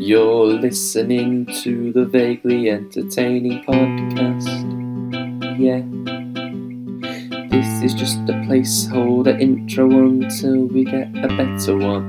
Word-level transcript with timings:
You're 0.00 0.46
listening 0.46 1.44
to 1.64 1.92
the 1.92 2.04
vaguely 2.04 2.70
entertaining 2.70 3.64
podcast. 3.64 4.46
Yeah. 5.58 5.82
This 7.50 7.82
is 7.82 7.94
just 7.94 8.18
a 8.28 8.34
placeholder 8.46 9.38
intro 9.40 9.90
until 9.90 10.66
we 10.66 10.84
get 10.84 11.08
a 11.16 11.26
better 11.26 11.76
one. 11.76 12.08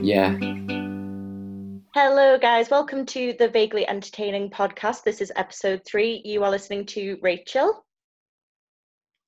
Yeah. 0.00 0.38
Hello, 1.92 2.38
guys. 2.38 2.70
Welcome 2.70 3.04
to 3.06 3.34
the 3.40 3.48
Vaguely 3.48 3.84
Entertaining 3.88 4.48
podcast. 4.48 5.02
This 5.02 5.20
is 5.20 5.32
episode 5.34 5.82
three. 5.84 6.22
You 6.24 6.44
are 6.44 6.52
listening 6.52 6.86
to 6.86 7.18
Rachel. 7.20 7.84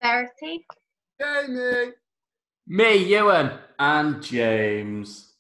Verity. 0.01 0.65
Jamie. 1.21 1.91
Me, 2.69 2.99
Ewan. 2.99 3.51
And 3.81 4.23
James. 4.23 5.32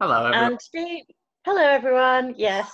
Hello, 0.00 0.26
everyone. 0.26 0.50
And 0.50 0.60
today, 0.60 1.04
hello, 1.44 1.62
everyone. 1.62 2.34
Yes, 2.36 2.68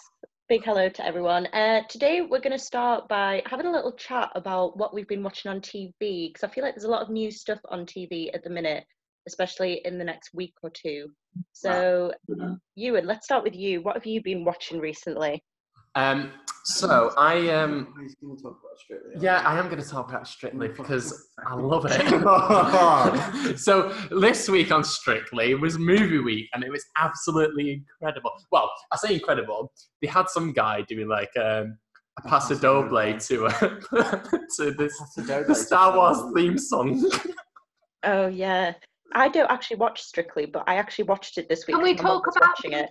big 0.49 0.65
hello 0.65 0.89
to 0.89 1.05
everyone. 1.05 1.47
Uh, 1.49 1.83
today, 1.87 2.23
we're 2.23 2.41
going 2.41 2.57
to 2.57 2.59
start 2.59 3.09
by 3.09 3.43
having 3.45 3.67
a 3.67 3.71
little 3.71 3.93
chat 3.93 4.31
about 4.35 4.79
what 4.79 4.95
we've 4.95 5.07
been 5.07 5.23
watching 5.23 5.51
on 5.51 5.61
TV 5.61 5.99
because 6.01 6.43
I 6.43 6.49
feel 6.49 6.65
like 6.65 6.75
there's 6.75 6.85
a 6.85 6.91
lot 6.91 7.03
of 7.03 7.11
new 7.11 7.31
stuff 7.31 7.59
on 7.69 7.85
TV 7.85 8.31
at 8.33 8.43
the 8.43 8.49
minute, 8.49 8.85
especially 9.29 9.83
in 9.85 9.99
the 9.99 10.05
next 10.05 10.31
week 10.33 10.55
or 10.63 10.71
two. 10.71 11.11
So, 11.53 12.15
Ewan, 12.75 13.07
let's 13.07 13.27
start 13.27 13.45
with 13.45 13.55
you. 13.55 13.83
What 13.83 13.97
have 13.97 14.07
you 14.07 14.23
been 14.23 14.43
watching 14.43 14.81
recently? 14.81 15.45
Um, 15.97 16.33
so 16.65 17.13
I 17.17 17.49
um, 17.51 17.95
He's 18.01 18.15
going 18.17 18.37
to 18.37 18.43
talk 18.43 18.59
about 18.61 18.79
Strictly. 18.79 19.13
yeah, 19.21 19.43
I 19.47 19.59
am 19.59 19.69
going 19.69 19.83
to 19.83 19.89
talk 19.89 20.09
about 20.09 20.27
Strictly 20.27 20.69
because 20.69 21.31
I 21.47 21.55
love 21.55 21.87
it. 21.89 23.57
so 23.59 23.93
this 24.11 24.49
week 24.49 24.71
on 24.71 24.85
Strictly 24.85 25.55
was 25.55 25.79
movie 25.79 26.19
week, 26.19 26.49
and 26.53 26.63
it 26.63 26.71
was 26.71 26.85
absolutely 26.97 27.85
incredible. 28.01 28.33
Well, 28.53 28.71
I 28.93 28.97
say 28.97 29.15
incredible. 29.15 29.73
They 30.03 30.09
had 30.09 30.29
some 30.29 30.53
guy 30.53 30.83
doing 30.83 31.09
like 31.09 31.31
um, 31.37 31.79
a 32.19 32.29
paso 32.29 32.55
doble 32.55 33.19
to 33.19 33.47
uh, 33.47 33.51
to 34.57 34.71
this 34.73 34.93
the 35.17 35.55
Star 35.55 35.97
Wars 35.97 36.19
theme 36.35 36.59
song. 36.59 37.11
Oh, 38.03 38.29
yeah. 38.29 38.75
I 39.13 39.29
don't 39.29 39.51
actually 39.51 39.77
watch 39.77 40.03
Strictly, 40.03 40.47
but 40.47 40.65
I 40.67 40.77
actually 40.77 41.05
watched 41.05 41.37
it 41.39 41.49
this 41.49 41.67
week. 41.67 41.77
Can 41.77 41.83
we 41.83 41.95
'cause 41.95 42.05
my 42.05 42.11
mum 42.11 42.23
talk 42.23 42.37
about 42.37 42.49
watching 42.49 42.73
it? 42.73 42.89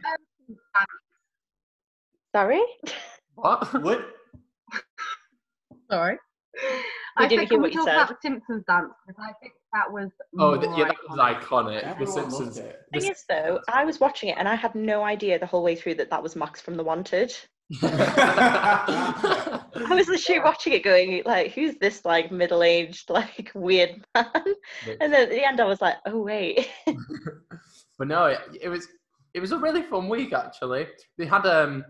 Sorry? 2.35 2.61
What? 3.41 3.73
What? 3.83 4.05
Sorry. 5.91 6.17
We 6.53 7.25
I 7.25 7.27
didn't 7.27 7.39
think 7.47 7.49
hear 7.51 7.57
can 7.57 7.61
what 7.61 7.69
we 7.69 7.73
you 7.73 7.77
talk 7.79 7.87
said. 7.87 7.95
about 7.95 8.21
Simpsons 8.21 8.63
dance 8.67 8.93
because 9.07 9.21
I 9.21 9.33
think 9.41 9.53
that 9.73 9.91
was. 9.91 10.09
Oh, 10.37 10.55
th- 10.55 10.69
more 10.69 10.79
yeah, 10.79 10.85
that 10.85 10.95
was 11.09 11.19
iconic. 11.19 11.83
iconic. 11.83 11.99
The 11.99 12.05
Simpsons. 12.05 12.55
the 12.57 12.99
thing 12.99 13.11
is 13.11 13.23
though 13.29 13.59
i 13.69 13.83
was 13.85 13.99
watching 13.99 14.29
it 14.29 14.37
and 14.39 14.47
i 14.47 14.55
had 14.55 14.73
no 14.75 15.03
idea 15.03 15.37
the 15.37 15.45
whole 15.45 15.63
way 15.63 15.75
through 15.75 15.93
that 15.95 16.09
that 16.09 16.23
was 16.23 16.35
max 16.35 16.59
from 16.59 16.75
the 16.75 16.83
wanted 16.83 17.31
i 17.83 19.59
was 19.91 20.07
literally 20.07 20.39
watching 20.41 20.73
it 20.73 20.83
going 20.83 21.21
like 21.25 21.51
who's 21.51 21.75
this 21.75 22.03
like 22.03 22.31
middle-aged 22.31 23.09
like 23.11 23.51
weird 23.53 24.03
man 24.15 24.25
and 24.99 25.13
then 25.13 25.21
at 25.23 25.29
the 25.29 25.47
end 25.47 25.61
i 25.61 25.65
was 25.65 25.81
like 25.81 25.97
oh 26.07 26.19
wait 26.19 26.67
but 27.99 28.07
no, 28.07 28.25
it, 28.25 28.39
it 28.61 28.69
was 28.69 28.87
it 29.35 29.39
was 29.39 29.51
a 29.51 29.57
really 29.57 29.83
fun 29.83 30.07
week 30.09 30.33
actually. 30.33 30.87
They 31.17 31.25
had 31.25 31.45
um 31.45 31.85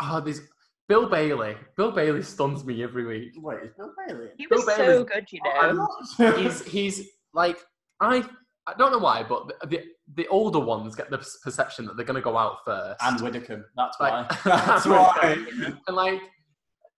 oh 0.00 0.20
these 0.20 0.40
Bill 0.88 1.08
Bailey. 1.08 1.56
Bill 1.76 1.90
Bailey 1.90 2.22
stuns 2.22 2.64
me 2.64 2.82
every 2.82 3.06
week. 3.06 3.32
Wait, 3.36 3.62
is 3.64 3.72
Bill 3.76 3.92
Bailey? 4.06 4.28
he 4.36 4.46
Bill 4.46 4.58
was 4.64 4.76
so 4.76 5.04
good 5.04 5.26
you 5.30 5.40
know 5.44 5.72
not. 6.18 6.36
He's 6.38 6.64
he's 6.64 7.08
like 7.32 7.58
I 8.00 8.24
I 8.66 8.74
don't 8.78 8.92
know 8.92 8.98
why, 8.98 9.22
but 9.22 9.48
the 9.48 9.66
the, 9.66 9.80
the 10.14 10.26
older 10.28 10.60
ones 10.60 10.94
get 10.94 11.10
the 11.10 11.24
perception 11.42 11.86
that 11.86 11.96
they're 11.96 12.06
gonna 12.06 12.20
go 12.20 12.36
out 12.36 12.58
first. 12.64 13.02
Ann 13.02 13.22
Widdecombe. 13.22 13.64
That's 13.76 13.98
why. 13.98 14.10
Like- 14.10 14.42
That's 14.44 14.86
why. 14.86 15.44
and 15.86 15.96
like 15.96 16.20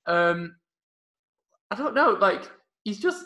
um 0.06 0.56
I 1.70 1.76
don't 1.76 1.94
know, 1.94 2.10
like 2.20 2.50
he's 2.84 2.98
just 3.00 3.24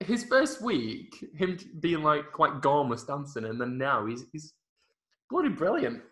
his 0.00 0.24
first 0.24 0.60
week, 0.62 1.14
him 1.34 1.58
being 1.80 2.02
like 2.02 2.32
quite 2.32 2.60
gormless 2.60 3.06
dancing, 3.06 3.44
and 3.46 3.58
then 3.60 3.78
now 3.78 4.04
he's 4.06 4.24
he's 4.32 4.52
bloody 5.30 5.48
brilliant. 5.48 6.02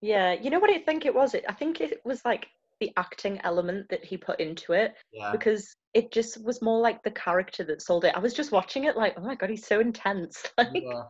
yeah 0.00 0.32
you 0.32 0.48
know 0.48 0.60
what 0.60 0.70
i 0.70 0.78
think 0.78 1.04
it 1.04 1.12
was 1.14 1.34
it 1.34 1.44
i 1.48 1.52
think 1.52 1.80
it 1.80 2.00
was 2.04 2.24
like 2.24 2.46
the 2.80 2.90
acting 2.96 3.38
element 3.44 3.86
that 3.90 4.04
he 4.04 4.16
put 4.16 4.40
into 4.40 4.72
it 4.72 4.94
Yeah. 5.12 5.30
because 5.32 5.76
it 5.94 6.10
just 6.12 6.42
was 6.42 6.62
more 6.62 6.80
like 6.80 7.02
the 7.02 7.10
character 7.10 7.62
that 7.64 7.82
sold 7.82 8.04
it 8.04 8.14
i 8.16 8.18
was 8.18 8.32
just 8.34 8.52
watching 8.52 8.84
it 8.84 8.96
like 8.96 9.14
oh 9.18 9.22
my 9.22 9.34
god 9.34 9.50
he's 9.50 9.66
so 9.66 9.80
intense 9.80 10.42
like 10.58 10.70
Yeah. 10.72 11.02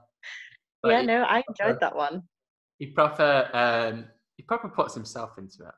yeah 0.84 0.96
Like, 0.98 1.06
no 1.06 1.22
i 1.22 1.42
enjoyed 1.48 1.80
that 1.80 1.94
one 1.96 2.22
He 2.78 2.86
proper 2.86 3.48
um 3.52 4.06
he 4.36 4.42
proper 4.42 4.68
puts 4.68 4.94
himself 4.94 5.30
into 5.38 5.64
it. 5.66 5.74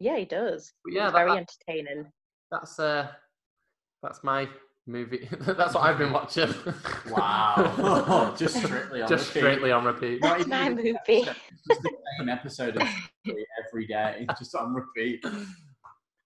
yeah 0.00 0.16
he 0.16 0.24
does 0.24 0.72
But 0.84 0.92
yeah, 0.94 1.04
that- 1.10 1.12
very 1.14 1.30
entertaining 1.38 2.10
That's 2.50 2.78
uh 2.78 3.08
that's 4.02 4.22
my 4.24 4.48
movie. 4.86 5.28
that's 5.40 5.74
what 5.74 5.84
I've 5.84 5.98
been 5.98 6.12
watching. 6.12 6.52
Wow. 7.10 8.34
Just 8.38 8.56
strictly 8.56 9.02
on 9.02 9.08
Just 9.08 9.28
repeat. 9.34 9.40
strictly 9.40 9.72
on 9.72 9.84
repeat. 9.84 10.20
That's 10.22 10.40
even 10.40 10.50
my 10.50 10.64
just- 10.70 10.76
movie. 10.76 11.22
Just 11.68 11.82
the 11.82 11.90
same 12.18 12.28
episode 12.28 12.76
of 12.76 12.88
Strictly 13.22 13.44
every 13.68 13.86
day, 13.86 14.26
just 14.38 14.54
on 14.56 14.74
repeat. 14.74 15.24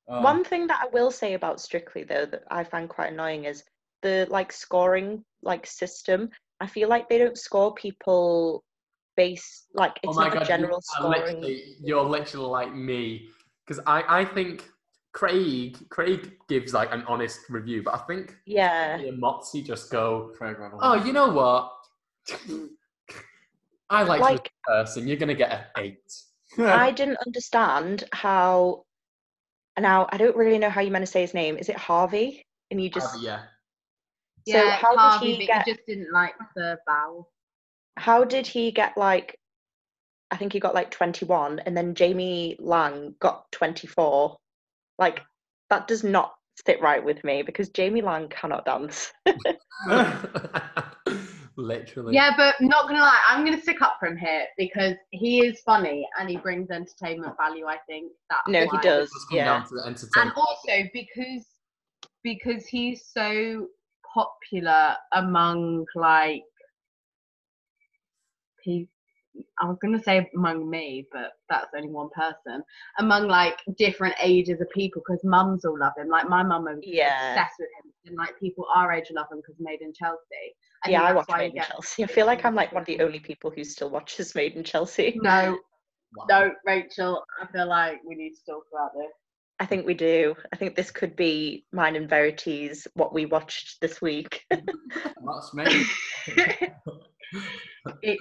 Oh. 0.08 0.22
One 0.22 0.44
thing 0.44 0.66
that 0.68 0.80
I 0.82 0.88
will 0.92 1.10
say 1.10 1.34
about 1.34 1.60
Strictly 1.60 2.04
though 2.04 2.24
that 2.26 2.44
I 2.50 2.64
find 2.64 2.88
quite 2.88 3.12
annoying 3.12 3.44
is 3.44 3.64
the 4.02 4.26
like 4.30 4.52
scoring 4.52 5.22
like 5.42 5.66
system. 5.66 6.30
I 6.60 6.66
feel 6.66 6.88
like 6.88 7.08
they 7.08 7.18
don't 7.18 7.36
score 7.36 7.74
people 7.74 8.64
based 9.16 9.66
like 9.74 9.98
Oh 10.04 10.08
it's 10.10 10.16
my 10.16 10.24
not 10.24 10.32
god, 10.34 10.42
a 10.42 10.46
general 10.46 10.80
you 11.00 11.06
are 11.06 11.12
scoring. 11.14 11.36
literally, 11.40 11.76
you're 11.82 12.02
literally 12.04 12.46
like 12.46 12.74
me. 12.74 13.28
Because 13.66 13.82
I, 13.86 14.20
I 14.20 14.24
think 14.24 14.70
Craig 15.16 15.78
Craig 15.88 16.32
gives 16.46 16.74
like 16.74 16.92
an 16.92 17.02
honest 17.08 17.40
review, 17.48 17.82
but 17.82 17.94
I 17.94 17.98
think 18.06 18.36
Yeah. 18.44 18.98
me 18.98 19.08
and 19.08 19.20
Motsi 19.22 19.64
just 19.64 19.90
go, 19.90 20.30
Craig 20.36 20.58
Revel. 20.58 20.78
Oh, 20.82 20.94
you 21.06 21.12
know 21.14 21.30
what? 21.30 21.72
I 23.88 24.02
like, 24.02 24.20
Like- 24.20 24.42
this 24.44 24.52
person. 24.66 25.08
You're 25.08 25.16
gonna 25.16 25.34
get 25.34 25.52
an 25.52 25.64
eight. 25.78 26.12
I 26.58 26.90
didn't 26.90 27.16
understand 27.26 28.04
how 28.12 28.84
now 29.78 30.06
I 30.10 30.16
don't 30.18 30.36
really 30.36 30.58
know 30.58 30.70
how 30.70 30.80
you 30.82 30.90
meant 30.90 31.04
to 31.06 31.10
say 31.10 31.22
his 31.22 31.32
name. 31.34 31.56
Is 31.56 31.68
it 31.68 31.76
HRVY? 31.76 32.44
And 32.70 32.82
you 32.82 32.90
just 32.90 33.14
Uh, 33.16 33.18
yeah. 33.20 33.42
so 34.48 34.62
yeah, 34.64 34.76
how 34.76 34.94
HRVY, 34.96 35.20
did 35.20 35.28
he 35.28 35.36
but 35.38 35.46
get 35.46 35.64
he 35.64 35.72
just 35.72 35.86
didn't 35.86 36.12
like 36.12 36.34
the 36.54 36.78
vowel. 36.86 37.30
how 37.96 38.22
did 38.24 38.46
he 38.46 38.70
get 38.70 38.96
like 38.98 39.40
I 40.30 40.36
think 40.36 40.52
he 40.52 40.60
got 40.60 40.74
like 40.74 40.90
21 40.90 41.60
and 41.60 41.74
then 41.76 41.94
Jamie 41.94 42.56
Laing 42.58 43.14
got 43.20 43.50
24. 43.52 44.36
Like 44.98 45.20
that 45.70 45.88
does 45.88 46.04
not 46.04 46.34
sit 46.66 46.80
right 46.80 47.04
with 47.04 47.22
me 47.24 47.42
because 47.42 47.68
Jamie 47.70 48.02
Laing 48.02 48.28
cannot 48.28 48.64
dance. 48.64 49.12
Literally. 51.56 52.14
Yeah, 52.14 52.32
but 52.36 52.54
not 52.60 52.86
gonna 52.86 53.00
lie, 53.00 53.20
I'm 53.26 53.44
gonna 53.44 53.60
stick 53.60 53.80
up 53.82 53.96
for 53.98 54.06
him 54.08 54.16
here 54.16 54.46
because 54.58 54.94
he 55.10 55.44
is 55.44 55.60
funny 55.64 56.06
and 56.18 56.28
he 56.28 56.36
brings 56.36 56.70
entertainment 56.70 57.34
value. 57.36 57.66
I 57.66 57.78
think 57.88 58.12
that. 58.30 58.42
No, 58.46 58.60
he 58.60 58.78
does. 58.82 59.10
It's 59.14 59.26
come 59.26 59.38
Yeah. 59.38 59.44
down 59.44 59.64
to 59.66 59.74
the 59.74 59.82
and 60.16 60.32
also 60.36 60.88
because 60.92 61.46
because 62.22 62.66
he's 62.66 63.06
so 63.06 63.68
popular 64.14 64.96
among 65.12 65.86
like 65.94 66.42
people 68.62 68.90
I 69.60 69.66
was 69.66 69.78
gonna 69.82 70.02
say 70.02 70.28
among 70.36 70.68
me, 70.68 71.06
but 71.12 71.32
that's 71.48 71.68
only 71.76 71.88
one 71.90 72.08
person. 72.14 72.62
Among 72.98 73.28
like 73.28 73.58
different 73.76 74.14
ages 74.22 74.60
of 74.60 74.68
people, 74.70 75.02
because 75.06 75.22
mums 75.24 75.64
all 75.64 75.78
love 75.78 75.92
him. 75.96 76.08
Like 76.08 76.28
my 76.28 76.42
mum 76.42 76.68
is 76.68 76.78
Yeah. 76.82 77.32
obsessed 77.32 77.54
with 77.58 77.68
him, 77.84 77.92
and 78.06 78.16
like 78.16 78.38
people 78.38 78.66
our 78.74 78.92
age 78.92 79.06
love 79.10 79.26
him 79.30 79.38
because 79.38 79.56
Made 79.58 79.80
in 79.82 79.92
Chelsea. 79.92 80.54
I 80.84 80.90
yeah, 80.90 81.02
I 81.02 81.12
watch 81.12 81.26
Made 81.30 81.46
in 81.46 81.54
gets- 81.54 81.68
Chelsea. 81.68 82.04
I 82.04 82.06
feel 82.06 82.26
like 82.26 82.44
I'm 82.44 82.54
like 82.54 82.72
one 82.72 82.82
of 82.82 82.86
the 82.86 83.00
only 83.00 83.20
people 83.20 83.50
who 83.50 83.64
still 83.64 83.90
watches 83.90 84.34
Made 84.34 84.54
in 84.54 84.64
Chelsea. 84.64 85.18
No, 85.22 85.58
Wow. 86.16 86.26
no, 86.30 86.52
Rachel. 86.64 87.24
I 87.42 87.46
feel 87.52 87.66
like 87.66 88.00
we 88.06 88.14
need 88.14 88.34
to 88.34 88.44
talk 88.46 88.64
about 88.72 88.92
this. 88.94 89.10
I 89.58 89.64
think 89.66 89.86
we 89.86 89.94
do. 89.94 90.34
I 90.52 90.56
think 90.56 90.76
this 90.76 90.90
could 90.90 91.16
be 91.16 91.64
mine 91.72 91.96
and 91.96 92.08
Verity's 92.08 92.86
what 92.94 93.12
we 93.14 93.24
watched 93.26 93.80
this 93.80 94.00
week. 94.02 94.44
That's 94.50 95.54
me. 95.54 95.84
it 98.02 98.18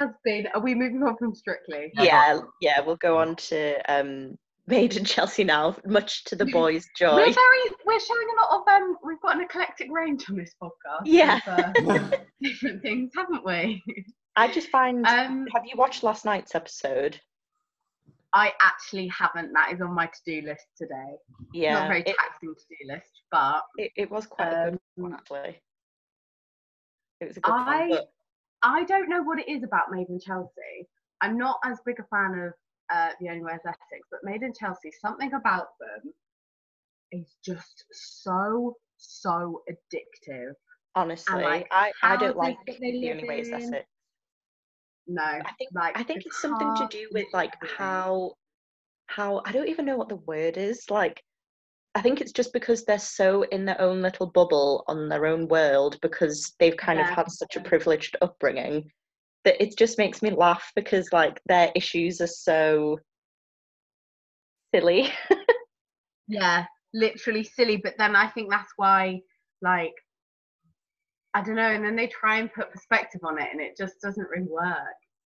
has 0.00 0.10
been. 0.24 0.48
Are 0.54 0.60
we 0.60 0.74
moving 0.74 1.02
on 1.02 1.16
from 1.16 1.34
Strictly? 1.34 1.92
Yeah, 1.94 2.02
yeah, 2.02 2.40
yeah, 2.60 2.80
we'll 2.80 2.96
go 2.96 3.18
on 3.18 3.36
to 3.36 3.78
um 3.92 4.36
Made 4.70 4.96
in 4.96 5.04
Chelsea 5.04 5.42
now, 5.42 5.76
much 5.84 6.22
to 6.24 6.36
the 6.36 6.44
boys' 6.52 6.86
joy. 6.96 7.16
We're 7.16 7.32
very. 7.32 7.74
We're 7.84 8.00
showing 8.00 8.28
a 8.38 8.40
lot 8.40 8.60
of 8.60 8.68
um. 8.68 8.96
We've 9.02 9.20
got 9.20 9.36
an 9.36 9.42
eclectic 9.42 9.88
range 9.90 10.30
on 10.30 10.36
this 10.36 10.54
podcast. 10.62 11.02
Yeah. 11.06 11.40
of, 11.46 11.88
uh, 11.88 12.16
different 12.42 12.80
things, 12.80 13.10
haven't 13.16 13.44
we? 13.44 13.82
I 14.36 14.52
just 14.52 14.68
find 14.68 15.04
Um, 15.06 15.46
have 15.54 15.64
you 15.66 15.76
watched 15.76 16.04
last 16.04 16.24
night's 16.24 16.54
episode? 16.54 17.20
I 18.32 18.52
actually 18.62 19.08
haven't. 19.08 19.52
That 19.54 19.72
is 19.72 19.80
on 19.80 19.92
my 19.92 20.06
to-do 20.06 20.46
list 20.46 20.66
today. 20.78 21.16
Yeah. 21.52 21.74
Not 21.74 21.84
a 21.86 21.88
very 21.88 22.00
it, 22.02 22.16
taxing 22.16 22.54
to-do 22.54 22.92
list, 22.92 23.10
but 23.32 23.62
it, 23.76 23.90
it 23.96 24.10
was 24.10 24.26
quite 24.26 24.52
a 24.52 24.70
good 24.70 24.80
one 24.94 25.12
um, 25.12 25.18
actually. 25.18 25.60
It 27.20 27.26
was 27.26 27.36
a 27.36 27.40
good 27.40 27.52
I 27.52 27.80
one, 27.80 27.90
but 27.90 28.12
I 28.62 28.84
don't 28.84 29.08
know 29.08 29.22
what 29.22 29.38
it 29.38 29.48
is 29.48 29.62
about 29.62 29.90
Made 29.90 30.08
in 30.08 30.20
Chelsea, 30.20 30.88
I'm 31.20 31.36
not 31.36 31.58
as 31.64 31.78
big 31.84 32.00
a 32.00 32.04
fan 32.04 32.38
of 32.38 32.52
uh, 32.92 33.10
The 33.20 33.28
Only 33.28 33.42
Way 33.42 33.52
Essex, 33.52 33.78
but 34.10 34.20
Made 34.22 34.42
in 34.42 34.52
Chelsea, 34.52 34.90
something 35.00 35.32
about 35.32 35.68
them 35.78 36.12
is 37.12 37.36
just 37.44 37.84
so 37.92 38.76
so 38.96 39.62
addictive. 39.70 40.52
Honestly, 40.94 41.42
like, 41.42 41.68
I, 41.70 41.92
I 42.02 42.16
don't 42.16 42.36
like 42.36 42.56
the 42.66 43.10
only 43.10 43.50
that's 43.50 43.64
in. 43.64 43.76
No, 45.06 45.22
I 45.22 45.52
think 45.58 45.70
like 45.74 45.98
I 45.98 46.02
think 46.02 46.24
it's 46.26 46.40
something 46.40 46.74
to 46.76 46.88
do 46.90 47.08
with 47.12 47.26
like 47.32 47.54
how 47.64 48.34
how 49.06 49.42
I 49.44 49.52
don't 49.52 49.68
even 49.68 49.86
know 49.86 49.96
what 49.96 50.08
the 50.08 50.16
word 50.16 50.56
is. 50.56 50.84
Like 50.90 51.22
I 51.94 52.02
think 52.02 52.20
it's 52.20 52.32
just 52.32 52.52
because 52.52 52.84
they're 52.84 52.98
so 52.98 53.42
in 53.42 53.64
their 53.64 53.80
own 53.80 54.00
little 54.00 54.26
bubble 54.26 54.84
on 54.86 55.08
their 55.08 55.26
own 55.26 55.48
world 55.48 55.98
because 56.02 56.54
they've 56.60 56.76
kind 56.76 57.00
of 57.00 57.06
had 57.06 57.30
such 57.30 57.56
a 57.56 57.60
privileged 57.60 58.16
upbringing 58.22 58.90
that 59.44 59.60
it 59.60 59.76
just 59.76 59.98
makes 59.98 60.22
me 60.22 60.30
laugh 60.30 60.70
because 60.76 61.12
like 61.12 61.40
their 61.46 61.72
issues 61.74 62.20
are 62.20 62.26
so 62.28 62.98
silly. 64.74 65.10
yeah, 66.28 66.66
literally 66.94 67.42
silly. 67.42 67.76
But 67.76 67.94
then 67.98 68.14
I 68.14 68.28
think 68.28 68.50
that's 68.50 68.72
why, 68.76 69.20
like, 69.60 69.94
I 71.34 71.42
don't 71.42 71.56
know. 71.56 71.70
And 71.70 71.84
then 71.84 71.96
they 71.96 72.06
try 72.06 72.38
and 72.38 72.52
put 72.52 72.70
perspective 72.70 73.20
on 73.24 73.40
it, 73.40 73.48
and 73.52 73.60
it 73.60 73.76
just 73.76 74.00
doesn't 74.00 74.28
really 74.28 74.48
work. 74.48 74.76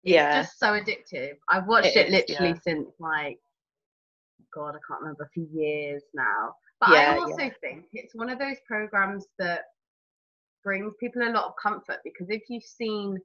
yeah. 0.03 0.43
Just 0.43 0.59
so 0.59 0.69
addictive. 0.69 1.35
I've 1.49 1.67
watched 1.67 1.95
It 1.95 1.97
it, 1.97 2.07
is, 2.07 2.13
literally 2.13 2.53
yeah. 2.55 2.61
since 2.63 2.89
like, 2.99 3.39
God, 4.55 4.70
I 4.70 4.79
can't 4.88 5.00
remember 5.00 5.31
for 5.35 5.40
years 5.40 6.02
now. 6.14 6.55
But 6.81 6.90
Yeah, 6.90 7.12
I 7.12 7.19
also 7.19 7.50
think 7.61 7.87
it's 7.93 8.14
one 8.14 8.31
of 8.31 8.38
those 8.38 8.56
programs 8.67 9.26
that 9.38 9.62
brings 10.64 10.93
people 11.00 11.23
a 11.23 11.31
lot 11.31 11.44
of 11.44 11.52
comfort 11.62 11.99
because 12.05 12.29
if 12.31 12.43
you've 12.49 12.62
seen 12.62 13.19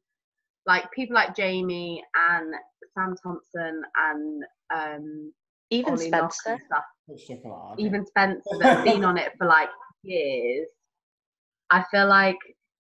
like 0.65 0.91
people 0.91 1.15
like 1.15 1.35
Jamie 1.35 2.03
and 2.15 2.53
Sam 2.93 3.15
Thompson 3.21 3.83
and 3.97 4.43
um 4.73 5.33
Even 5.69 5.93
Ollie 5.93 6.07
Spencer. 6.07 6.51
and 6.51 6.59
stuff, 6.65 6.83
Stuff 7.17 7.37
like 7.43 7.77
that, 7.77 7.83
even 7.83 8.05
Spencer 8.05 8.57
that's 8.59 8.83
been 8.83 9.03
on 9.03 9.17
it 9.17 9.33
for 9.37 9.45
like 9.47 9.69
years, 10.03 10.67
I 11.69 11.83
feel 11.91 12.07
like 12.07 12.37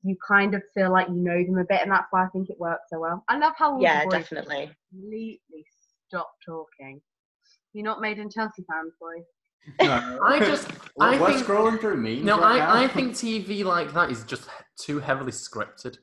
you 0.02 0.16
kind 0.26 0.54
of 0.54 0.62
feel 0.75 0.90
like 0.92 1.08
you 1.08 1.14
know 1.16 1.42
them 1.44 1.58
a 1.58 1.64
bit, 1.64 1.82
and 1.82 1.90
that's 1.90 2.06
why 2.10 2.25
I 2.25 2.28
think 2.28 2.50
it 2.50 2.58
works 2.58 2.84
so 2.90 3.00
well. 3.00 3.25
I 3.28 3.38
love 3.38 3.54
how 3.56 3.72
all 3.72 3.78
the 3.78 3.84
Yeah, 3.84 4.04
definitely. 4.06 4.70
completely 4.90 5.66
stop 6.08 6.30
talking. 6.44 7.00
You're 7.73 7.85
not 7.85 8.00
made 8.00 8.19
in 8.19 8.31
Chelsea 8.31 8.65
fans, 8.70 8.93
boy. 9.00 9.23
No. 9.85 10.19
I 10.25 10.38
just, 10.41 10.69
We're, 10.97 11.06
I 11.06 11.20
we're 11.20 11.32
think, 11.32 11.47
scrolling 11.47 11.81
through 11.81 11.97
memes. 11.97 12.25
no, 12.25 12.41
right 12.41 12.61
I, 12.61 12.85
I 12.85 12.88
think 12.94 13.12
TV 13.12 13.65
like 13.65 13.93
that 13.94 14.11
is 14.11 14.25
just 14.25 14.49
too 14.81 14.99
heavily 15.00 15.32
scripted. 15.32 15.99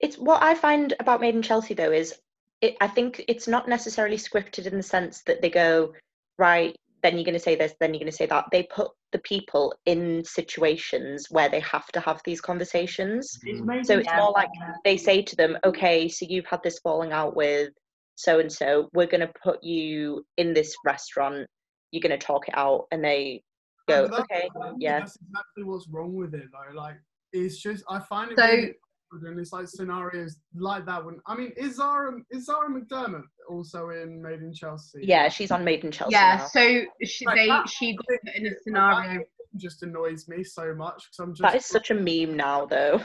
It's 0.00 0.16
what 0.16 0.42
I 0.42 0.54
find 0.54 0.94
about 1.00 1.20
Made 1.20 1.34
in 1.34 1.42
Chelsea 1.42 1.74
though 1.74 1.92
is 1.92 2.14
it, 2.60 2.76
I 2.80 2.88
think 2.88 3.24
it's 3.28 3.48
not 3.48 3.68
necessarily 3.68 4.16
scripted 4.16 4.66
in 4.66 4.76
the 4.76 4.82
sense 4.82 5.22
that 5.26 5.40
they 5.40 5.50
go 5.50 5.92
right. 6.38 6.74
Then 7.02 7.14
you're 7.14 7.24
going 7.24 7.32
to 7.32 7.38
say 7.40 7.56
this. 7.56 7.74
Then 7.80 7.94
you're 7.94 8.00
going 8.00 8.10
to 8.10 8.16
say 8.16 8.26
that. 8.26 8.44
They 8.52 8.64
put 8.64 8.90
the 9.12 9.18
people 9.20 9.74
in 9.86 10.22
situations 10.24 11.28
where 11.30 11.48
they 11.48 11.60
have 11.60 11.86
to 11.92 12.00
have 12.00 12.20
these 12.24 12.40
conversations. 12.42 13.38
It's 13.42 13.60
Mm. 13.60 13.86
So 13.86 13.98
it's 13.98 14.12
more 14.14 14.32
like 14.32 14.50
they 14.84 14.98
say 14.98 15.22
to 15.22 15.36
them, 15.36 15.56
okay, 15.64 16.08
so 16.08 16.26
you've 16.28 16.46
had 16.46 16.62
this 16.62 16.78
falling 16.80 17.12
out 17.12 17.34
with 17.34 17.70
so 18.16 18.38
and 18.40 18.52
so. 18.52 18.88
We're 18.92 19.06
going 19.06 19.20
to 19.26 19.32
put 19.42 19.62
you 19.62 20.24
in 20.36 20.52
this 20.54 20.74
restaurant. 20.84 21.46
You're 21.92 22.02
going 22.02 22.18
to 22.18 22.24
talk 22.26 22.48
it 22.48 22.54
out, 22.56 22.86
and 22.92 23.02
they 23.04 23.42
go, 23.88 24.08
But 24.08 24.20
okay, 24.20 24.48
I 24.62 24.72
yeah. 24.78 25.00
That's 25.00 25.16
exactly 25.16 25.64
what's 25.64 25.88
wrong 25.88 26.14
with 26.14 26.34
it, 26.34 26.44
though. 26.52 26.76
Like, 26.78 26.96
it's 27.32 27.58
just 27.60 27.84
I 27.88 28.00
find 28.00 28.32
it 28.32 28.38
So- 28.38 28.44
really 28.46 28.74
awkward 29.12 29.22
and 29.28 29.40
it's 29.40 29.52
like 29.52 29.66
scenarios 29.66 30.36
like 30.54 30.86
that. 30.86 31.04
When 31.04 31.18
I 31.26 31.34
mean, 31.36 31.52
is 31.56 31.76
Zara 31.76 32.12
is 32.30 32.46
Zara 32.46 32.68
McDermott 32.70 33.24
also 33.48 33.90
in 33.90 34.22
Made 34.22 34.40
in 34.40 34.52
Chelsea? 34.54 35.00
Yeah, 35.02 35.28
she's 35.28 35.50
on 35.50 35.64
Made 35.64 35.84
in 35.84 35.90
Chelsea 35.90 36.12
yeah, 36.12 36.36
now. 36.38 36.46
so 36.46 36.82
she, 37.04 37.26
Like 37.26 37.34
they 37.36 37.48
she 37.68 37.96
got 37.96 38.06
put 38.06 38.34
in 38.36 38.46
a 38.46 38.50
scenario. 38.62 39.18
that 39.18 39.26
just 39.56 39.82
annoys 39.82 40.28
me 40.28 40.44
so 40.44 40.74
much 40.76 40.94
because 41.06 41.18
I'm 41.18 41.32
just 41.34 41.42
That 41.42 41.56
is 41.56 41.66
such 41.66 41.90
a 41.90 41.94
meme 41.94 42.36
now, 42.36 42.66
though. 42.66 42.98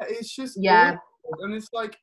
Yeah, 0.00 0.06
it's 0.08 0.34
just 0.34 0.58
Yeah. 0.60 0.96
awkward, 1.24 1.44
and 1.44 1.54
it's 1.54 1.68
like 1.72 1.96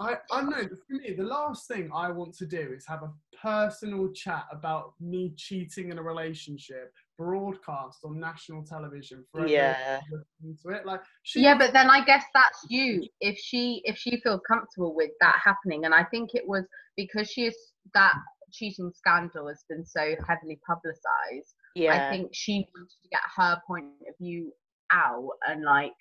I 0.00 0.16
I 0.32 0.40
don't 0.40 0.50
know 0.50 0.62
for 0.88 0.94
me 0.94 1.14
the 1.16 1.22
last 1.24 1.68
thing 1.68 1.90
I 1.94 2.10
want 2.10 2.34
to 2.38 2.46
do 2.46 2.72
is 2.74 2.86
have 2.86 3.02
a 3.02 3.12
personal 3.40 4.10
chat 4.12 4.46
about 4.50 4.94
me 5.00 5.32
cheating 5.36 5.90
in 5.90 5.98
a 5.98 6.02
relationship 6.02 6.92
broadcast 7.18 7.98
on 8.04 8.18
national 8.18 8.64
television 8.64 9.24
for 9.30 9.40
everyone 9.42 9.52
Yeah. 9.52 10.00
listening 10.10 10.58
to 10.62 10.68
it 10.70 10.86
like 10.86 11.02
she 11.22 11.42
Yeah, 11.42 11.56
but 11.56 11.72
then 11.72 11.90
I 11.90 12.02
guess 12.04 12.24
that's 12.32 12.66
you. 12.70 13.06
If 13.20 13.38
she 13.38 13.82
if 13.84 13.96
she 13.98 14.20
feels 14.22 14.40
comfortable 14.48 14.94
with 14.94 15.10
that 15.20 15.38
happening, 15.44 15.84
and 15.84 15.94
I 15.94 16.04
think 16.04 16.30
it 16.34 16.46
was 16.46 16.64
because 16.96 17.30
she 17.30 17.42
is 17.46 17.56
that 17.94 18.14
cheating 18.52 18.90
scandal 18.94 19.48
has 19.48 19.64
been 19.68 19.84
so 19.84 20.14
heavily 20.26 20.58
publicized. 20.66 21.54
Yeah. 21.74 21.94
I 21.94 22.10
think 22.10 22.30
she 22.32 22.66
wanted 22.74 22.90
to 23.02 23.08
get 23.10 23.20
her 23.36 23.60
point 23.66 23.86
of 24.08 24.14
view 24.18 24.52
out 24.92 25.30
and 25.46 25.62
like 25.62 25.94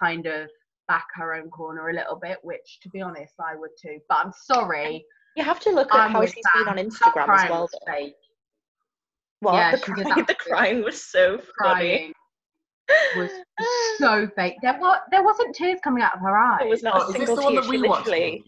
kind 0.00 0.26
of 0.26 0.48
back 0.92 1.06
her 1.14 1.34
own 1.34 1.48
corner 1.50 1.88
a 1.90 1.94
little 1.94 2.16
bit, 2.20 2.38
which 2.42 2.78
to 2.82 2.88
be 2.88 3.00
honest, 3.00 3.34
I 3.40 3.54
would 3.56 3.70
too. 3.80 3.98
But 4.08 4.18
I'm 4.24 4.32
sorry. 4.52 5.04
You 5.36 5.44
have 5.44 5.60
to 5.60 5.70
look 5.70 5.94
at 5.94 6.00
I'm 6.00 6.10
how 6.12 6.20
with 6.20 6.32
she's 6.34 6.44
been 6.54 6.64
Sam. 6.64 6.68
on 6.72 6.78
Her 6.78 6.84
Instagram 6.84 7.20
as 7.22 7.24
crying 7.26 7.50
well. 7.50 7.60
was 7.62 7.74
though. 7.86 8.08
What? 9.42 9.54
Yeah, 9.54 9.70
the, 9.76 9.78
crying, 9.78 10.24
the 10.32 10.34
crying 10.34 10.82
was 10.82 11.02
so 11.04 11.38
funny. 11.62 12.12
Crying 12.12 12.12
was 13.16 13.30
so 13.98 14.28
fake. 14.36 14.54
There 14.62 14.76
was 14.80 14.98
there 15.12 15.22
wasn't 15.22 15.54
tears 15.54 15.78
coming 15.84 16.02
out 16.02 16.14
of 16.14 16.20
her 16.20 16.36
eyes. 16.36 16.60
It 16.64 16.68
was 16.68 16.82
not 16.82 16.94
Oh, 16.96 17.08
a 17.08 17.12
this 17.12 17.16
single 17.28 17.36
the 17.36 17.42
tear. 17.42 17.60
that 17.60 17.64
She 17.70 17.82
watched? 17.88 18.06
literally. 18.08 18.44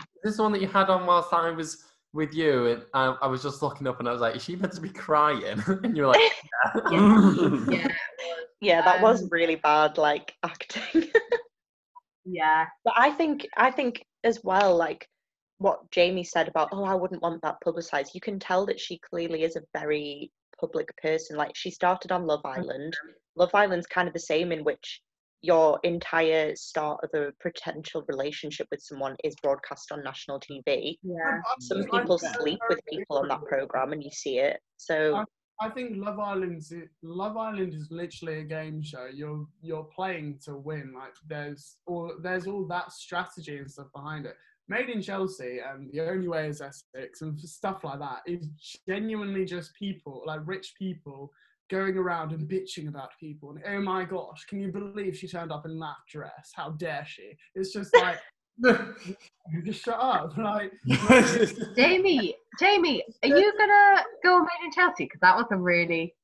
Is 0.00 0.06
this 0.22 0.36
the 0.36 0.42
one 0.42 0.52
that 0.52 0.60
you 0.60 0.68
had 0.68 0.90
on 0.90 1.06
whilst 1.06 1.32
I 1.32 1.50
was 1.50 1.84
with 2.12 2.34
you? 2.34 2.66
And 2.66 2.82
I, 2.94 3.16
I 3.22 3.26
was 3.26 3.42
just 3.42 3.62
looking 3.62 3.86
up 3.86 3.98
and 4.00 4.08
I 4.08 4.12
was 4.12 4.20
like, 4.20 4.36
is 4.36 4.44
she 4.44 4.54
meant 4.56 4.74
to 4.74 4.80
be 4.80 4.90
crying? 4.90 5.62
and 5.84 5.96
you 5.96 6.02
were 6.02 6.08
like, 6.08 6.20
yeah. 6.92 7.64
Yeah, 7.70 7.88
Yeah, 8.60 8.82
that 8.82 9.00
was 9.00 9.22
Um, 9.22 9.28
really 9.32 9.56
bad, 9.56 9.96
like 9.98 10.34
acting. 10.44 10.77
Yeah. 12.30 12.66
but 12.84 12.94
I 12.96 13.10
think, 13.10 13.46
I 13.56 13.70
think 13.70 14.04
as 14.24 14.40
well, 14.42 14.76
like 14.76 15.06
what 15.58 15.90
Jamie 15.90 16.24
said 16.24 16.48
about, 16.48 16.68
oh, 16.72 16.84
I 16.84 16.94
wouldn't 16.94 17.22
want 17.22 17.42
that 17.42 17.60
publicized. 17.62 18.12
You 18.14 18.20
can 18.20 18.38
tell 18.38 18.66
that 18.66 18.80
she 18.80 18.98
clearly 18.98 19.42
is 19.42 19.56
a 19.56 19.62
very 19.78 20.30
public 20.60 20.88
person. 21.02 21.36
Like 21.36 21.52
she 21.54 21.70
started 21.70 22.12
on 22.12 22.26
Love 22.26 22.42
mm-hmm. 22.44 22.60
Island. 22.60 22.96
Love 23.36 23.50
Island's 23.54 23.86
kind 23.86 24.08
of 24.08 24.14
the 24.14 24.20
same 24.20 24.52
in 24.52 24.64
which 24.64 25.00
your 25.40 25.78
entire 25.84 26.54
start 26.56 26.98
of 27.04 27.10
a 27.14 27.32
potential 27.40 28.04
relationship 28.08 28.66
with 28.70 28.82
someone 28.82 29.14
is 29.22 29.36
broadcast 29.42 29.92
on 29.92 30.02
national 30.02 30.40
TV. 30.40 30.96
Yeah. 31.02 31.40
Some 31.60 31.84
people 31.84 32.18
sleep 32.18 32.58
with 32.68 32.80
people 32.88 33.18
on 33.18 33.28
that 33.28 33.44
program 33.44 33.92
and 33.92 34.02
you 34.02 34.10
see 34.10 34.38
it. 34.38 34.58
So 34.78 35.24
I 35.60 35.68
think 35.68 35.96
Love 35.96 36.20
Island's 36.20 36.72
Love 37.02 37.36
Island 37.36 37.74
is 37.74 37.88
literally 37.90 38.40
a 38.40 38.44
game 38.44 38.82
show. 38.82 39.06
You're 39.12 39.46
you're 39.60 39.88
playing 39.94 40.38
to 40.44 40.56
win. 40.56 40.92
Like 40.94 41.14
there's 41.26 41.76
all 41.86 42.12
there's 42.22 42.46
all 42.46 42.64
that 42.66 42.92
strategy 42.92 43.58
and 43.58 43.70
stuff 43.70 43.88
behind 43.94 44.26
it. 44.26 44.36
Made 44.68 44.90
in 44.90 45.02
Chelsea 45.02 45.60
and 45.66 45.90
the 45.92 46.00
only 46.02 46.28
way 46.28 46.48
is 46.48 46.60
Essex 46.60 47.22
and 47.22 47.40
stuff 47.40 47.84
like 47.84 47.98
that 48.00 48.20
is 48.26 48.46
genuinely 48.86 49.44
just 49.46 49.74
people 49.74 50.22
like 50.26 50.40
rich 50.44 50.74
people 50.78 51.32
going 51.70 51.96
around 51.96 52.32
and 52.32 52.48
bitching 52.48 52.88
about 52.88 53.10
people. 53.18 53.50
And 53.50 53.62
oh 53.66 53.80
my 53.80 54.04
gosh, 54.04 54.44
can 54.44 54.60
you 54.60 54.70
believe 54.70 55.16
she 55.16 55.28
turned 55.28 55.52
up 55.52 55.66
in 55.66 55.78
that 55.80 55.96
dress? 56.08 56.52
How 56.54 56.70
dare 56.70 57.04
she? 57.06 57.32
It's 57.54 57.72
just 57.72 57.94
like 58.00 58.18
just 59.64 59.84
shut 59.84 59.98
up. 59.98 60.36
Like 60.36 60.72
Jamie, 61.76 62.34
Jamie, 62.58 63.04
are 63.22 63.28
you 63.28 63.52
gonna 63.58 64.04
go 64.24 64.36
on 64.36 64.42
Made 64.42 64.66
in 64.66 64.72
Chelsea? 64.72 65.04
Because 65.04 65.20
that 65.20 65.36
was 65.36 65.46
a 65.50 65.56
really. 65.56 66.14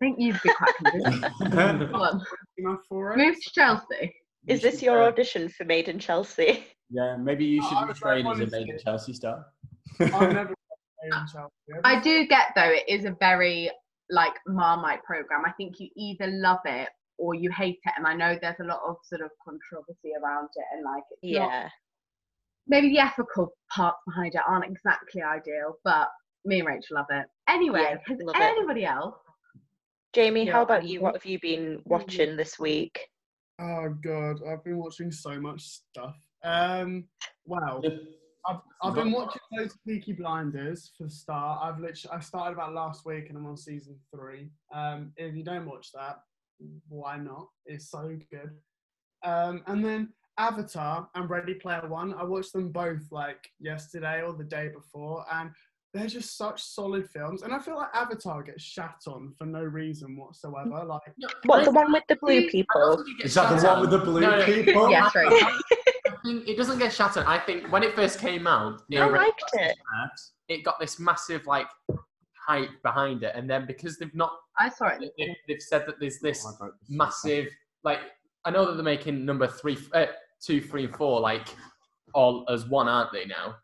I 0.00 0.04
think 0.04 0.18
you'd 0.18 0.40
be 0.42 0.50
quite 0.54 0.74
convinced. 0.76 1.38
Go 1.52 1.96
on, 2.02 2.24
enough 2.58 2.80
for 2.88 3.12
it. 3.12 3.18
move 3.18 3.36
to 3.40 3.50
Chelsea. 3.52 4.12
is 4.48 4.60
this 4.60 4.82
your 4.82 5.00
audition 5.04 5.48
for 5.48 5.64
Made 5.64 5.88
in 5.88 6.00
Chelsea? 6.00 6.64
Yeah, 6.90 7.16
maybe 7.16 7.44
you 7.44 7.60
oh, 7.62 7.68
should 7.68 7.88
was 7.88 7.98
train 8.00 8.26
as 8.26 8.38
a 8.38 8.42
honestly- 8.42 8.58
made 8.64 8.68
in 8.68 8.78
Chelsea 8.78 9.12
star. 9.12 9.46
I've 10.00 10.10
never 10.10 10.54
played 11.00 11.12
in 11.12 11.26
Chelsea. 11.32 11.80
I 11.84 12.00
do 12.00 12.26
get 12.26 12.48
though, 12.56 12.68
it 12.72 12.82
is 12.88 13.04
a 13.04 13.16
very 13.20 13.70
like 14.10 14.34
Marmite 14.48 15.04
program. 15.04 15.42
I 15.46 15.52
think 15.52 15.78
you 15.78 15.88
either 15.96 16.26
love 16.26 16.58
it 16.64 16.88
or 17.22 17.34
you 17.34 17.50
hate 17.52 17.78
it, 17.84 17.92
and 17.96 18.04
I 18.04 18.14
know 18.14 18.36
there's 18.40 18.58
a 18.60 18.64
lot 18.64 18.80
of 18.84 18.96
sort 19.04 19.20
of 19.20 19.30
controversy 19.44 20.10
around 20.20 20.48
it, 20.56 20.64
and 20.74 20.82
like 20.84 21.04
it's 21.12 21.38
not 21.38 21.50
Yeah. 21.52 21.68
maybe 22.66 22.88
the 22.88 22.98
ethical 22.98 23.54
parts 23.72 23.98
behind 24.06 24.34
it 24.34 24.40
aren't 24.44 24.64
exactly 24.64 25.22
ideal, 25.22 25.76
but 25.84 26.08
me 26.44 26.58
and 26.58 26.66
Rachel 26.68 26.96
love 26.96 27.06
it. 27.10 27.26
Anyway, 27.48 27.80
Yeah, 27.82 27.98
has 28.08 28.18
love 28.20 28.34
it. 28.36 28.42
anybody 28.42 28.84
else? 28.84 29.14
Jamie, 30.12 30.44
Yeah, 30.46 30.52
how 30.52 30.62
about 30.62 30.84
you? 30.84 31.00
What 31.00 31.14
have 31.14 31.24
you 31.24 31.38
been 31.40 31.80
watching 31.86 32.36
this 32.36 32.58
week? 32.58 32.98
Oh 33.60 33.94
god, 34.02 34.40
I've 34.46 34.64
been 34.64 34.78
watching 34.78 35.12
so 35.12 35.40
much 35.40 35.62
stuff. 35.62 36.16
Um, 36.42 37.04
wow, 37.46 37.80
I've, 38.48 38.60
I've 38.82 38.94
been 38.96 39.12
watching 39.12 39.40
those 39.56 39.72
of 39.74 39.78
Peaky 39.86 40.12
Blinders 40.14 40.90
for 40.98 41.04
the 41.04 41.10
start. 41.10 41.60
I've 41.62 41.78
literally 41.78 42.16
I 42.16 42.20
started 42.20 42.54
about 42.54 42.74
last 42.74 43.06
week 43.06 43.28
and 43.28 43.38
I'm 43.38 43.46
on 43.46 43.56
season 43.56 43.96
three. 44.12 44.50
Um, 44.74 45.12
if 45.16 45.36
you 45.36 45.44
don't 45.44 45.66
watch 45.66 45.92
that, 45.92 46.16
why 46.88 47.16
not? 47.18 47.48
It's 47.66 47.90
so 47.90 48.16
good. 48.30 48.50
Um, 49.24 49.62
and 49.66 49.84
then 49.84 50.12
Avatar 50.38 51.08
and 51.14 51.28
Ready 51.30 51.54
Player 51.54 51.86
One. 51.88 52.14
I 52.14 52.24
watched 52.24 52.52
them 52.52 52.70
both 52.70 53.02
like 53.10 53.48
yesterday 53.60 54.22
or 54.22 54.32
the 54.32 54.44
day 54.44 54.68
before, 54.74 55.24
and 55.32 55.50
they're 55.94 56.06
just 56.06 56.36
such 56.38 56.62
solid 56.62 57.08
films. 57.10 57.42
And 57.42 57.52
I 57.52 57.58
feel 57.58 57.76
like 57.76 57.94
Avatar 57.94 58.42
gets 58.42 58.62
shat 58.62 58.96
on 59.06 59.34
for 59.36 59.44
no 59.46 59.62
reason 59.62 60.16
whatsoever. 60.16 60.84
Like, 60.84 61.02
What, 61.44 61.64
the 61.64 61.70
one 61.70 61.92
with 61.92 62.04
the 62.08 62.16
blue 62.16 62.48
people? 62.48 62.96
think 62.96 63.08
it 63.08 63.18
gets 63.18 63.28
Is 63.30 63.34
that 63.34 63.60
the 63.60 63.66
one 63.66 63.80
with 63.82 63.90
the 63.90 63.98
blue 63.98 64.20
No, 64.22 64.38
no. 64.38 64.44
people? 64.44 64.90
Yeah, 64.90 65.08
right. 65.14 65.60
It 66.24 66.56
doesn't 66.56 66.78
get 66.78 66.92
shattered. 66.92 67.24
I 67.26 67.40
think 67.40 67.70
when 67.72 67.82
it 67.82 67.96
first 67.96 68.20
came 68.20 68.46
out, 68.46 68.80
I 68.96 69.06
liked 69.08 69.42
it. 69.54 69.76
it 70.48 70.62
got 70.64 70.78
this 70.78 71.00
massive 71.00 71.46
like 71.48 71.66
hype 72.46 72.70
behind 72.82 73.22
it, 73.22 73.32
and 73.34 73.48
then 73.48 73.66
because 73.66 73.98
they've 73.98 74.14
not, 74.14 74.32
I 74.58 74.68
saw 74.68 74.88
it. 74.88 75.00
they- 75.18 75.36
they've 75.48 75.60
said 75.62 75.86
that 75.86 75.98
there's 76.00 76.18
this 76.18 76.44
Oh, 76.46 76.56
I 76.60 76.64
wrote 76.64 76.74
this 76.80 76.90
massive 76.90 77.48
like 77.84 78.00
I 78.44 78.50
know 78.50 78.64
that 78.66 78.74
they're 78.74 78.82
making 78.84 79.24
number 79.24 79.46
three, 79.46 79.78
uh, 79.94 80.06
two, 80.40 80.60
three, 80.60 80.84
and 80.84 80.96
four 80.96 81.20
like 81.20 81.46
all 82.14 82.44
as 82.48 82.66
one, 82.68 82.88
aren't 82.88 83.12
they 83.12 83.24
now? 83.24 83.56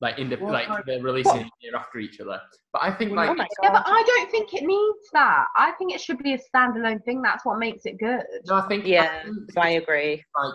Like 0.00 0.18
in 0.18 0.30
the 0.30 0.36
Well, 0.36 0.52
like 0.52 0.68
I- 0.68 0.82
they're 0.86 1.02
releasing 1.02 1.40
it 1.42 1.52
year 1.60 1.76
after 1.76 1.98
each 1.98 2.20
other. 2.20 2.40
But 2.72 2.82
I 2.82 2.92
think 2.92 3.12
like 3.12 3.30
Oh 3.30 3.34
Yeah, 3.34 3.70
but. 3.72 3.82
I 3.86 4.02
don't 4.06 4.30
think 4.30 4.54
it 4.54 4.64
needs 4.64 5.10
that. 5.12 5.46
I 5.56 5.72
think 5.72 5.92
it 5.92 6.00
should 6.00 6.18
be 6.22 6.34
a 6.34 6.38
standalone 6.38 7.02
thing. 7.04 7.20
That's 7.22 7.44
what 7.44 7.58
makes 7.58 7.84
it 7.86 7.98
good. 7.98 8.22
no, 8.46 8.54
I 8.54 8.62
think 8.68 8.84
I 8.84 8.88
Yeah, 8.88 9.22
think 9.24 9.58
I 9.58 9.70
agree. 9.70 10.24
like 10.36 10.54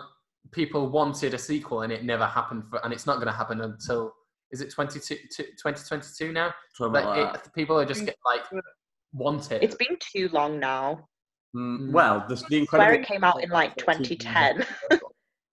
people 0.52 0.88
wanted 0.88 1.34
a 1.34 1.38
sequel 1.38 1.82
and 1.82 1.92
it 1.92 2.02
never 2.04 2.26
happened 2.26 2.64
for, 2.70 2.82
and 2.84 2.92
it's 2.92 3.06
not 3.06 3.16
going 3.16 3.26
to 3.26 3.32
happen 3.32 3.60
until 3.60 4.14
is 4.52 4.60
it 4.60 4.70
22, 4.70 5.00
2022 5.36 6.32
now? 6.32 6.54
Like, 6.78 7.04
like 7.04 7.34
it, 7.34 7.52
people 7.54 7.78
are 7.78 7.84
just 7.84 8.04
get 8.04 8.16
like 8.24 8.42
want 9.12 9.50
it. 9.52 9.62
It's 9.62 9.74
been 9.74 9.96
too 10.00 10.28
long 10.32 10.58
now. 10.60 11.08
Mm, 11.54 11.90
well, 11.92 12.24
the, 12.28 12.34
the 12.34 12.34
I 12.34 12.36
swear 12.46 12.58
incredible. 12.60 13.02
it 13.02 13.06
came 13.06 13.24
out 13.24 13.42
in 13.42 13.50
like 13.50 13.74
2010. 13.76 14.64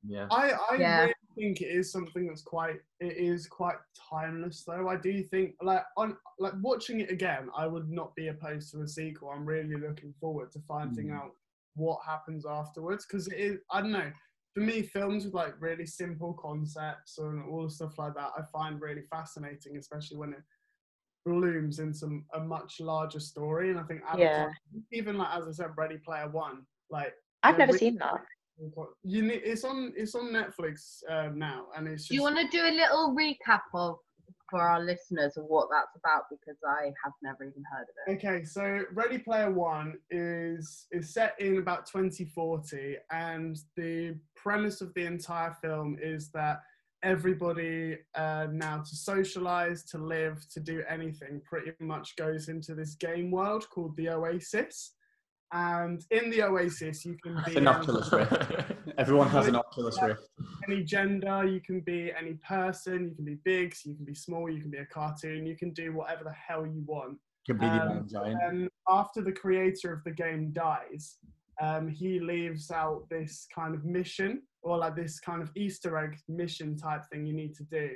yeah. 0.06 0.28
I, 0.32 0.52
I 0.72 0.76
Yeah. 0.78 1.00
really 1.02 1.14
think 1.36 1.62
it 1.62 1.68
is 1.70 1.92
something 1.92 2.28
that's 2.28 2.42
quite 2.42 2.76
it 3.00 3.18
is 3.18 3.48
quite 3.48 3.78
timeless 4.10 4.64
though. 4.68 4.88
I 4.90 4.98
do 4.98 5.24
think 5.24 5.56
like 5.62 5.84
on 5.98 6.18
like 6.40 6.54
watching 6.62 7.00
it 7.00 7.10
again, 7.10 7.50
I 7.58 7.68
would 7.68 7.90
not 7.90 8.14
be 8.16 8.28
opposed 8.28 8.72
to 8.74 8.82
a 8.82 8.88
sequel. 8.88 9.30
I'm 9.30 9.46
really 9.46 9.76
looking 9.76 10.14
forward 10.20 10.52
to 10.52 10.60
finding 10.68 11.08
Mm. 11.08 11.16
out 11.18 11.32
what 11.76 12.00
happens 12.06 12.46
afterwards 12.46 13.06
because 13.06 13.28
it 13.30 13.40
is 13.40 13.58
I 13.72 13.82
don't 13.82 13.92
know. 13.92 14.12
For 14.54 14.60
me, 14.60 14.84
films 14.84 15.26
with 15.26 15.34
like 15.34 15.56
really 15.60 15.86
simple 15.86 16.34
concepts 16.34 17.18
and 17.18 17.44
all 17.50 17.64
the 17.64 17.70
stuff 17.72 17.98
like 17.98 18.14
that, 18.16 18.32
I 18.38 18.44
find 18.52 18.80
really 18.80 19.02
fascinating, 19.10 19.78
especially 19.78 20.18
when 20.18 20.34
it 20.34 20.44
blooms 21.26 21.80
into 21.80 22.22
a 22.36 22.40
much 22.40 22.80
larger 22.80 23.20
story. 23.20 23.72
And 23.72 23.80
I 23.80 23.84
think 23.84 24.02
Avatar, 24.08 24.54
even 24.92 25.18
like 25.18 25.36
as 25.36 25.48
I 25.48 25.52
said, 25.52 25.72
Ready 25.76 25.98
Player 25.98 26.30
One, 26.30 26.66
like 26.92 27.14
I've 27.42 27.58
never 27.58 27.72
we- 27.72 27.78
seen 27.80 27.98
that. 27.98 28.22
you 29.04 29.24
need, 29.24 29.42
it's 29.44 29.64
on 29.64 29.92
it's 29.98 30.14
on 30.14 30.26
Netflix 30.26 31.02
uh, 31.10 31.30
now, 31.34 31.66
and 31.76 31.88
it's 31.88 32.04
just 32.04 32.10
Do 32.10 32.16
you 32.16 32.22
want 32.22 32.38
to 32.38 32.48
do 32.56 32.64
a 32.64 32.70
little 32.70 33.16
recap 33.16 33.62
of 33.74 33.98
for 34.50 34.62
our 34.62 34.84
listeners 34.84 35.38
of 35.38 35.46
what 35.46 35.70
that's 35.72 35.96
about? 35.96 36.24
Because 36.30 36.58
I 36.68 36.86
have 37.04 37.14
never 37.22 37.44
even 37.44 37.64
heard 37.72 37.84
of 37.84 37.96
it. 38.08 38.26
Okay, 38.26 38.44
so 38.44 38.84
Ready 38.94 39.18
Player 39.18 39.52
One 39.52 39.96
is 40.10 40.88
is 40.92 41.14
set 41.14 41.40
in 41.40 41.58
about 41.58 41.86
2040, 41.86 42.98
and 43.12 43.58
the 43.76 44.16
premise 44.36 44.82
of 44.82 44.94
the 44.94 45.06
entire 45.06 45.56
film 45.62 45.98
is 46.02 46.30
that 46.32 46.62
everybody 47.04 47.98
uh, 48.16 48.48
now 48.52 48.78
to 48.78 48.96
socialize, 48.96 49.84
to 49.84 49.98
live, 49.98 50.46
to 50.50 50.60
do 50.60 50.84
anything, 50.90 51.42
pretty 51.44 51.72
much 51.80 52.16
goes 52.16 52.48
into 52.48 52.74
this 52.74 52.96
game 52.96 53.30
world 53.30 53.70
called 53.70 53.96
the 53.98 54.10
Oasis. 54.10 54.94
And 55.54 56.04
in 56.10 56.32
the 56.32 56.42
Oasis, 56.42 57.06
you 57.06 57.16
can 57.22 57.40
be 57.46 57.58
an 57.58 57.68
um, 57.68 57.76
Oculus 57.76 58.12
Rift. 58.12 58.34
Everyone 58.98 59.30
has 59.30 59.48
an 59.48 59.56
Oculus 59.56 60.00
Rift. 60.02 60.28
any 60.68 60.84
gender, 60.84 61.46
you 61.46 61.62
can 61.62 61.82
be 61.82 62.12
any 62.12 62.34
person, 62.48 63.10
you 63.10 63.16
can 63.16 63.24
be 63.24 63.38
big, 63.46 63.76
so 63.76 63.92
you 63.92 63.96
can 63.96 64.06
be 64.06 64.16
small, 64.16 64.50
you 64.50 64.60
can 64.60 64.72
be 64.72 64.80
a 64.80 64.86
cartoon, 64.86 65.46
you 65.46 65.56
can 65.56 65.72
do 65.72 65.94
whatever 65.94 66.24
the 66.24 66.32
hell 66.32 66.66
you 66.66 66.84
want. 66.88 67.20
Can 67.46 67.58
be 67.58 67.68
the 67.68 68.20
Um. 68.20 68.38
And 68.42 68.70
after 68.90 69.22
the 69.22 69.32
creator 69.32 69.94
of 69.94 70.04
the 70.04 70.12
game 70.12 70.52
dies, 70.54 71.18
um, 71.62 71.88
he 71.88 72.20
leaves 72.20 72.72
out 72.72 73.08
this 73.12 73.46
kind 73.54 73.76
of 73.76 73.86
mission 73.86 74.42
or 74.64 74.80
like 74.80 74.96
this 74.96 75.20
kind 75.20 75.44
of 75.44 75.52
Easter 75.56 75.98
egg 76.00 76.18
mission 76.28 76.76
type 76.76 77.04
thing 77.12 77.28
you 77.28 77.34
need 77.34 77.54
to 77.56 77.64
do, 77.66 77.92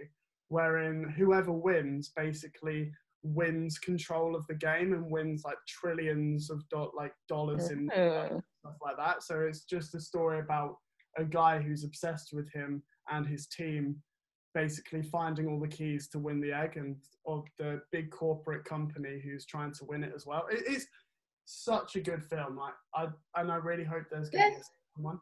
wherein 0.49 1.09
whoever 1.09 1.51
wins 1.51 2.11
basically 2.15 2.91
wins 3.23 3.77
control 3.79 4.35
of 4.35 4.45
the 4.47 4.53
game 4.55 4.93
and 4.93 5.09
wins 5.11 5.43
like 5.43 5.57
trillions 5.67 6.49
of 6.49 6.61
do- 6.69 6.91
like 6.95 7.13
dollars 7.27 7.71
in 7.71 7.89
stuff 7.91 8.75
like 8.83 8.97
that. 8.97 9.23
So 9.23 9.41
it's 9.41 9.63
just 9.63 9.95
a 9.95 9.99
story 9.99 10.39
about 10.39 10.77
a 11.17 11.23
guy 11.23 11.59
who's 11.59 11.83
obsessed 11.83 12.29
with 12.33 12.49
him 12.51 12.83
and 13.09 13.25
his 13.25 13.47
team 13.47 13.95
basically 14.53 15.03
finding 15.03 15.47
all 15.47 15.59
the 15.59 15.67
keys 15.67 16.07
to 16.09 16.19
win 16.19 16.39
the 16.41 16.51
egg 16.51 16.77
and 16.77 16.95
of 17.25 17.43
the 17.57 17.81
big 17.91 18.09
corporate 18.11 18.65
company 18.65 19.19
who's 19.23 19.45
trying 19.45 19.71
to 19.73 19.85
win 19.85 20.03
it 20.03 20.13
as 20.15 20.25
well. 20.25 20.45
It 20.51 20.67
is 20.67 20.87
such 21.45 21.95
a 21.95 22.01
good 22.01 22.23
film. 22.23 22.57
Like 22.57 22.73
I 22.95 23.07
and 23.39 23.51
I 23.51 23.55
really 23.55 23.83
hope 23.83 24.03
there's 24.11 24.29
going 24.29 24.43
to 24.43 24.49
be 24.49 24.53
a 24.55 24.57
Yes. 24.57 24.69
second 24.93 25.03
one. 25.03 25.19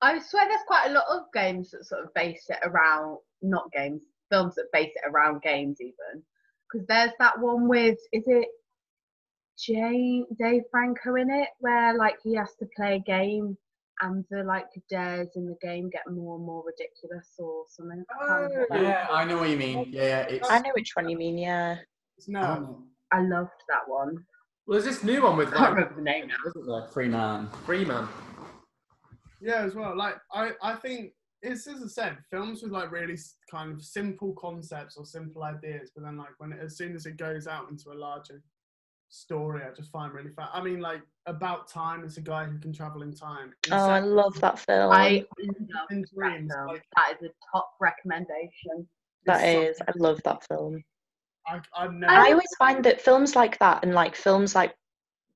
I 0.00 0.18
swear 0.20 0.46
there's 0.48 0.60
quite 0.66 0.86
a 0.88 0.92
lot 0.92 1.04
of 1.10 1.22
games 1.34 1.70
that 1.72 1.84
sort 1.84 2.04
of 2.04 2.14
base 2.14 2.44
it 2.48 2.58
around, 2.62 3.18
not 3.42 3.70
games, 3.72 4.02
films 4.30 4.54
that 4.54 4.66
base 4.72 4.92
it 4.94 5.08
around 5.10 5.42
games 5.42 5.80
even. 5.80 6.22
Because 6.70 6.86
there's 6.86 7.12
that 7.18 7.38
one 7.38 7.68
with, 7.68 7.98
is 8.12 8.24
it 8.26 8.48
Jay, 9.58 10.24
Dave 10.38 10.62
Franco 10.70 11.16
in 11.16 11.30
it, 11.30 11.48
where 11.60 11.96
like 11.96 12.16
he 12.22 12.34
has 12.34 12.54
to 12.60 12.66
play 12.76 12.96
a 12.96 12.98
game 12.98 13.56
and 14.00 14.24
the 14.30 14.44
like 14.44 14.66
dares 14.88 15.28
in 15.36 15.46
the 15.46 15.56
game 15.60 15.90
get 15.90 16.02
more 16.10 16.36
and 16.36 16.46
more 16.46 16.62
ridiculous 16.64 17.28
or 17.38 17.64
something. 17.68 18.04
I 18.10 18.26
can't 18.26 18.30
remember 18.30 18.66
what 18.68 18.78
oh, 18.78 18.82
that 18.82 18.88
Yeah, 18.88 19.06
I 19.10 19.24
know 19.24 19.38
what 19.38 19.50
you 19.50 19.56
mean. 19.56 19.86
Yeah, 19.90 20.02
yeah. 20.02 20.20
It's, 20.22 20.50
I 20.50 20.60
know 20.60 20.70
which 20.74 20.92
one 20.94 21.08
you 21.08 21.16
mean, 21.16 21.38
yeah. 21.38 21.78
It's 22.16 22.28
no. 22.28 22.40
Oh. 22.40 22.82
I 23.12 23.22
loved 23.22 23.50
that 23.68 23.88
one. 23.88 24.24
Well, 24.66 24.80
there's 24.80 24.84
this 24.84 25.02
new 25.02 25.22
one 25.22 25.36
with 25.36 25.48
I 25.48 25.50
can't 25.52 25.62
like 25.62 25.70
remember 25.74 25.94
the 25.96 26.02
name 26.02 26.28
now. 26.28 26.34
isn't 26.46 26.66
there? 26.66 26.86
Free 26.88 27.08
man. 27.08 27.48
Freeman. 27.64 28.06
Yeah, 29.40 29.62
as 29.62 29.74
well. 29.74 29.96
Like 29.96 30.16
I, 30.32 30.52
I 30.62 30.74
think 30.74 31.12
it's 31.42 31.66
as 31.66 31.82
I 31.82 31.86
said, 31.86 32.18
films 32.30 32.62
with 32.62 32.72
like 32.72 32.90
really 32.90 33.16
kind 33.50 33.72
of 33.72 33.82
simple 33.82 34.32
concepts 34.34 34.96
or 34.96 35.04
simple 35.04 35.42
ideas, 35.44 35.90
but 35.94 36.04
then 36.04 36.16
like 36.16 36.34
when 36.38 36.52
it, 36.52 36.58
as 36.60 36.76
soon 36.76 36.94
as 36.94 37.06
it 37.06 37.16
goes 37.16 37.46
out 37.46 37.70
into 37.70 37.92
a 37.92 37.94
larger 37.94 38.42
story, 39.08 39.62
I 39.62 39.72
just 39.74 39.90
find 39.90 40.12
really 40.12 40.30
fun. 40.30 40.48
I 40.52 40.62
mean, 40.62 40.80
like 40.80 41.02
About 41.26 41.68
Time 41.68 42.04
is 42.04 42.16
a 42.16 42.20
guy 42.20 42.44
who 42.44 42.58
can 42.58 42.72
travel 42.72 43.02
in 43.02 43.14
time. 43.14 43.52
Oh, 43.70 43.88
I 43.88 44.00
love 44.00 44.38
that 44.40 44.58
film. 44.58 44.92
I 44.92 45.24
love 45.40 45.46
in 45.48 45.68
that 45.68 46.06
Dreams, 46.14 46.52
film. 46.52 46.66
like 46.68 46.84
That 46.96 47.14
is 47.20 47.28
a 47.30 47.56
top 47.56 47.70
recommendation. 47.80 48.88
that 49.26 49.44
it's 49.44 49.78
is. 49.78 49.82
I 49.86 49.92
love 49.96 50.20
that 50.24 50.44
film. 50.46 50.82
I, 51.46 51.60
I've 51.76 51.92
never. 51.92 52.12
I 52.12 52.32
always 52.32 52.54
find 52.58 52.84
that 52.84 53.00
films 53.00 53.36
like 53.36 53.58
that 53.60 53.84
and 53.84 53.94
like 53.94 54.14
films 54.16 54.54
like 54.54 54.74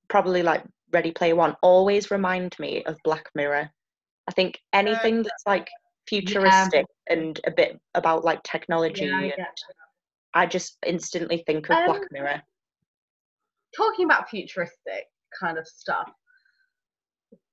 probably 0.09 0.42
like 0.42 0.64
Ready 0.92 1.12
Player 1.12 1.37
One 1.37 1.56
always 1.62 2.11
remind 2.11 2.59
me 2.59 2.82
of 2.85 2.99
Black 3.04 3.30
Mirror. 3.35 3.71
I 4.28 4.32
think 4.32 4.61
anything 4.73 5.23
that's 5.23 5.42
like 5.47 5.68
futuristic 6.06 6.87
and 7.09 7.40
a 7.47 7.50
bit 7.50 7.78
about 7.94 8.25
like 8.25 8.42
technology, 8.42 9.04
Yeah, 9.06 9.16
I 9.18 9.23
and 9.23 9.32
get 9.37 9.56
I 10.35 10.47
just 10.47 10.78
instantly 10.87 11.42
think 11.47 11.66
of 11.66 11.76
Black 11.87 12.00
Um, 12.02 12.06
Mirror. 12.11 12.42
talking 13.76 14.04
about 14.06 14.28
futuristic 14.30 15.04
kind 15.38 15.59
of 15.59 15.66
stuff, 15.66 16.11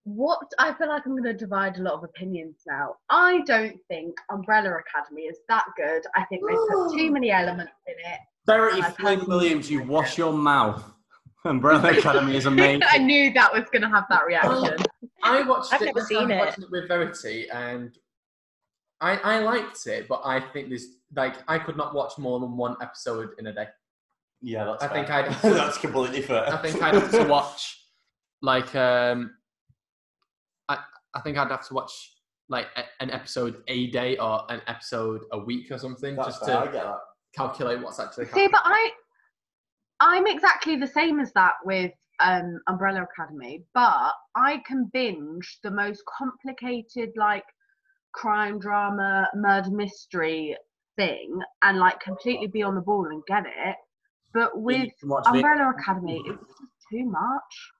what 0.03 0.39
I 0.57 0.73
feel 0.73 0.87
like 0.87 1.05
I'm 1.05 1.11
going 1.11 1.23
to 1.23 1.33
divide 1.33 1.77
a 1.77 1.81
lot 1.81 1.93
of 1.95 2.03
opinions 2.03 2.61
now. 2.67 2.95
I 3.09 3.41
don't 3.45 3.77
think 3.89 4.15
Umbrella 4.31 4.77
Academy 4.77 5.23
is 5.23 5.37
that 5.49 5.65
good. 5.77 6.03
I 6.15 6.23
think 6.25 6.41
they 6.47 6.55
put 6.55 6.93
too 6.97 7.11
many 7.17 7.31
elements 7.31 7.73
in 7.87 7.93
it. 7.93 8.19
Verity 8.45 8.81
I 8.81 8.91
Flynn 8.91 9.25
Williams, 9.27 9.69
you 9.69 9.83
wash 9.83 10.17
your 10.17 10.33
mouth. 10.33 10.83
Umbrella 11.45 11.91
Academy 11.97 12.35
is 12.37 12.45
amazing. 12.47 12.81
I 12.89 12.97
knew 12.97 13.31
that 13.33 13.53
was 13.53 13.65
going 13.71 13.81
to 13.83 13.89
have 13.89 14.05
that 14.09 14.25
reaction. 14.25 14.75
I 15.23 15.41
watched 15.43 15.73
I've 15.73 15.81
it. 15.81 15.85
never 15.85 15.99
I 15.99 16.03
started 16.05 16.29
seen 16.29 16.31
it. 16.31 16.57
it 16.59 16.71
with 16.71 16.87
Verity, 16.87 17.49
and 17.51 17.95
I 19.01 19.17
I 19.17 19.39
liked 19.39 19.85
it, 19.87 20.07
but 20.07 20.21
I 20.25 20.39
think 20.39 20.69
this 20.69 20.85
like 21.15 21.35
I 21.47 21.57
could 21.59 21.77
not 21.77 21.93
watch 21.93 22.17
more 22.17 22.39
than 22.39 22.57
one 22.57 22.75
episode 22.81 23.29
in 23.39 23.47
a 23.47 23.53
day. 23.53 23.67
Yeah, 24.41 24.65
that's 24.65 24.83
I 24.83 24.87
fair. 24.87 24.95
think 24.97 25.09
I'd- 25.09 25.35
that's 25.55 25.77
completely 25.77 26.21
fair. 26.21 26.47
I 26.53 26.57
think 26.57 26.81
I'd 26.81 26.95
have 26.95 27.11
to 27.11 27.23
watch 27.29 27.77
like 28.41 28.73
um 28.75 29.31
I 30.67 30.77
I 31.13 31.21
think 31.21 31.37
I'd 31.37 31.49
have 31.51 31.67
to 31.67 31.73
watch 31.73 31.91
like 32.49 32.67
a, 32.75 32.83
an 33.01 33.11
episode 33.11 33.61
a 33.67 33.87
day 33.91 34.17
or 34.17 34.43
an 34.49 34.61
episode 34.67 35.21
a 35.31 35.39
week 35.39 35.71
or 35.71 35.77
something 35.77 36.15
That's 36.15 36.27
just 36.29 36.45
fair, 36.45 36.57
I 36.57 36.65
to 36.65 36.71
get 36.71 36.83
that. 36.83 36.97
calculate 37.35 37.79
what's 37.81 37.99
actually 37.99 38.25
See, 38.25 38.29
happening. 38.31 38.49
but 38.51 38.61
I, 38.65 38.89
I'm 39.99 40.25
exactly 40.25 40.75
the 40.75 40.87
same 40.87 41.19
as 41.19 41.31
that 41.33 41.53
with 41.63 41.91
um, 42.21 42.59
Umbrella 42.67 43.03
Academy, 43.03 43.63
but 43.75 44.13
I 44.35 44.61
can 44.65 44.89
binge 44.93 45.59
the 45.63 45.69
most 45.69 46.01
complicated 46.17 47.09
like 47.15 47.43
crime 48.13 48.59
drama, 48.59 49.27
murder 49.35 49.71
mystery 49.71 50.55
thing, 50.97 51.39
and 51.63 51.79
like 51.79 51.99
completely 51.99 52.47
be 52.47 52.63
on 52.63 52.75
the 52.75 52.81
ball 52.81 53.07
and 53.07 53.23
get 53.27 53.45
it. 53.45 53.75
But 54.33 54.59
with 54.59 54.91
can 54.99 55.09
watch 55.09 55.25
the- 55.25 55.31
Umbrella 55.31 55.73
Academy, 55.77 56.21
it's 56.25 56.37
just 56.37 56.71
too 56.91 57.05
much. 57.05 57.71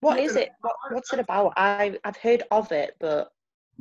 What 0.00 0.20
is 0.20 0.36
it? 0.36 0.50
What, 0.60 0.74
what's 0.90 1.12
it 1.12 1.18
about? 1.18 1.54
I 1.56 1.98
I've 2.04 2.16
heard 2.18 2.42
of 2.50 2.70
it, 2.72 2.94
but 3.00 3.28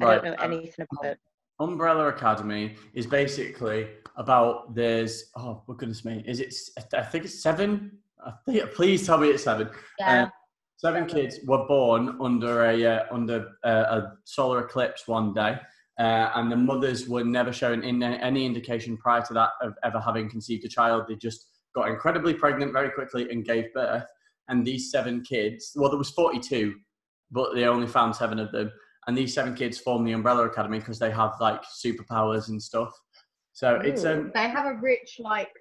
I 0.01 0.15
don't 0.15 0.23
know 0.23 0.35
um, 0.39 0.53
anything 0.53 0.85
about 0.91 1.12
it. 1.12 1.19
Umbrella 1.59 2.07
Academy 2.07 2.75
is 2.93 3.05
basically 3.05 3.89
about 4.15 4.73
there's 4.73 5.31
oh 5.35 5.62
goodness 5.77 6.05
me 6.05 6.23
is 6.27 6.39
it 6.39 6.53
i 6.93 7.01
think 7.01 7.25
it's 7.25 7.41
seven 7.41 7.91
I 8.25 8.31
think 8.45 8.71
please 8.73 9.05
tell 9.05 9.17
me 9.17 9.29
it's 9.29 9.43
seven 9.43 9.69
Yeah. 10.00 10.25
Uh, 10.25 10.29
seven 10.83 11.05
kids 11.05 11.39
were 11.45 11.65
born 11.65 12.17
under 12.19 12.65
a 12.65 12.85
uh, 12.85 13.03
under 13.11 13.47
uh, 13.63 13.85
a 13.97 14.13
solar 14.25 14.65
eclipse 14.65 15.07
one 15.07 15.33
day 15.33 15.57
uh, 15.99 16.29
and 16.35 16.51
the 16.51 16.55
mothers 16.55 17.07
were 17.07 17.23
never 17.23 17.53
shown 17.53 17.83
in 17.83 18.03
any 18.03 18.45
indication 18.45 18.97
prior 18.97 19.21
to 19.21 19.33
that 19.33 19.51
of 19.61 19.73
ever 19.83 19.99
having 19.99 20.29
conceived 20.29 20.65
a 20.65 20.67
child. 20.67 21.05
They 21.07 21.15
just 21.15 21.47
got 21.75 21.87
incredibly 21.87 22.33
pregnant 22.33 22.73
very 22.73 22.89
quickly 22.89 23.29
and 23.29 23.45
gave 23.45 23.73
birth. 23.73 24.05
And 24.49 24.65
these 24.65 24.91
seven 24.91 25.21
kids 25.21 25.71
well 25.75 25.89
there 25.89 25.97
was 25.97 26.09
42 26.11 26.75
but 27.31 27.55
they 27.55 27.65
only 27.65 27.87
found 27.87 28.15
seven 28.15 28.37
of 28.37 28.51
them. 28.51 28.71
And 29.07 29.17
these 29.17 29.33
seven 29.33 29.55
kids 29.55 29.77
form 29.77 30.03
the 30.03 30.11
Umbrella 30.11 30.45
Academy 30.45 30.79
because 30.79 30.99
they 30.99 31.11
have 31.11 31.31
like 31.39 31.61
superpowers 31.63 32.49
and 32.49 32.61
stuff. 32.61 32.91
So 33.53 33.75
it's 33.75 34.03
um 34.03 34.31
they 34.35 34.49
have 34.49 34.65
a 34.65 34.79
rich 34.81 35.17
like 35.19 35.51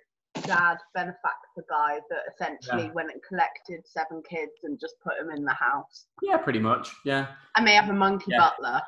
dad 0.43 0.79
benefactor 0.95 1.42
guy 1.69 2.01
that 2.09 2.21
essentially 2.33 2.87
Yeah. 2.87 2.93
went 2.93 3.11
and 3.11 3.21
collected 3.23 3.87
seven 3.87 4.23
kids 4.29 4.53
and 4.63 4.81
just 4.81 4.95
put 5.01 5.15
them 5.19 5.31
in 5.31 5.45
the 5.45 5.53
house. 5.53 6.07
yeah, 6.23 6.39
pretty 6.39 6.59
much 6.61 6.91
yeah 7.05 7.35
And 7.57 7.67
they 7.67 7.75
have 7.75 7.89
a 7.91 7.93
monkey 7.93 8.27
Yeah. 8.31 8.39
butler. 8.39 8.81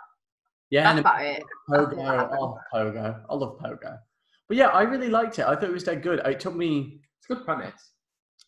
yeah. 0.70 0.82
That's 0.84 0.90
and 0.92 1.00
about 1.00 1.22
it. 1.24 1.42
Pogo, 1.68 2.30
oh 2.38 2.58
Pogo, 2.72 3.24
I 3.28 3.34
love 3.34 3.58
Pogo. 3.58 3.98
But 4.48 4.56
yeah, 4.56 4.68
I 4.68 4.82
really 4.82 5.08
liked 5.08 5.38
it. 5.38 5.44
I 5.46 5.54
thought 5.54 5.64
it 5.64 5.72
was 5.72 5.84
dead 5.84 6.02
good. 6.02 6.20
It 6.26 6.40
took 6.40 6.54
me 6.54 7.00
It's 7.18 7.28
a 7.30 7.34
good 7.34 7.44
premise. 7.44 7.92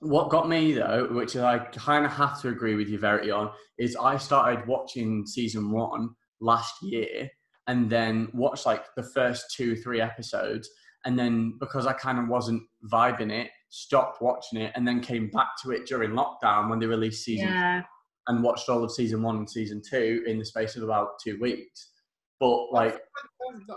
what 0.01 0.29
got 0.31 0.49
me 0.49 0.73
though, 0.73 1.09
which 1.13 1.37
I 1.37 1.59
kind 1.59 2.05
of 2.05 2.13
have 2.13 2.41
to 2.43 2.49
agree 2.49 2.75
with 2.75 2.89
you 2.89 2.99
Verity 2.99 3.31
on, 3.31 3.51
is 3.79 3.97
I 3.97 4.17
started 4.19 4.67
watching 4.67 5.27
season 5.27 5.71
one 5.71 6.11
last 6.41 6.75
year 6.83 7.31
and 7.67 7.89
then 7.91 8.29
watched 8.35 8.67
like 8.67 8.85
the 8.95 9.03
first 9.03 9.53
two, 9.57 9.75
three 9.77 10.01
episodes. 10.01 10.69
And 11.07 11.17
then 11.19 11.55
because 11.61 11.87
I 11.87 11.93
kind 11.93 12.19
of 12.19 12.27
wasn't 12.29 12.65
vibing 12.93 13.31
it, 13.31 13.51
stopped 13.69 14.21
watching 14.21 14.61
it 14.61 14.73
and 14.75 14.87
then 14.87 15.01
came 15.01 15.31
back 15.31 15.51
to 15.63 15.71
it 15.71 15.87
during 15.87 16.11
lockdown 16.11 16.69
when 16.69 16.81
they 16.81 16.87
released 16.87 17.25
season 17.25 17.49
Yeah. 17.49 17.83
and 18.27 18.43
watched 18.43 18.69
all 18.69 18.83
of 18.83 18.91
season 18.91 19.23
one 19.23 19.37
and 19.37 19.49
season 19.49 19.81
two 19.89 20.25
in 20.27 20.39
the 20.39 20.45
space 20.45 20.75
of 20.77 20.83
about 20.83 21.21
two 21.23 21.39
weeks. 21.41 21.93
But 22.41 22.73
like, 22.73 23.01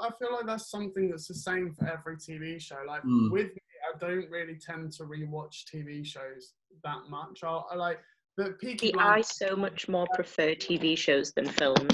I 0.02 0.10
feel 0.20 0.34
like 0.34 0.48
that's 0.48 0.70
something 0.72 1.10
that's 1.12 1.28
the 1.28 1.36
same 1.36 1.72
for 1.74 1.88
every 1.88 2.18
TV 2.18 2.60
show. 2.60 2.80
Like 2.88 3.04
Mm. 3.04 3.32
with 3.32 3.48
me, 3.54 3.62
I 3.94 3.98
don't 4.00 4.30
really 4.32 4.58
tend 4.58 4.92
to 4.94 5.04
rewatch 5.04 5.66
TV 5.72 6.04
shows 6.04 6.54
that 6.84 7.10
much. 7.10 7.44
I'll, 7.44 7.68
I 7.72 7.76
like 7.76 8.00
the 8.38 8.52
Peaky 8.60 8.88
See, 8.88 8.94
I 8.98 9.22
so 9.22 9.56
much 9.56 9.88
more 9.88 10.08
prefer 10.16 10.56
TV 10.56 10.98
shows 10.98 11.32
than 11.34 11.48
films. 11.48 11.94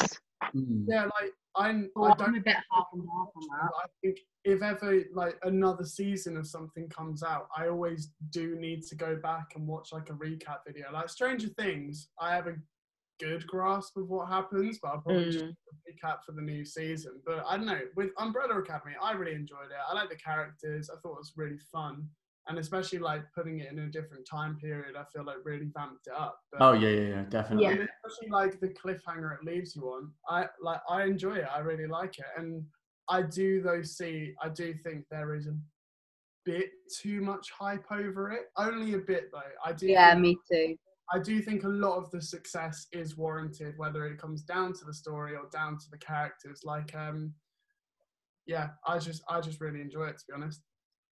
mm, 0.55 0.85
Yeah, 0.87 1.03
like 1.19 1.33
I'm. 1.57 1.89
Oh, 1.95 2.05
I 2.05 2.09
I'm 2.11 2.17
don't 2.17 2.37
a 2.37 2.41
bit 2.41 2.55
half 2.71 2.87
and 2.93 3.01
half 3.01 3.29
on 3.35 3.47
that. 3.51 3.71
I 3.83 3.87
think 4.01 4.17
if 4.45 4.61
ever 4.61 5.01
like 5.13 5.37
another 5.43 5.83
season 5.83 6.37
of 6.37 6.45
something 6.47 6.87
comes 6.87 7.23
out, 7.23 7.47
I 7.57 7.67
always 7.67 8.11
do 8.29 8.55
need 8.55 8.83
to 8.83 8.95
go 8.95 9.15
back 9.15 9.53
and 9.55 9.67
watch 9.67 9.91
like 9.91 10.09
a 10.09 10.13
recap 10.13 10.59
video. 10.67 10.85
Like 10.93 11.09
Stranger 11.09 11.49
Things, 11.57 12.09
I 12.19 12.35
have 12.35 12.45
a 12.47 12.55
good 13.19 13.45
grasp 13.47 13.97
of 13.97 14.07
what 14.07 14.27
happens, 14.29 14.77
but 14.81 14.89
I'll 14.89 15.01
probably 15.01 15.31
just 15.31 15.45
Mm. 15.45 15.47
do 15.49 15.55
a 15.71 15.91
recap 16.07 16.23
for 16.23 16.33
the 16.33 16.41
new 16.41 16.63
season. 16.63 17.21
But 17.25 17.43
I 17.47 17.57
don't 17.57 17.65
know. 17.65 17.81
With 17.95 18.11
Umbrella 18.19 18.59
Academy, 18.59 18.93
I 19.01 19.13
really 19.13 19.33
enjoyed 19.33 19.71
it. 19.71 19.77
I 19.89 19.93
like 19.95 20.09
the 20.09 20.15
characters. 20.17 20.89
I 20.91 20.97
thought 20.99 21.13
it 21.13 21.19
was 21.19 21.33
really 21.35 21.57
fun. 21.57 22.07
And 22.47 22.59
especially 22.59 22.99
like 22.99 23.23
putting 23.33 23.61
it 23.61 23.71
in 23.71 23.79
a 23.79 23.87
different 23.87 24.27
time 24.27 24.57
period, 24.59 24.95
I 24.95 25.05
feel 25.05 25.23
like 25.23 25.37
really 25.43 25.71
vamped 25.73 26.05
it 26.05 26.13
up. 26.13 26.39
But 26.51 26.61
oh 26.61 26.73
yeah, 26.73 26.89
yeah, 26.89 27.07
yeah, 27.07 27.23
definitely. 27.23 27.65
and 27.65 27.89
especially 28.05 28.29
like 28.29 28.59
the 28.59 28.67
cliffhanger 28.67 29.33
it 29.33 29.43
leaves 29.43 29.75
you 29.75 29.81
on. 29.85 30.11
I 30.29 30.47
like 30.61 30.81
I 30.87 31.05
enjoy 31.05 31.37
it. 31.37 31.47
I 31.51 31.59
really 31.61 31.87
like 31.87 32.19
it, 32.19 32.25
and 32.37 32.63
I 33.09 33.21
do 33.21 33.61
though 33.61 33.81
see. 33.81 34.33
I 34.41 34.49
do 34.49 34.73
think 34.83 35.05
there 35.09 35.35
is 35.35 35.47
a 35.47 35.55
bit 36.45 36.69
too 37.01 37.21
much 37.21 37.51
hype 37.51 37.85
over 37.91 38.31
it. 38.31 38.45
Only 38.57 38.93
a 38.93 38.99
bit 38.99 39.29
though. 39.31 39.39
I 39.63 39.73
do. 39.73 39.87
Yeah, 39.87 40.11
think- 40.11 40.21
me 40.21 40.37
too. 40.51 40.75
I 41.13 41.19
do 41.19 41.39
think 41.39 41.65
a 41.65 41.69
lot 41.69 41.97
of 41.97 42.09
the 42.09 42.19
success 42.19 42.87
is 42.91 43.15
warranted, 43.15 43.75
whether 43.77 44.07
it 44.07 44.17
comes 44.17 44.41
down 44.41 44.73
to 44.73 44.85
the 44.85 44.93
story 44.93 45.35
or 45.35 45.47
down 45.51 45.77
to 45.77 45.85
the 45.91 45.99
characters. 45.99 46.61
Like, 46.63 46.95
um, 46.95 47.31
yeah, 48.47 48.69
I 48.87 48.97
just 48.97 49.23
I 49.29 49.39
just 49.41 49.61
really 49.61 49.81
enjoy 49.81 50.07
it 50.07 50.17
to 50.17 50.23
be 50.27 50.33
honest. 50.33 50.61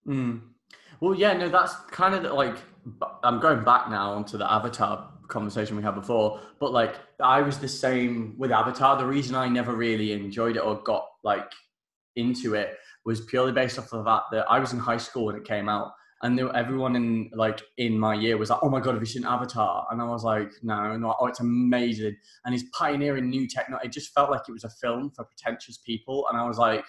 Mm. 0.08 0.42
Well, 1.00 1.16
yeah, 1.16 1.34
no, 1.34 1.50
that's 1.50 1.76
kind 1.92 2.16
of 2.16 2.34
like 2.34 2.56
I'm 3.24 3.40
going 3.40 3.64
back 3.64 3.90
now 3.90 4.14
onto 4.14 4.38
the 4.38 4.52
Avatar 4.52 5.12
conversation 5.28 5.76
we 5.76 5.84
had 5.84 5.96
before, 5.96 6.40
but 6.60 6.72
like 6.72 6.96
I 7.22 7.42
was 7.42 7.60
the 7.60 7.68
same 7.68 8.36
with 8.38 8.52
Avatar. 8.52 8.98
The 8.98 9.06
reason 9.06 9.36
I 9.36 9.48
never 9.48 9.76
really 9.76 10.12
enjoyed 10.12 10.58
it 10.58 10.64
or 10.64 10.82
got 10.84 11.08
like 11.24 11.52
into 12.16 12.56
it 12.56 12.78
was 13.06 13.22
purely 13.22 13.52
based 13.52 13.78
off 13.78 13.92
of 13.92 14.04
the 14.04 14.06
fact 14.06 14.26
that 14.32 14.46
I 14.50 14.60
was 14.60 14.74
in 14.74 14.80
high 14.80 14.98
school 14.98 15.26
when 15.26 15.36
it 15.36 15.46
came 15.46 15.70
out, 15.70 15.92
and 16.22 16.38
there, 16.38 16.56
everyone 16.56 16.96
in 16.96 17.30
like 17.34 17.62
in 17.78 18.00
my 18.00 18.14
year 18.14 18.38
was 18.38 18.50
like, 18.50 18.60
"Oh 18.64 18.70
my 18.70 18.80
god, 18.80 18.94
have 18.94 19.02
you 19.02 19.08
seen 19.08 19.26
Avatar?" 19.26 19.88
And 19.92 20.02
I 20.02 20.06
was 20.06 20.24
like, 20.24 20.52
"No, 20.64 20.96
no, 20.96 21.16
oh, 21.20 21.28
it's 21.28 21.42
amazing!" 21.42 22.16
And 22.46 22.54
he's 22.54 22.66
pioneering 22.78 23.30
new 23.30 23.48
technology. 23.48 23.88
It 23.88 23.92
just 23.92 24.14
felt 24.14 24.32
like 24.32 24.42
it 24.48 24.54
was 24.54 24.64
a 24.64 24.70
film 24.70 25.12
for 25.12 25.26
pretentious 25.26 25.78
people, 25.78 26.26
and 26.30 26.38
I 26.38 26.48
was 26.48 26.58
like, 26.58 26.86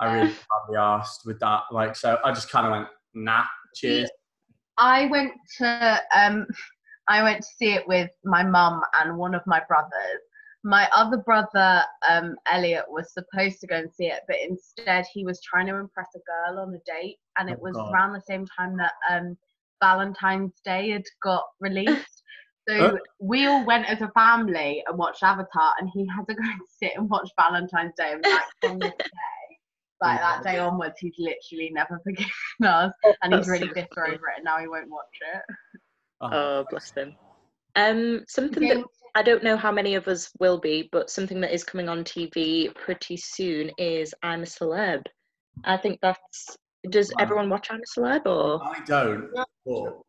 I 0.00 0.12
really 0.12 0.28
can't 0.32 0.70
be 0.70 0.76
asked 0.76 1.22
with 1.24 1.40
that. 1.40 1.62
Like, 1.70 1.96
so 1.96 2.18
I 2.24 2.32
just 2.32 2.50
kind 2.50 2.66
of 2.66 2.72
went, 2.72 2.88
"Nah, 3.14 3.44
cheers." 3.74 4.10
I 4.76 5.06
went 5.06 5.32
to 5.58 6.00
um 6.14 6.46
I 7.08 7.22
went 7.22 7.42
to 7.42 7.48
see 7.56 7.72
it 7.72 7.86
with 7.86 8.10
my 8.24 8.42
mum 8.42 8.82
and 9.00 9.16
one 9.16 9.34
of 9.34 9.42
my 9.46 9.62
brothers. 9.68 10.20
My 10.66 10.88
other 10.96 11.18
brother, 11.18 11.82
um, 12.08 12.36
Elliot, 12.50 12.86
was 12.88 13.12
supposed 13.12 13.60
to 13.60 13.66
go 13.66 13.76
and 13.76 13.92
see 13.92 14.06
it, 14.06 14.22
but 14.26 14.36
instead 14.40 15.04
he 15.12 15.22
was 15.24 15.40
trying 15.42 15.66
to 15.66 15.74
impress 15.76 16.08
a 16.16 16.20
girl 16.52 16.60
on 16.60 16.74
a 16.74 16.78
date, 16.90 17.18
and 17.38 17.50
it 17.50 17.58
Oh, 17.58 17.62
was 17.62 17.74
God. 17.74 17.92
around 17.92 18.14
the 18.14 18.20
same 18.22 18.46
time 18.58 18.76
that 18.78 18.92
um, 19.10 19.36
Valentine's 19.82 20.54
Day 20.64 20.90
had 20.90 21.04
got 21.22 21.44
released. 21.60 22.22
So 22.66 22.74
Huh? 22.80 22.96
we 23.20 23.44
all 23.46 23.62
went 23.66 23.84
as 23.90 24.00
a 24.00 24.10
family 24.12 24.82
and 24.86 24.96
watched 24.96 25.22
Avatar, 25.22 25.74
and 25.78 25.90
he 25.92 26.08
had 26.08 26.24
to 26.28 26.34
go 26.34 26.42
and 26.42 26.60
sit 26.82 26.92
and 26.96 27.10
watch 27.10 27.28
Valentine's 27.38 27.92
Day. 27.94 28.12
And 28.12 28.22
like 28.32 28.44
from 28.62 28.80
this 28.80 28.90
day, 28.90 29.58
like 30.00 30.18
that 30.20 30.42
day 30.42 30.58
onwards, 30.58 30.94
he's 30.98 31.12
literally 31.18 31.70
never 31.74 32.00
forgiven 32.02 32.30
us, 32.64 32.92
and 33.22 33.34
he's 33.34 33.46
really 33.48 33.68
bitter 33.74 34.06
over 34.06 34.14
it, 34.28 34.36
and 34.36 34.44
now 34.46 34.60
he 34.60 34.66
won't 34.66 34.88
watch 34.88 35.04
it. 35.36 35.42
Oh, 36.22 36.64
bless 36.70 36.90
them. 36.92 37.16
Um, 37.76 38.24
something 38.28 38.64
Okay. 38.64 38.74
that 38.80 38.84
I 39.16 39.22
don't 39.22 39.44
know 39.44 39.56
how 39.56 39.70
many 39.70 39.94
of 39.94 40.08
us 40.08 40.30
will 40.40 40.58
be, 40.58 40.88
but 40.90 41.08
something 41.10 41.40
that 41.40 41.52
is 41.54 41.62
coming 41.64 41.88
on 41.88 42.02
TV 42.04 42.74
pretty 42.74 43.16
soon 43.16 43.70
is 43.78 44.12
I'm 44.22 44.42
a 44.42 44.46
Celeb. 44.46 45.02
I 45.64 45.76
think 45.76 46.00
that's. 46.02 46.56
Does 46.90 47.10
Wow. 47.10 47.16
everyone 47.22 47.48
watch 47.48 47.68
I'm 47.70 47.80
a 47.80 48.00
Celeb 48.00 48.26
or? 48.26 48.62
I 48.62 48.80
don't. 48.84 49.30
But 49.64 50.00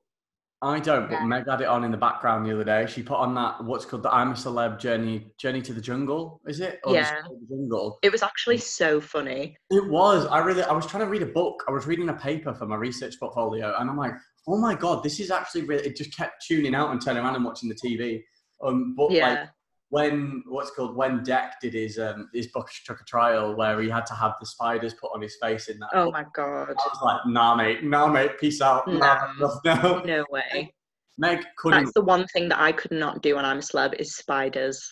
I 0.61 0.79
don't. 0.79 1.07
But 1.09 1.19
Yeah. 1.19 1.25
Meg 1.25 1.47
had 1.47 1.61
it 1.61 1.67
on 1.67 1.83
in 1.83 1.91
the 1.91 1.97
background 1.97 2.45
the 2.45 2.53
other 2.53 2.63
day. 2.63 2.85
She 2.87 3.03
put 3.03 3.17
on 3.17 3.35
that 3.35 3.63
what's 3.63 3.85
called 3.85 4.03
the 4.03 4.13
I'm 4.13 4.31
a 4.31 4.33
Celeb 4.33 4.79
Journey 4.79 5.31
Journey 5.37 5.61
to 5.61 5.73
the 5.73 5.81
Jungle. 5.81 6.41
Is 6.47 6.59
it? 6.59 6.79
Or 6.83 6.93
Yeah. 6.93 7.21
the 7.29 7.47
Jungle. 7.55 7.99
It 8.01 8.11
was 8.11 8.23
actually 8.23 8.57
so 8.57 8.99
funny. 8.99 9.55
It 9.69 9.87
was. 9.89 10.25
I 10.25 10.39
really. 10.39 10.63
I 10.63 10.73
was 10.73 10.85
trying 10.87 11.03
to 11.03 11.09
read 11.09 11.21
a 11.21 11.27
book. 11.27 11.63
I 11.67 11.71
was 11.71 11.85
reading 11.85 12.09
a 12.09 12.13
paper 12.13 12.53
for 12.55 12.65
my 12.65 12.75
research 12.75 13.19
portfolio, 13.19 13.75
and 13.77 13.89
I'm 13.89 13.97
like, 13.97 14.13
oh 14.47 14.57
my 14.57 14.75
god, 14.75 15.03
this 15.03 15.19
is 15.19 15.31
actually 15.31 15.63
really. 15.63 15.87
It 15.87 15.95
just 15.95 16.15
kept 16.15 16.45
tuning 16.47 16.75
out 16.75 16.91
and 16.91 17.01
turning 17.03 17.23
around 17.23 17.35
and 17.35 17.45
watching 17.45 17.69
the 17.69 17.75
TV. 17.75 18.21
Um, 18.63 18.95
but 18.95 19.05
like 19.11 19.13
Yeah. 19.15 19.47
when 19.89 20.43
what's 20.47 20.71
called 20.71 20.95
when 20.95 21.23
Dec 21.23 21.51
did 21.61 21.73
his 21.73 21.99
um 21.99 22.29
his 22.33 22.47
book 22.47 22.69
took 22.85 23.01
a 23.01 23.03
trial 23.05 23.55
where 23.55 23.79
he 23.81 23.89
had 23.89 24.05
to 24.07 24.13
have 24.13 24.33
the 24.39 24.45
spiders 24.45 24.93
put 24.95 25.11
on 25.13 25.21
his 25.21 25.35
face 25.41 25.67
in 25.67 25.77
that. 25.79 25.89
Oh 25.93 26.05
book. 26.05 26.13
my 26.13 26.25
god. 26.33 26.69
I 26.69 26.73
was 26.73 26.99
like, 27.03 27.21
nah, 27.27 27.55
mate, 27.55 27.83
nah, 27.83 28.07
mate, 28.07 28.39
peace 28.39 28.61
out. 28.61 28.87
Nah, 28.87 29.27
No. 29.39 29.59
no. 29.65 29.99
No 30.05 30.25
way. 30.29 30.73
Meg 31.17 31.45
couldn't. 31.57 31.83
That's 31.85 31.93
the 31.93 32.01
one 32.03 32.25
thing 32.33 32.49
that 32.49 32.59
I 32.59 32.71
could 32.71 32.91
not 32.91 33.21
do 33.21 33.35
when 33.35 33.45
I'm 33.45 33.59
a 33.59 33.61
celeb 33.61 33.93
is 33.99 34.15
spiders. 34.15 34.85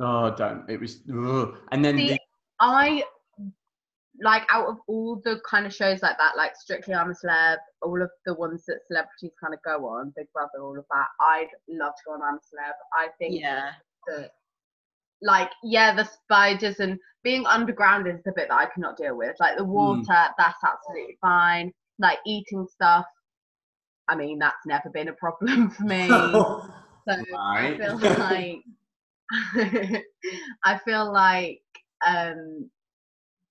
Oh, 0.00 0.34
don't. 0.34 0.68
It 0.68 0.80
was. 0.80 1.02
ugh. 1.12 1.56
And 1.72 1.84
then 1.84 1.96
See, 1.96 2.08
the, 2.08 2.18
I 2.60 3.02
like 4.22 4.42
out 4.50 4.66
of 4.66 4.78
all 4.88 5.20
the 5.24 5.40
kind 5.48 5.66
of 5.66 5.74
shows 5.74 6.02
like 6.02 6.16
that, 6.18 6.36
like 6.36 6.56
Strictly 6.56 6.94
I'm 6.94 7.10
a 7.10 7.14
Celeb, 7.14 7.58
all 7.82 8.02
of 8.02 8.10
the 8.26 8.34
ones 8.34 8.64
that 8.66 8.80
celebrities 8.86 9.32
kind 9.40 9.54
of 9.54 9.60
go 9.62 9.86
on, 9.86 10.12
Big 10.16 10.26
Brother, 10.32 10.60
all 10.62 10.78
of 10.78 10.84
that. 10.90 11.06
I'd 11.20 11.48
love 11.68 11.92
to 11.94 12.02
go 12.06 12.12
on 12.12 12.22
I'm 12.22 12.34
a 12.34 12.38
Celeb. 12.38 12.72
I 12.92 13.08
think 13.18 13.40
Yeah. 13.40 13.72
that, 14.08 14.32
like, 15.22 15.50
yeah, 15.62 15.94
the 15.94 16.04
spiders 16.04 16.80
and 16.80 16.98
being 17.22 17.46
underground 17.46 18.06
is 18.06 18.22
the 18.24 18.32
bit 18.34 18.48
that 18.48 18.58
I 18.58 18.66
cannot 18.66 18.96
deal 18.96 19.16
with. 19.16 19.36
Like 19.40 19.56
the 19.56 19.64
water, 19.64 20.04
that's 20.38 20.64
absolutely 20.64 21.18
fine. 21.20 21.72
Like 21.98 22.18
eating 22.26 22.66
stuff, 22.70 23.06
I 24.08 24.16
mean, 24.16 24.38
that's 24.38 24.64
never 24.66 24.88
been 24.90 25.08
a 25.08 25.12
problem 25.14 25.70
for 25.76 25.84
me. 25.84 26.08
So 27.08 27.14
I 27.38 27.74
feel 27.78 27.96
like 28.18 30.04
I 30.64 30.78
feel 30.84 31.10
like 31.10 31.62
um 32.06 32.70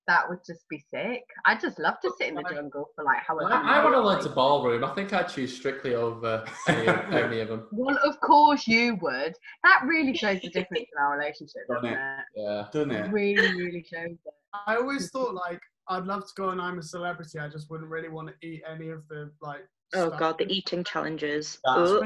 that 0.08 0.28
would 0.28 0.40
just 0.44 0.68
be 0.68 0.82
sick. 0.90 1.22
I'd 1.46 1.60
just 1.60 1.78
love 1.78 2.00
to 2.02 2.10
sit 2.18 2.28
in 2.28 2.34
the 2.34 2.42
jungle 2.42 2.88
for 2.96 3.04
like 3.04 3.18
however. 3.18 3.52
I, 3.52 3.60
I 3.78 3.82
long. 3.82 3.92
want 3.92 3.94
to 3.94 4.08
learn 4.08 4.22
to 4.24 4.28
ballroom. 4.30 4.82
I 4.82 4.92
think 4.94 5.12
I'd 5.12 5.28
choose 5.28 5.54
strictly 5.54 5.94
over 5.94 6.44
any, 6.66 6.88
any 7.12 7.40
of 7.40 7.48
them. 7.48 7.68
Well, 7.72 7.98
of 8.04 8.18
course 8.20 8.66
you 8.66 8.96
would. 9.02 9.34
That 9.64 9.82
really 9.86 10.16
shows 10.16 10.40
the 10.40 10.48
difference 10.48 10.86
in 10.92 10.98
our 11.02 11.16
relationship, 11.16 11.62
Doesn't 11.68 11.84
doesn't 11.84 11.98
it? 11.98 12.18
it? 12.34 12.42
Yeah. 12.42 12.66
Doesn't 12.72 12.90
It 12.90 13.04
it? 13.06 13.12
really, 13.12 13.54
really 13.62 13.84
shows 13.88 14.10
it. 14.12 14.34
I 14.66 14.76
always 14.76 15.10
thought 15.10 15.34
like 15.34 15.60
I'd 15.88 16.04
love 16.06 16.22
to 16.26 16.32
go 16.36 16.48
and 16.48 16.60
I'm 16.60 16.78
a 16.78 16.82
celebrity. 16.82 17.38
I 17.38 17.48
just 17.48 17.70
wouldn't 17.70 17.88
really 17.90 18.08
want 18.08 18.28
to 18.28 18.34
eat 18.46 18.62
any 18.68 18.88
of 18.88 19.06
the 19.08 19.30
like. 19.40 19.60
Oh 19.94 20.08
stuff. 20.08 20.18
god, 20.18 20.38
the 20.38 20.46
eating 20.52 20.84
challenges. 20.84 21.58
That's 21.64 22.02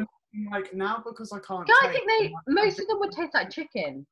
Like 0.51 0.73
now 0.75 1.03
because 1.07 1.33
I 1.33 1.39
can't. 1.41 1.69
Yeah, 1.69 1.89
I 1.89 1.93
think 1.93 2.09
they 2.09 2.29
them, 2.29 2.35
most 2.49 2.81
of 2.81 2.87
them 2.89 2.99
would 3.01 3.13
taste 3.13 3.35
like 3.35 3.51
chicken. 3.51 4.07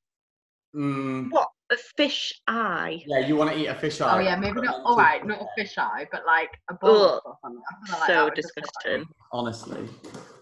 Mm, 0.76 1.30
What? 1.30 1.48
A 1.72 1.76
fish 1.96 2.32
eye? 2.48 3.02
yeah, 3.06 3.20
you 3.20 3.36
want 3.36 3.50
to 3.52 3.56
eat 3.56 3.66
a 3.66 3.74
fish 3.74 4.00
eye. 4.00 4.16
Oh 4.16 4.20
yeah, 4.20 4.36
maybe 4.36 4.60
not. 4.60 4.80
All 4.84 4.96
right, 4.96 5.24
not 5.24 5.40
a 5.40 5.46
fish 5.56 5.78
eye, 5.78 6.06
but 6.10 6.22
like 6.26 6.50
a 6.68 6.74
bowl 6.74 7.04
Ugh, 7.04 7.20
or 7.24 7.36
something. 7.42 7.62
I 7.70 7.86
feel 7.86 7.98
like 8.00 8.06
so 8.08 8.24
would 8.24 8.36
just 8.36 8.48
taste 8.56 8.56
like- 8.56 8.64
disgusting. 8.84 9.14
Honestly. 9.32 9.88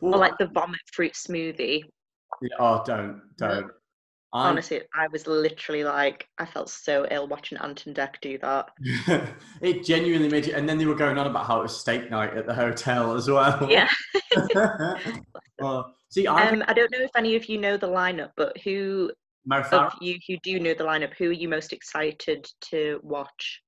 Or 0.00 0.16
like 0.16 0.38
the 0.38 0.46
vomit 0.46 0.80
fruit 0.92 1.12
smoothie. 1.12 1.82
yeah, 2.40 2.48
oh, 2.58 2.82
don't, 2.86 3.20
don't. 3.36 3.70
I, 4.32 4.48
Honestly, 4.50 4.82
I 4.94 5.06
was 5.08 5.26
literally 5.26 5.84
like, 5.84 6.28
I 6.38 6.44
felt 6.44 6.68
so 6.68 7.06
ill 7.10 7.28
watching 7.28 7.56
Ant 7.58 7.86
and 7.86 7.96
Dec 7.96 8.20
do 8.20 8.36
that. 8.38 8.68
it 9.62 9.84
genuinely 9.84 10.28
made 10.28 10.46
you. 10.46 10.54
And 10.54 10.68
then 10.68 10.76
they 10.76 10.84
were 10.84 10.94
going 10.94 11.16
on 11.16 11.26
about 11.26 11.46
how 11.46 11.60
it 11.60 11.62
was 11.62 11.80
steak 11.80 12.10
night 12.10 12.36
at 12.36 12.46
the 12.46 12.52
hotel 12.52 13.14
as 13.16 13.28
well. 13.30 13.66
Yeah. 13.70 13.88
well, 15.58 15.94
see, 16.10 16.26
I 16.26 16.50
Um, 16.50 16.62
I 16.68 16.74
don't 16.74 16.90
know 16.92 17.00
if 17.00 17.10
any 17.16 17.36
of 17.36 17.46
you 17.46 17.58
know 17.58 17.78
the 17.78 17.88
lineup, 17.88 18.32
but 18.36 18.58
who 18.58 19.10
Mo 19.46 19.62
of 19.72 19.92
you 20.00 20.18
who 20.26 20.36
do 20.42 20.58
know 20.60 20.74
the 20.74 20.84
lineup, 20.84 21.14
who 21.14 21.28
are 21.30 21.32
you 21.32 21.48
most 21.48 21.72
excited 21.72 22.46
to 22.70 23.00
watch? 23.02 23.62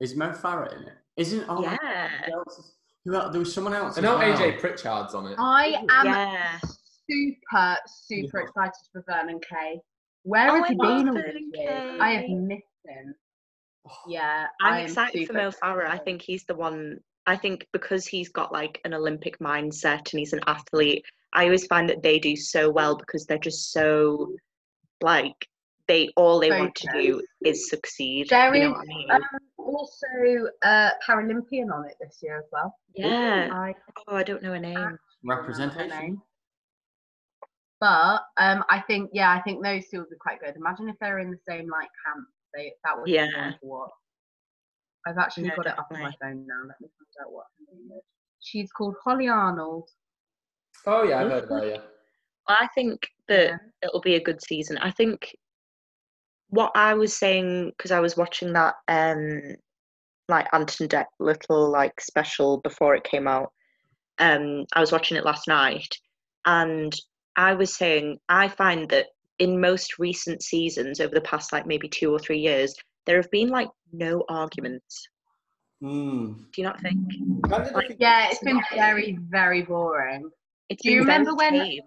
is 0.00 0.16
Mo 0.16 0.30
Farah 0.30 0.74
in 0.76 0.84
it? 0.88 0.94
Isn't? 1.16 1.44
Oh, 1.48 1.62
Yeah. 1.62 1.76
who 2.24 2.32
else 2.32 2.76
who 3.04 3.14
else? 3.14 3.32
There 3.32 3.38
was 3.40 3.52
someone 3.54 3.74
else. 3.74 3.98
I 3.98 4.00
know 4.00 4.16
well. 4.16 4.36
AJ 4.38 4.58
Pritchard's 4.60 5.14
on 5.14 5.26
it. 5.26 5.36
I 5.38 5.84
am 5.90 6.06
Yeah. 6.06 6.58
super, 6.62 7.76
super 7.86 8.38
Yeah. 8.40 8.44
excited 8.44 8.86
for 8.92 9.02
Vernon 9.06 9.40
Kay. 9.40 9.80
Where 10.22 10.50
Oh, 10.50 10.54
has 10.54 10.64
I 10.64 10.68
he 10.68 10.74
been 10.74 11.08
all 11.08 11.14
these 11.14 12.00
I 12.00 12.10
have 12.12 12.28
missed 12.28 12.62
him. 12.86 13.14
Oh. 13.88 13.92
Yeah, 14.06 14.46
I'm 14.62 14.84
excited 14.84 15.26
for 15.26 15.32
Mo 15.34 15.50
Farah. 15.50 15.88
I 15.88 15.98
think 15.98 16.22
he's 16.22 16.44
the 16.44 16.54
one. 16.54 17.00
I 17.26 17.36
think 17.36 17.66
because 17.72 18.06
he's 18.06 18.28
got 18.30 18.52
like 18.52 18.80
an 18.84 18.94
Olympic 18.94 19.38
mindset 19.38 20.10
and 20.12 20.18
he's 20.18 20.32
an 20.32 20.40
athlete, 20.46 21.04
I 21.32 21.44
always 21.44 21.66
find 21.66 21.88
that 21.88 22.02
they 22.02 22.18
do 22.18 22.36
so 22.36 22.70
well 22.70 22.96
because 22.96 23.26
they're 23.26 23.38
just 23.38 23.72
so 23.72 24.34
like 25.02 25.48
they 25.88 26.08
all 26.16 26.38
they 26.40 26.50
want 26.50 26.74
to 26.76 26.88
do 26.92 27.22
is 27.44 27.68
succeed. 27.68 28.28
There 28.30 28.54
you 28.54 28.60
know 28.62 28.70
is, 28.70 28.78
I 28.80 28.84
mean? 28.84 29.10
um, 29.10 29.20
also 29.58 30.06
uh, 30.64 30.90
Paralympian 31.06 31.72
on 31.72 31.86
it 31.86 31.96
this 32.00 32.18
year 32.22 32.38
as 32.38 32.44
well. 32.52 32.74
yeah. 32.94 33.48
I 33.52 33.74
Oh, 34.08 34.16
I 34.16 34.22
don't 34.22 34.42
know 34.42 34.52
her 34.52 34.58
name. 34.58 34.78
don't 34.78 34.98
her 35.24 35.24
representation. 35.24 35.88
name. 35.88 36.22
But 37.80 38.22
um, 38.36 38.62
I 38.68 38.80
think 38.86 39.10
yeah, 39.12 39.30
I 39.32 39.40
think 39.42 39.64
those 39.64 39.88
two 39.88 39.98
would 40.00 40.10
be 40.10 40.16
quite 40.20 40.40
good. 40.40 40.54
Imagine 40.56 40.88
if 40.88 40.96
they 41.00 41.10
were 41.10 41.18
in 41.18 41.30
the 41.30 41.38
same 41.48 41.68
like 41.70 41.88
camp. 42.04 42.26
They 42.54 42.72
that 42.84 42.98
would 42.98 43.08
Yeah. 43.08 43.26
be 43.26 43.68
fun. 43.68 43.88
I've 45.06 45.18
actually 45.18 45.44
No, 45.44 45.56
got 45.56 45.66
it 45.66 45.78
up 45.78 45.88
on 45.90 46.00
my 46.00 46.12
phone 46.20 46.46
now. 46.46 46.60
Let 46.68 46.80
me 46.80 46.88
find 46.88 47.26
out 47.26 47.32
what 47.32 47.46
her 47.58 47.74
name 47.74 47.90
is. 47.96 48.02
She's 48.40 48.70
called 48.72 48.96
Hollie 49.02 49.28
Arnold. 49.28 49.88
Oh 50.86 51.02
yeah, 51.04 51.20
I've 51.20 51.28
heard 51.28 51.44
about 51.44 51.64
it. 51.64 51.82
I 52.50 52.68
think 52.74 53.08
that 53.28 53.46
Yeah. 53.48 53.56
it'll 53.82 54.00
be 54.00 54.16
a 54.16 54.22
good 54.22 54.42
season. 54.42 54.78
I 54.78 54.90
think 54.90 55.34
what 56.48 56.72
I 56.74 56.94
was 56.94 57.16
saying 57.16 57.70
because 57.76 57.90
I 57.92 58.00
was 58.00 58.16
watching 58.16 58.52
that 58.54 58.74
um 58.88 59.40
like 60.28 60.46
Ant 60.52 60.80
and 60.80 60.88
Dec 60.90 61.06
little 61.18 61.70
like 61.70 62.00
special 62.00 62.58
before 62.58 62.94
it 62.94 63.04
came 63.04 63.26
out. 63.26 63.52
Um, 64.18 64.64
I 64.74 64.80
was 64.80 64.92
watching 64.92 65.16
it 65.16 65.24
last 65.24 65.48
night, 65.48 65.92
and 66.44 66.94
I 67.36 67.54
was 67.54 67.74
saying 67.76 68.18
I 68.28 68.48
find 68.48 68.88
that 68.90 69.06
in 69.38 69.60
most 69.60 69.98
recent 69.98 70.42
seasons 70.42 71.00
over 71.00 71.14
the 71.14 71.20
past 71.22 71.52
like 71.52 71.66
maybe 71.66 71.88
two 71.88 72.12
or 72.12 72.18
three 72.18 72.38
years, 72.38 72.74
there 73.06 73.16
have 73.16 73.30
been 73.30 73.48
like 73.48 73.68
no 73.92 74.22
arguments. 74.28 75.08
Mm. 75.82 76.36
Do 76.52 76.60
you 76.60 76.64
not 76.64 76.80
think? 76.82 76.98
Like, 77.48 77.96
Yeah, 77.98 78.28
it's 78.30 78.40
been 78.40 78.60
very, 78.74 79.18
very 79.30 79.62
boring. 79.62 80.28
It's 80.68 80.82
Do 80.82 80.92
you 80.92 81.00
remember 81.00 81.34
when- 81.34 81.54
tame. 81.54 81.80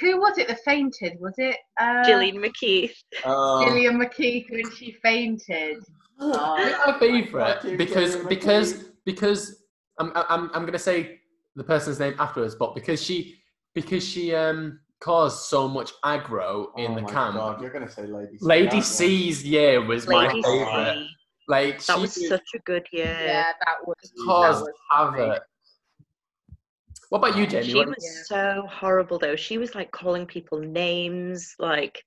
Who 0.00 0.20
was 0.20 0.38
it 0.38 0.48
that 0.48 0.60
fainted? 0.64 1.18
Was 1.20 1.34
it 1.38 1.56
uh, 1.80 2.04
Gillian 2.04 2.36
McKeith? 2.36 2.92
Uh, 3.24 3.64
Gillian 3.64 3.98
McKeith 3.98 4.50
when 4.50 4.70
she 4.72 4.92
fainted? 5.02 5.78
Oh, 6.20 6.82
my 6.86 6.98
favourite 6.98 7.76
because 7.76 8.16
because 8.26 8.84
because 9.04 9.64
I'm 9.98 10.12
I'm 10.14 10.50
I'm 10.54 10.64
gonna 10.64 10.78
say 10.78 11.20
the 11.56 11.64
person's 11.64 11.98
name 11.98 12.14
afterwards, 12.18 12.54
but 12.54 12.74
because 12.74 13.02
she 13.02 13.36
because 13.74 14.06
she 14.06 14.34
um 14.34 14.80
caused 15.00 15.46
so 15.46 15.68
much 15.68 15.92
aggro 16.04 16.68
in 16.76 16.92
oh 16.92 16.94
the 16.94 17.02
my 17.02 17.10
camp. 17.10 17.34
God, 17.36 17.60
you're 17.60 17.70
gonna 17.70 17.90
say 17.90 18.06
Lady 18.06 18.38
C. 18.38 18.46
Lady 18.46 18.68
aren't? 18.68 18.84
C's 18.84 19.44
year 19.44 19.84
was 19.84 20.06
my 20.06 20.28
favourite. 20.30 21.06
Like 21.46 21.84
That 21.84 21.96
she 21.96 22.00
was 22.00 22.28
such 22.28 22.48
a 22.54 22.58
good 22.60 22.86
year. 22.92 23.04
yeah, 23.04 23.52
that 23.66 23.76
was. 23.86 23.96
caused 24.24 24.60
that 24.60 24.64
was 24.64 24.72
funny. 24.90 25.20
havoc. 25.22 25.42
What 27.14 27.28
about 27.28 27.38
you, 27.38 27.46
Jamie? 27.46 27.66
She 27.68 27.76
What- 27.76 27.90
was 27.90 28.26
so 28.26 28.66
horrible 28.68 29.20
though. 29.20 29.36
She 29.36 29.56
was 29.56 29.72
like 29.76 29.92
calling 29.92 30.26
people 30.26 30.58
names. 30.58 31.54
Like, 31.60 32.04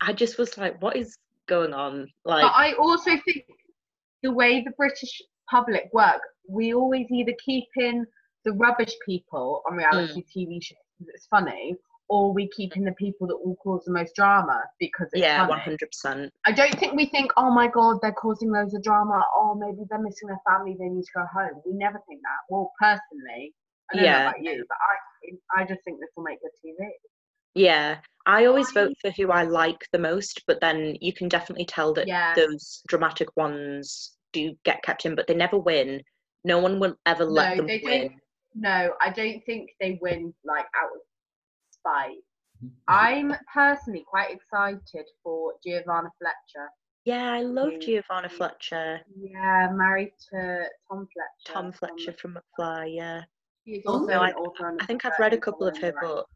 I 0.00 0.12
just 0.12 0.36
was 0.36 0.58
like, 0.58 0.82
what 0.82 0.96
is 0.96 1.16
going 1.46 1.72
on? 1.72 2.08
Like, 2.24 2.42
But 2.42 2.52
I 2.56 2.72
also 2.72 3.16
think 3.24 3.46
the 4.24 4.32
way 4.32 4.64
the 4.64 4.72
British 4.72 5.22
public 5.48 5.88
work, 5.92 6.20
we 6.48 6.74
always 6.74 7.06
either 7.08 7.34
keep 7.38 7.68
in 7.76 8.04
the 8.44 8.50
rubbish 8.54 8.92
people 9.06 9.62
on 9.70 9.76
reality 9.76 10.24
mm. 10.24 10.26
TV 10.36 10.60
shows 10.60 10.76
because 10.98 11.14
it's 11.14 11.26
funny, 11.28 11.76
or 12.08 12.32
we 12.32 12.48
keep 12.48 12.76
in 12.76 12.82
the 12.82 12.94
people 12.94 13.28
that 13.28 13.36
will 13.36 13.54
cause 13.62 13.84
the 13.84 13.92
most 13.92 14.16
drama 14.16 14.60
because 14.80 15.06
it's 15.12 15.22
yeah, 15.22 15.38
funny. 15.38 15.50
one 15.50 15.60
hundred 15.60 15.86
percent. 15.86 16.32
I 16.44 16.50
don't 16.50 16.76
think 16.80 16.94
we 16.94 17.06
think, 17.06 17.30
oh 17.36 17.52
my 17.52 17.68
god, 17.68 18.00
they're 18.02 18.10
causing 18.10 18.50
loads 18.50 18.74
of 18.74 18.82
drama. 18.82 19.22
Oh, 19.36 19.54
maybe 19.54 19.86
they're 19.88 20.02
missing 20.02 20.26
their 20.26 20.42
family. 20.44 20.74
They 20.76 20.88
need 20.88 21.04
to 21.04 21.12
go 21.14 21.26
home. 21.32 21.62
We 21.64 21.74
never 21.74 22.02
think 22.08 22.22
that. 22.22 22.40
Well, 22.50 22.72
personally, 22.80 23.54
I 23.92 24.02
Yeah. 24.02 24.32
you, 24.40 24.64
but 24.68 24.78
I, 25.56 25.62
I 25.62 25.64
just 25.66 25.82
think 25.84 26.00
this 26.00 26.10
will 26.16 26.24
make 26.24 26.40
good 26.40 26.50
TV. 26.64 26.76
Yeah, 27.54 27.98
I 28.26 28.44
always 28.44 28.70
vote 28.72 28.92
for 29.00 29.10
who 29.12 29.30
I 29.30 29.44
like 29.44 29.86
the 29.92 29.98
most, 29.98 30.42
but 30.46 30.60
then 30.60 30.96
you 31.00 31.12
can 31.14 31.28
definitely 31.28 31.64
tell 31.64 31.94
that 31.94 32.06
Yeah. 32.06 32.34
those 32.34 32.82
dramatic 32.88 33.28
ones 33.36 34.16
do 34.32 34.54
get 34.64 34.82
kept 34.82 35.06
in, 35.06 35.14
but 35.14 35.26
they 35.26 35.34
never 35.34 35.58
win. 35.58 36.02
No 36.44 36.58
one 36.58 36.78
will 36.78 36.96
ever 37.06 37.24
let 37.24 37.50
No, 37.50 37.56
them 37.56 37.66
they 37.66 37.80
win. 37.82 38.00
don't. 38.08 38.20
No, 38.54 38.94
I 39.00 39.10
don't 39.10 39.40
think 39.44 39.70
they 39.80 39.98
win 40.02 40.34
like 40.44 40.66
out 40.76 40.90
of 40.94 41.00
spite. 41.70 42.22
Mm-hmm. 42.64 42.68
I'm 42.88 43.36
personally 43.52 44.04
quite 44.08 44.30
excited 44.30 45.06
for 45.22 45.54
Giovanna 45.64 46.10
Fletcher. 46.18 46.68
Yeah, 47.04 47.30
I 47.32 47.42
love. 47.42 47.78
Giovanna 47.80 48.28
Fletcher, 48.28 49.00
Yeah, 49.16 49.70
married 49.72 50.12
to 50.30 50.64
Tom 50.90 51.06
Fletcher. 51.12 51.52
Tom 51.52 51.72
Fletcher 51.72 52.12
from 52.14 52.36
McFly. 52.58 52.96
Yeah, 52.96 53.22
She's 53.66 53.82
Oh, 53.86 53.94
also 53.94 54.06
no, 54.06 54.22
an 54.22 54.32
author 54.34 54.76
I 54.80 54.86
think 54.86 55.04
I've 55.04 55.18
read 55.18 55.32
a 55.32 55.38
couple 55.38 55.66
of 55.66 55.76
her 55.78 55.92
books. 56.00 56.30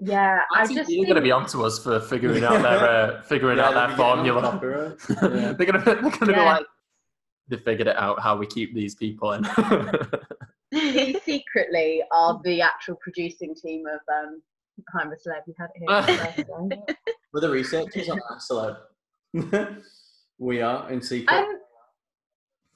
Yeah, 0.00 0.40
I, 0.54 0.62
I 0.62 0.66
just 0.66 0.74
you're 0.76 0.86
think, 0.86 1.06
going 1.06 1.16
to 1.16 1.20
be 1.22 1.32
onto 1.32 1.64
us 1.64 1.82
for 1.82 2.00
figuring 2.00 2.44
out 2.44 2.62
their 2.62 2.64
uh, 3.18 3.22
figuring 3.22 3.58
out 3.58 3.74
their 3.74 3.96
formula. 3.96 4.96
Yeah. 5.10 5.52
they're 5.52 5.54
going 5.54 5.72
to 5.72 5.80
they're 5.84 5.96
going 5.96 6.12
to 6.18 6.26
be 6.26 6.32
like 6.32 6.66
they 7.48 7.56
figured 7.56 7.88
it 7.88 7.96
out 7.96 8.20
how 8.20 8.36
we 8.36 8.46
keep 8.46 8.74
these 8.74 8.94
people 8.94 9.32
in. 9.32 9.42
we 10.72 11.18
secretly 11.20 12.02
are 12.12 12.40
the 12.44 12.60
actual 12.62 12.96
producing 13.02 13.54
team 13.54 13.84
of 13.86 14.00
um, 14.14 14.40
I'm 14.94 15.08
a 15.12 15.16
Celeb. 15.16 15.42
We 15.46 15.54
had 15.58 15.68
it 15.74 16.06
here. 16.06 16.16
first, 16.16 16.46
so. 16.46 16.68
We're 17.32 17.40
the 17.40 17.50
researchers 17.50 18.08
on 18.08 18.20
that 18.30 18.76
celeb. 19.34 19.82
we 20.38 20.62
are 20.62 20.90
in 20.90 21.02
secret. 21.02 21.34
Um, 21.36 21.58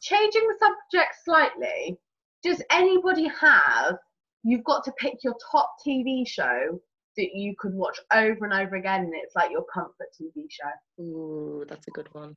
changing 0.01 0.42
the 0.49 0.55
subject 0.59 1.14
slightly, 1.25 1.99
does 2.42 2.62
anybody 2.70 3.28
have? 3.28 3.96
You've 4.44 4.64
got 4.64 4.85
to 4.85 4.92
pick 4.98 5.14
your 5.22 5.35
top 5.50 5.70
TV 5.87 6.26
show 6.26 6.81
that 7.16 7.28
you 7.35 7.55
could 7.59 7.74
watch 7.74 7.98
over 8.12 8.44
and 8.44 8.52
over 8.55 8.76
again, 8.76 9.02
and 9.02 9.12
it's 9.14 9.37
like 9.37 9.50
your 9.50 9.64
comfort 9.72 10.09
TV 10.20 10.46
show. 10.50 11.02
Ooh, 11.02 11.64
that's 11.68 11.87
a 11.87 11.90
good 11.92 12.09
one. 12.12 12.35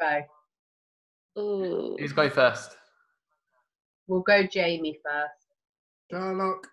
Go. 0.00 0.20
Ooh. 1.38 1.96
Who's 1.98 2.12
going 2.12 2.30
first? 2.30 2.76
We'll 4.08 4.20
go 4.20 4.42
Jamie 4.44 4.98
first. 5.04 5.32
Sherlock. 6.10 6.66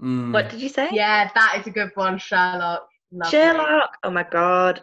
Mm. 0.00 0.32
What 0.32 0.50
did 0.50 0.60
you 0.60 0.68
say? 0.68 0.88
Yeah, 0.92 1.30
that 1.34 1.56
is 1.60 1.66
a 1.66 1.70
good 1.70 1.90
one, 1.94 2.18
Sherlock. 2.18 2.88
Lovely. 3.12 3.30
Sherlock. 3.30 3.96
Oh 4.02 4.10
my 4.10 4.24
god, 4.24 4.82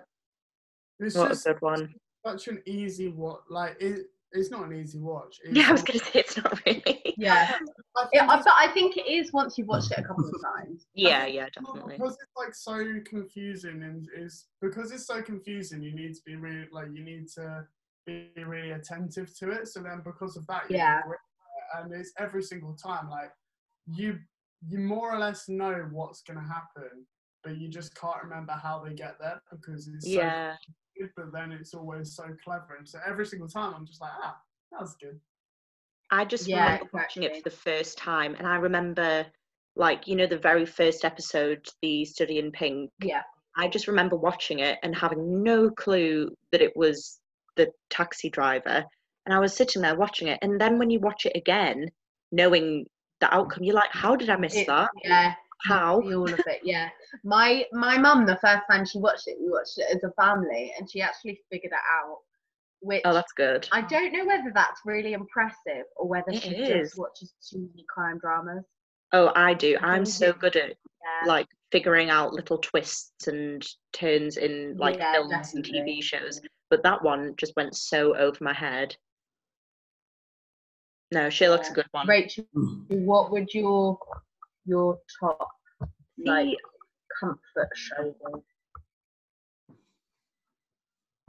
It's 1.00 1.16
what 1.16 1.28
a 1.28 1.30
just 1.34 1.46
good 1.46 1.62
one. 1.62 1.94
such 2.26 2.48
an 2.48 2.62
easy 2.66 3.10
one 3.10 3.38
like 3.50 3.76
it 3.82 4.06
it's 4.34 4.52
not 4.52 4.66
an 4.66 4.74
easy 4.74 5.00
watch. 5.00 5.40
It's 5.44 5.54
Yeah, 5.58 5.70
I 5.70 5.72
was 5.72 5.84
going 5.84 6.00
to 6.00 6.06
say 6.06 6.20
it's 6.20 6.38
not 6.38 6.60
really. 6.66 7.14
Yeah, 7.18 7.52
I 7.98 8.04
it, 8.04 8.10
think 8.12 8.24
I, 8.24 8.34
it's- 8.34 8.44
but 8.46 8.54
I 8.58 8.68
think 8.74 8.98
it 8.98 9.08
is 9.08 9.32
once 9.34 9.58
you've 9.58 9.68
watched 9.68 9.92
it 9.92 10.00
a 10.00 10.04
couple 10.04 10.26
of 10.28 10.36
times. 10.42 10.86
Yeah, 10.94 11.26
yeah, 11.26 11.48
definitely. 11.54 11.98
because 11.98 12.14
it's 12.22 12.32
like 12.38 12.54
so 12.56 13.00
confusing 13.06 13.84
and 13.84 14.08
is 14.18 14.48
because 14.62 14.92
it's 14.92 15.06
so 15.08 15.22
confusing 15.22 15.82
you 15.84 15.94
need 15.96 16.14
to 16.16 16.22
be 16.26 16.36
really 16.36 16.68
like 16.72 16.88
you 16.94 17.04
need 17.04 17.28
to 17.36 17.66
be 18.06 18.30
really 18.46 18.72
attentive 18.72 19.34
to 19.38 19.52
it 19.52 19.68
so 19.68 19.82
then 19.82 20.02
because 20.04 20.36
of 20.36 20.46
that 20.48 20.64
Yeah. 20.70 21.02
grip 21.06 21.20
it, 21.20 21.84
and 21.84 21.94
it's 21.94 22.12
every 22.20 22.44
single 22.44 22.76
time 22.76 23.10
like 23.10 23.32
you 23.88 24.20
you 24.68 24.80
more 24.80 25.14
or 25.14 25.20
less 25.20 25.48
know 25.50 25.88
what's 25.92 26.22
going 26.22 26.40
to 26.40 26.46
happen 26.46 27.06
but 27.44 27.58
you 27.58 27.68
just 27.70 27.94
can't 27.96 28.22
remember 28.24 28.54
how 28.54 28.82
they 28.84 28.94
get 28.94 29.16
there 29.20 29.42
because 29.52 29.88
it's 29.88 30.08
Yeah. 30.08 30.56
so 30.56 30.74
good 30.98 31.10
but 31.16 31.32
then 31.32 31.52
it's 31.52 31.74
always 31.74 32.16
so 32.16 32.26
clever 32.44 32.76
and 32.78 32.88
so 32.88 33.00
every 33.08 33.26
single 33.26 33.48
time 33.48 33.74
i'm 33.76 33.86
just 33.86 34.02
like 34.02 34.12
ah 34.24 34.38
that 34.72 34.82
was 34.82 34.96
good 35.02 35.20
I 36.12 36.26
just 36.26 36.48
Yeah, 36.48 36.64
remember 36.66 36.90
watching 36.94 37.24
it 37.24 37.38
for 37.38 37.50
the 37.50 37.56
first 37.56 37.98
time, 37.98 38.36
and 38.36 38.46
I 38.46 38.58
remember, 38.58 39.26
like, 39.76 40.08
you 40.08 40.16
know, 40.16 40.28
the 40.28 40.38
very 40.38 40.66
first 40.66 41.06
episode, 41.06 41.66
the 41.82 42.06
Study 42.06 42.38
in 42.38 42.52
Pink. 42.52 42.92
Yeah. 43.04 43.24
I 43.58 43.68
just 43.68 43.88
remember 43.88 44.16
watching 44.16 44.60
it 44.60 44.78
and 44.84 44.96
having 44.96 45.42
no 45.42 45.72
clue 45.72 46.30
that 46.52 46.62
it 46.62 46.76
was 46.76 47.20
the 47.56 47.72
taxi 47.90 48.30
driver. 48.30 48.84
And 49.26 49.34
I 49.34 49.40
was 49.40 49.56
sitting 49.56 49.82
there 49.82 49.96
watching 49.96 50.28
it. 50.28 50.38
And 50.44 50.62
then 50.62 50.78
when 50.78 50.92
you 50.92 51.00
watch 51.00 51.26
it 51.26 51.36
again, 51.36 51.88
knowing 52.32 52.86
the 53.20 53.34
outcome, 53.34 53.64
you're 53.64 53.74
like, 53.74 53.90
how 53.92 54.16
did 54.16 54.30
I 54.30 54.36
miss 54.36 54.56
It- 54.56 54.68
that? 54.68 54.90
Yeah, 55.04 55.34
How? 55.64 56.02
all 56.02 56.34
of 56.34 56.40
it. 56.46 56.60
Yeah, 56.64 56.90
my 57.24 57.66
my 57.72 57.98
mum 57.98 58.26
the 58.26 58.38
first 58.38 58.64
time 58.70 58.86
she 58.86 59.00
watched 59.00 59.28
it, 59.28 59.38
we 59.40 59.50
watched 59.50 59.78
it 59.78 59.96
as 59.96 60.04
a 60.04 60.12
family, 60.22 60.74
and 60.78 60.90
she 60.90 61.02
actually 61.02 61.40
figured 61.52 61.72
it 61.72 61.80
out. 62.02 62.18
Which 62.82 63.02
Oh, 63.06 63.14
that's 63.14 63.32
good. 63.32 63.68
I 63.72 63.82
don't 63.82 64.12
know 64.12 64.26
whether 64.26 64.52
that's 64.54 64.82
really 64.86 65.14
impressive 65.14 65.86
or 65.96 66.08
whether 66.08 66.32
It 66.32 66.42
she 66.44 66.50
is. 66.56 66.90
just 66.90 67.00
watches 67.00 67.34
too 67.50 67.60
many 67.60 67.86
crime 67.88 68.20
dramas. 68.20 68.66
Oh, 69.14 69.32
I 69.36 69.54
do. 69.54 69.78
I'm 69.82 70.06
so 70.06 70.34
good 70.34 70.56
at 70.58 70.70
Yeah. 70.70 71.28
like 71.28 71.48
figuring 71.72 72.10
out 72.10 72.34
little 72.34 72.58
twists 72.58 73.28
and 73.28 73.66
turns 73.94 74.36
in 74.38 74.76
like 74.78 74.98
Yeah, 74.98 75.14
films 75.14 75.54
and. 75.54 75.64
TV 75.64 76.04
shows. 76.04 76.42
But 76.70 76.84
that 76.84 77.02
one 77.02 77.36
just 77.38 77.56
went 77.56 77.76
so 77.76 78.16
over 78.18 78.38
my 78.42 78.54
head. 78.54 78.98
No, 81.12 81.30
Sherlock's 81.30 81.70
a 81.70 81.74
good 81.74 81.88
one. 81.92 82.08
Rachel, 82.08 82.46
what 82.90 83.32
would 83.32 83.54
your 83.54 83.98
your 84.66 84.98
top 85.20 85.50
like 86.26 86.58
comfort 87.20 87.70
show? 87.76 88.14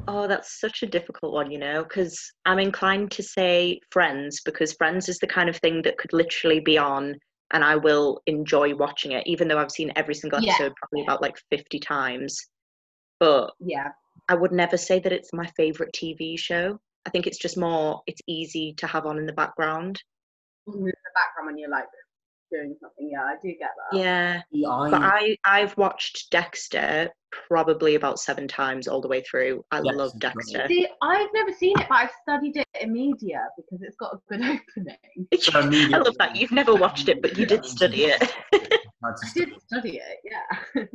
Oh, 0.07 0.27
that's 0.27 0.61
such 0.61 0.83
a 0.83 0.87
difficult 0.87 1.33
one, 1.33 1.51
you 1.51 1.59
know, 1.59 1.83
because 1.83 2.21
I'm 2.45 2.59
inclined 2.59 3.11
to 3.13 3.23
say 3.23 3.81
Friends 3.91 4.41
because 4.45 4.75
Friends 4.75 5.09
is 5.09 5.19
the 5.19 5.27
kind 5.27 5.49
of 5.49 5.57
thing 5.57 5.81
that 5.83 5.97
could 5.97 6.13
literally 6.13 6.61
be 6.61 6.77
on 6.77 7.15
and 7.53 7.65
I 7.65 7.77
will 7.77 8.21
enjoy 8.27 8.75
watching 8.75 9.13
it, 9.13 9.27
even 9.27 9.49
though 9.49 9.59
I've 9.59 9.71
seen 9.71 9.93
every 9.97 10.15
single 10.15 10.41
Yeah, 10.41 10.53
episode 10.53 10.73
probably 10.77 11.03
about 11.05 11.23
like 11.23 11.37
50 11.51 11.79
times. 11.79 12.39
But 13.19 13.53
Yeah, 13.61 13.89
I 14.29 14.35
would 14.35 14.53
never 14.53 14.77
say 14.77 14.99
that 15.01 15.13
it's 15.13 15.33
my 15.33 15.47
favorite 15.57 15.93
TV 15.95 16.39
show. 16.39 16.79
I 17.07 17.11
think 17.11 17.27
it's 17.27 17.39
just 17.39 17.57
more, 17.57 18.03
it's 18.07 18.21
easy 18.27 18.75
to 18.79 18.87
have 18.87 19.07
on 19.07 19.19
in 19.19 19.27
the 19.27 19.33
background. 19.33 20.03
in 20.67 20.85
the 20.85 20.93
background 21.15 21.47
when 21.47 21.59
you're 21.59 21.71
like 21.71 21.87
doing 22.51 22.77
something. 22.81 23.11
Yeah, 23.11 23.23
I 23.23 23.35
do 23.43 23.49
get 23.49 23.71
that. 23.91 23.99
Yeah. 23.99 24.43
See, 24.53 24.65
I, 24.65 24.91
But 24.91 25.03
I, 25.03 25.37
I've 25.45 25.77
watched 25.77 26.31
Dexter 26.31 27.11
probably 27.49 27.95
about 27.95 28.19
seven 28.21 28.47
times 28.47 28.87
all 28.87 29.01
the 29.01 29.09
way 29.09 29.23
through. 29.23 29.65
I 29.71 29.81
love 29.81 30.13
Dexter. 30.19 30.67
See, 30.69 30.87
I've 31.03 31.29
never 31.35 31.53
seen 31.53 31.79
it, 31.79 31.87
but 31.89 31.97
I've 31.97 32.11
studied 32.23 32.57
it 32.57 32.67
in 32.81 32.93
media 32.93 33.41
because 33.57 33.83
it's 33.83 33.97
got 33.97 34.15
a 34.15 34.19
good 34.29 34.41
opening. 34.77 35.29
So 35.41 35.61
I 35.61 35.99
love 35.99 36.17
that. 36.19 36.37
You've 36.37 36.53
never 36.53 36.75
watched 36.75 37.09
it, 37.09 37.21
but 37.21 37.37
you 37.37 37.47
did 37.47 37.65
study 37.65 38.05
it. 38.05 38.23
I 38.53 38.59
I 39.05 39.13
did 39.35 39.51
study 39.67 40.01
it, 40.01 40.89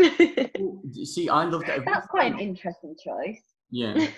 yeah. 0.00 1.04
See, 1.04 1.28
I 1.28 1.44
loved 1.44 1.68
it. 1.68 1.84
That's 1.84 2.06
quite 2.06 2.32
an 2.32 2.38
interesting 2.38 2.96
choice. 3.02 3.40
Yeah. 3.70 4.08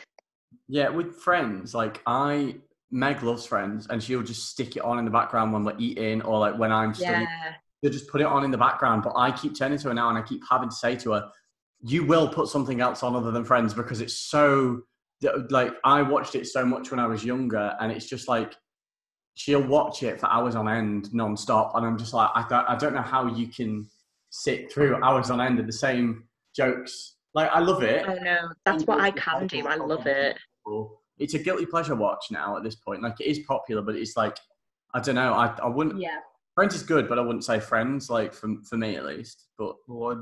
Yeah, 0.68 0.88
with 0.88 1.16
friends, 1.16 1.75
like 1.75 2.03
I 2.07 2.57
Meg 2.90 3.22
loves 3.22 3.44
friends 3.46 3.87
and 3.90 4.03
she'll 4.03 4.22
just 4.22 4.49
stick 4.49 4.77
it 4.77 4.83
on 4.83 4.99
in 4.99 5.05
the 5.05 5.11
background 5.11 5.53
when 5.53 5.64
we're 5.64 5.77
eating 5.79 6.22
or 6.22 6.38
like 6.38 6.57
when 6.57 6.72
I'm 6.72 6.94
studying. 6.94 7.22
yeah. 7.22 7.55
She'll 7.83 7.92
just 7.92 8.09
put 8.09 8.20
it 8.20 8.27
on 8.27 8.44
in 8.44 8.51
the 8.51 8.59
background. 8.59 9.03
But 9.03 9.14
I 9.16 9.31
keep 9.31 9.57
turning 9.57 9.79
to 9.79 9.88
her 9.88 9.94
now 9.94 10.09
and 10.09 10.16
I 10.16 10.22
keep 10.22 10.42
having 10.49 10.68
to 10.68 10.75
say 10.75 10.96
to 10.96 11.12
her, 11.12 11.31
You 11.83 12.05
will 12.05 12.29
put 12.29 12.49
something 12.49 12.81
else 12.81 13.03
on 13.03 13.14
other 13.14 13.31
than 13.31 13.44
friends 13.44 13.75
because 13.75 14.01
it's 14.01 14.14
so 14.18 14.83
like 15.51 15.72
I 15.85 16.03
watched 16.03 16.35
it 16.35 16.46
so 16.46 16.64
much 16.64 16.90
when 16.90 17.01
I 17.01 17.07
was 17.07 17.25
younger 17.25 17.75
and 17.81 17.90
it's 17.90 18.07
just 18.07 18.29
like 18.29 18.55
she'll 19.35 19.66
watch 19.66 20.03
it 20.03 20.20
for 20.20 20.31
hours 20.31 20.55
on 20.55 20.68
end 20.68 21.12
non-stop 21.12 21.72
and 21.75 21.87
I'm 21.87 21.99
just 21.99 22.12
like 22.14 22.31
I 22.35 22.46
don't, 22.49 22.68
I 22.68 22.77
don't 22.77 22.94
know 22.94 23.03
how 23.03 23.27
you 23.27 23.49
can 23.49 23.87
sit 24.31 24.72
through 24.72 25.03
hours 25.03 25.31
on 25.31 25.40
end 25.40 25.59
of 25.59 25.66
the 25.66 25.72
same 25.72 26.25
jokes. 26.55 27.16
Like 27.35 27.51
I 27.51 27.61
love 27.61 27.83
it. 27.83 28.05
Oh 28.07 28.14
no, 28.14 28.49
that's 28.64 28.85
what 28.85 29.01
I 29.01 29.11
can 29.11 29.46
do. 29.46 29.66
I 29.66 29.77
love 29.77 30.07
it. 30.07 30.37
It's 31.18 31.35
a 31.35 31.38
guilty 31.38 31.66
pleasure 31.66 31.94
watch 31.94 32.26
now 32.31 32.57
at 32.57 32.62
this 32.62 32.74
point. 32.76 33.02
Like 33.02 33.20
it 33.20 33.26
is 33.26 33.40
popular, 33.40 33.83
but 33.83 33.96
it's 33.96 34.16
like 34.16 34.37
I 34.94 35.00
don't 35.00 35.14
know. 35.14 35.33
I, 35.33 35.46
I 35.62 35.66
wouldn't. 35.68 36.00
Yeah. 36.00 36.18
Friends 36.55 36.74
is 36.74 36.83
good, 36.83 37.07
but 37.09 37.18
I 37.18 37.22
wouldn't 37.22 37.44
say 37.44 37.61
Friends. 37.61 38.09
Like 38.11 38.33
for 38.35 38.48
for 38.68 38.76
me 38.76 38.96
at 38.96 39.05
least. 39.05 39.46
But 39.59 39.76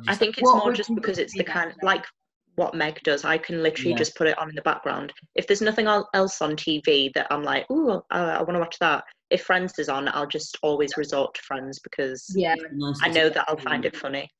I 0.09 0.15
think 0.15 0.39
it's 0.39 0.43
What 0.43 0.65
more 0.65 0.73
just 0.73 0.95
because 0.95 1.19
it's 1.19 1.35
the 1.35 1.45
kind 1.45 1.71
then? 1.71 1.79
like 1.83 2.05
what 2.57 2.75
Meg 2.75 3.01
does. 3.03 3.25
I 3.25 3.37
can 3.39 3.63
literally 3.65 3.91
Yeah. 3.91 3.97
just 3.97 4.15
put 4.15 4.29
it 4.29 4.39
on 4.39 4.49
in 4.49 4.55
the 4.55 4.63
background. 4.63 5.13
If 5.35 5.49
there's 5.49 5.61
nothing 5.61 5.89
else 5.89 6.41
on 6.41 6.55
TV 6.55 7.13
that 7.15 7.27
I'm 7.31 7.43
like, 7.43 7.69
ooh, 7.71 7.91
uh, 7.91 8.01
I 8.13 8.39
want 8.43 8.53
to 8.53 8.61
watch 8.61 8.79
that. 8.79 9.03
If 9.31 9.43
Friends 9.43 9.77
is 9.81 9.89
on, 9.89 10.07
I'll 10.09 10.27
just 10.29 10.57
always 10.63 10.97
resort 10.97 11.35
to 11.35 11.43
Friends 11.43 11.81
because 11.81 12.25
Yeah. 12.37 12.55
nice 12.73 13.01
I 13.03 13.09
know 13.09 13.29
that 13.29 13.45
I'll 13.49 13.57
find 13.57 13.85
it 13.85 13.97
funny. 13.97 14.31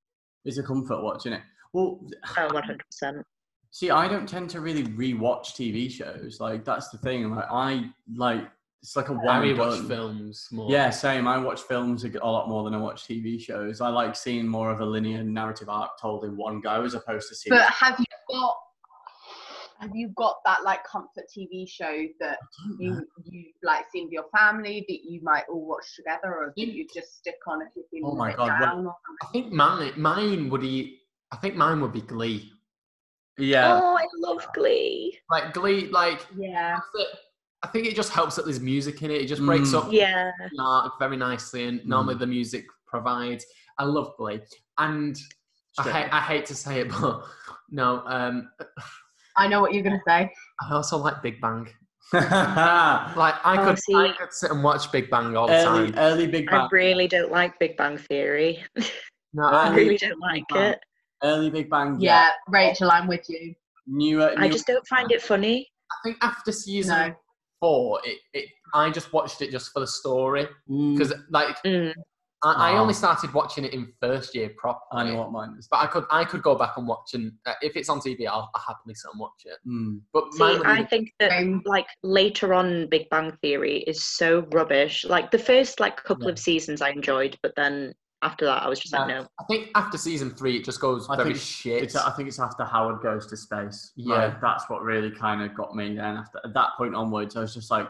It's 0.45 0.59
a 0.59 0.63
comfort 0.63 1.03
watching 1.03 1.33
it. 1.33 1.43
Well, 1.73 2.01
Oh, 2.39 2.49
100%. 2.53 3.25
See, 3.75 3.91
I 3.91 4.07
don't 4.07 4.29
tend 4.29 4.49
to 4.51 4.61
really 4.61 4.85
rewatch 4.85 5.47
TV 5.59 5.91
shows. 5.91 6.39
Like 6.39 6.65
that's 6.65 6.89
the 6.91 6.99
thing. 6.99 7.29
Like 7.35 7.49
I 7.51 7.91
like 8.15 8.49
it's 8.81 8.95
like 8.95 9.09
a 9.09 9.13
I 9.13 9.17
one 9.17 9.43
and 9.49 9.59
rewatch 9.59 9.79
done. 9.79 9.89
films 9.89 10.49
more. 10.53 10.71
Yeah, 10.71 10.91
same. 10.91 11.27
I 11.27 11.39
watch 11.39 11.63
films 11.63 12.05
a 12.05 12.09
a 12.23 12.31
lot 12.31 12.49
more 12.49 12.63
than 12.65 12.75
I 12.75 12.79
watch 12.79 13.05
TV 13.09 13.41
shows. 13.41 13.81
I 13.81 13.89
like 13.89 14.15
seeing 14.15 14.47
more 14.47 14.71
of 14.71 14.81
a 14.81 14.85
linear 14.87 15.25
narrative 15.25 15.69
arc 15.69 15.99
told 16.01 16.25
in 16.25 16.37
one 16.37 16.61
go 16.61 16.85
as 16.85 16.95
opposed 16.95 17.29
to 17.31 17.35
seeing. 17.35 17.57
But 17.59 17.69
have 17.73 17.99
you 17.99 18.05
got 18.31 18.57
have 19.81 19.91
you 19.93 20.11
got 20.17 20.37
that 20.45 20.63
like 20.63 20.85
comfort 20.85 21.25
TV 21.37 21.69
show 21.69 22.07
that 22.21 22.39
you 22.79 23.05
you 23.25 23.47
like 23.65 23.87
seen 23.91 24.05
with 24.05 24.13
your 24.13 24.27
family 24.37 24.85
that 24.89 25.01
you 25.05 25.21
might 25.25 25.45
all 25.51 25.67
watch 25.67 25.97
together, 25.97 26.33
or 26.33 26.53
do 26.57 26.63
you 26.65 26.87
just 26.95 27.19
stick 27.19 27.39
on 27.49 27.61
if 27.63 27.69
you're 27.75 27.85
feeling 27.91 28.13
Oh 28.13 28.17
my 28.17 28.29
a 28.29 28.33
bit 28.33 28.37
God, 28.37 28.61
what- 28.61 28.67
down 28.67 28.87
or 28.87 28.95
I 29.23 29.27
think 29.33 29.51
mine, 29.53 29.93
mine 29.97 30.49
would 30.51 30.61
be. 30.61 31.01
I 31.33 31.37
think 31.39 31.57
mine 31.57 31.81
would 31.81 31.93
be 31.93 32.03
Glee. 32.03 32.53
Yeah, 33.39 33.81
Oh, 33.83 33.97
I 33.97 34.07
love 34.19 34.47
Glee. 34.55 35.19
Like 35.31 35.53
Glee, 35.55 35.89
like? 35.89 36.27
Yeah. 36.37 36.79
I 37.63 37.69
think 37.69 37.87
it 37.87 37.97
just 37.97 38.13
helps 38.13 38.37
that 38.37 38.45
there's 38.45 38.61
music 38.61 39.03
in 39.03 39.11
it. 39.11 39.23
It 39.23 39.27
just 39.27 39.43
breaks 39.45 39.71
Mm. 39.71 39.79
up 39.87 39.93
Yeah. 39.93 40.31
very 40.99 41.17
nicely, 41.17 41.65
and 41.65 41.85
normally 41.87 42.15
Mm. 42.17 42.21
the 42.21 42.27
music 42.27 42.67
provides. 42.87 43.45
I 43.79 43.85
love 43.85 44.15
Glee, 44.19 44.41
and 44.79 45.17
I 45.79 45.83
Straight 45.83 45.95
hate. 45.95 46.13
I 46.13 46.21
hate 46.21 46.47
to 46.47 46.55
say 46.55 46.81
it, 46.81 46.89
but 47.01 47.25
no, 47.71 48.03
um, 48.07 48.51
I 49.37 49.49
know 49.49 49.61
what 49.61 49.73
you're 49.75 49.83
gonna 49.83 50.03
say. 50.07 50.31
I 50.63 50.73
also 50.73 50.97
like 50.99 51.23
Big 51.23 51.41
Bang. 51.41 51.69
Like 52.13 53.35
I 53.45 53.57
Oh, 53.59 53.65
could, 53.75 53.97
I 53.97 54.13
could 54.13 54.33
sit 54.33 54.51
and 54.51 54.63
watch 54.63 54.93
Big 54.93 55.11
Bang 55.11 55.37
all 55.37 55.49
the 55.49 55.65
time. 55.65 55.95
early 55.97 56.27
Big 56.29 56.47
Bang. 56.49 56.61
I 56.61 56.69
really 56.71 57.09
don't 57.09 57.33
like 57.33 57.59
Big 57.59 57.77
Bang 57.77 57.97
Theory. 57.99 58.63
No, 59.33 59.45
I 59.49 59.69
Early 59.71 59.77
really 59.85 59.97
don't 59.97 60.21
like 60.21 60.45
Bang. 60.51 60.73
it. 60.75 60.81
Early 61.25 61.51
Big 61.51 61.69
Bang. 61.71 61.97
Yeah, 62.01 62.31
Rachel, 62.49 62.91
I'm 62.91 63.09
with 63.09 63.29
you. 63.29 63.55
Newer, 63.87 64.33
I 64.39 64.49
just 64.49 64.67
don't 64.67 64.87
find 64.87 65.11
it 65.11 65.21
funny. 65.23 65.69
I 65.91 65.95
think 66.05 66.17
after 66.23 66.53
season 66.53 67.09
No. 67.09 67.15
four, 67.61 68.01
it, 68.05 68.19
it 68.33 68.49
I 68.73 68.91
just 68.91 69.13
watched 69.13 69.43
it 69.43 69.51
just 69.51 69.73
for 69.73 69.81
the 69.81 69.87
story 69.87 70.49
Mm, 70.71 70.97
because 70.97 71.13
like 71.31 71.57
Mm. 71.65 71.93
I, 72.43 72.73
I 72.73 72.79
only 72.79 72.93
started 72.93 73.33
watching 73.33 73.65
it 73.65 73.73
in 73.73 73.91
first 74.03 74.35
year 74.35 74.51
properly. 74.59 75.03
I 75.03 75.11
know 75.11 75.17
what 75.19 75.33
mine 75.33 75.55
is. 75.59 75.67
But 75.71 75.79
I 75.81 75.87
could 75.87 76.05
I 76.11 76.25
could 76.25 76.43
go 76.43 76.55
back 76.55 76.77
and 76.77 76.87
watch 76.87 77.15
and 77.15 77.33
uh, 77.47 77.55
if 77.63 77.75
it's 77.77 77.89
on 77.89 78.01
TV, 78.01 78.27
I'll, 78.27 78.51
I'll 78.55 78.65
happily 78.67 78.95
sit 78.95 79.11
and 79.13 79.21
watch 79.21 79.43
it. 79.47 79.59
Mm. 79.67 80.01
But 80.13 80.25
See, 80.33 80.39
mine 80.41 80.63
I 80.67 80.83
be- 80.83 80.89
think 80.89 81.13
that 81.21 81.33
Um, 81.43 81.63
like 81.65 81.87
later 82.03 82.53
on 82.55 82.87
Big 82.89 83.09
Bang 83.11 83.37
Theory 83.43 83.79
is 83.87 84.03
so 84.05 84.47
rubbish. 84.53 85.05
Like 85.05 85.31
the 85.31 85.39
first 85.39 85.79
like 85.81 85.97
couple 86.03 86.25
Yeah. 86.27 86.33
of 86.33 86.39
seasons 86.39 86.83
I 86.83 86.91
enjoyed, 86.91 87.39
but 87.43 87.53
then 87.57 87.95
after 88.25 88.45
that 88.47 88.63
I 88.63 88.69
was 88.69 88.81
just 88.81 88.93
like, 88.93 89.07
no. 89.09 89.27
I 89.39 89.45
think 89.45 89.69
after 89.75 89.99
season 89.99 90.31
three, 90.31 90.57
it 90.57 90.65
just 90.65 90.81
goes 90.81 91.07
I 91.09 91.17
very 91.17 91.31
think 91.31 91.41
shit. 91.43 91.83
It's, 91.83 91.95
I 91.97 92.11
think 92.13 92.29
it's 92.29 92.39
after 92.41 92.65
Howard 92.65 93.03
goes 93.03 93.27
to 93.29 93.37
space. 93.37 93.93
Yeah. 93.97 94.17
Like, 94.17 94.41
that's 94.41 94.69
what 94.69 94.83
really 94.83 95.11
kind 95.11 95.43
of 95.43 95.55
got 95.55 95.77
me. 95.77 95.97
Then 95.97 96.17
after 96.17 96.41
at 96.45 96.55
that 96.55 96.71
point 96.77 96.95
onwards, 96.95 97.37
I 97.37 97.41
was 97.41 97.55
just 97.55 97.71
like, 97.71 97.89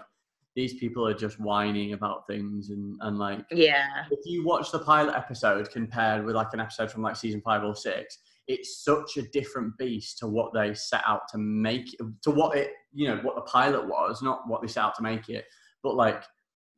these 0.56 0.74
people 0.74 1.06
are 1.06 1.14
just 1.14 1.40
whining 1.40 1.94
about 1.94 2.26
things, 2.28 2.70
and 2.70 2.96
and 3.00 3.18
like 3.18 3.44
Yeah. 3.50 4.04
if 4.10 4.20
you 4.24 4.44
watch 4.44 4.70
the 4.70 4.78
pilot 4.78 5.14
episode 5.16 5.70
compared 5.70 6.24
with 6.24 6.36
like 6.36 6.52
an 6.52 6.60
episode 6.60 6.90
from 6.92 7.02
like 7.02 7.16
season 7.16 7.40
five 7.40 7.64
or 7.64 7.74
six, 7.74 8.18
it's 8.46 8.84
such 8.84 9.16
a 9.16 9.22
different 9.32 9.76
beast 9.78 10.18
to 10.18 10.28
what 10.28 10.52
they 10.54 10.74
set 10.74 11.02
out 11.06 11.22
to 11.30 11.38
make 11.38 11.88
to 12.22 12.30
what 12.30 12.56
it 12.56 12.70
you 12.92 13.08
know 13.08 13.16
what 13.22 13.34
the 13.34 13.40
pilot 13.42 13.84
was, 13.86 14.22
not 14.22 14.46
what 14.46 14.62
they 14.62 14.68
set 14.68 14.84
out 14.84 14.94
to 14.94 15.02
make 15.02 15.28
it. 15.28 15.44
But 15.82 15.96
like 15.96 16.22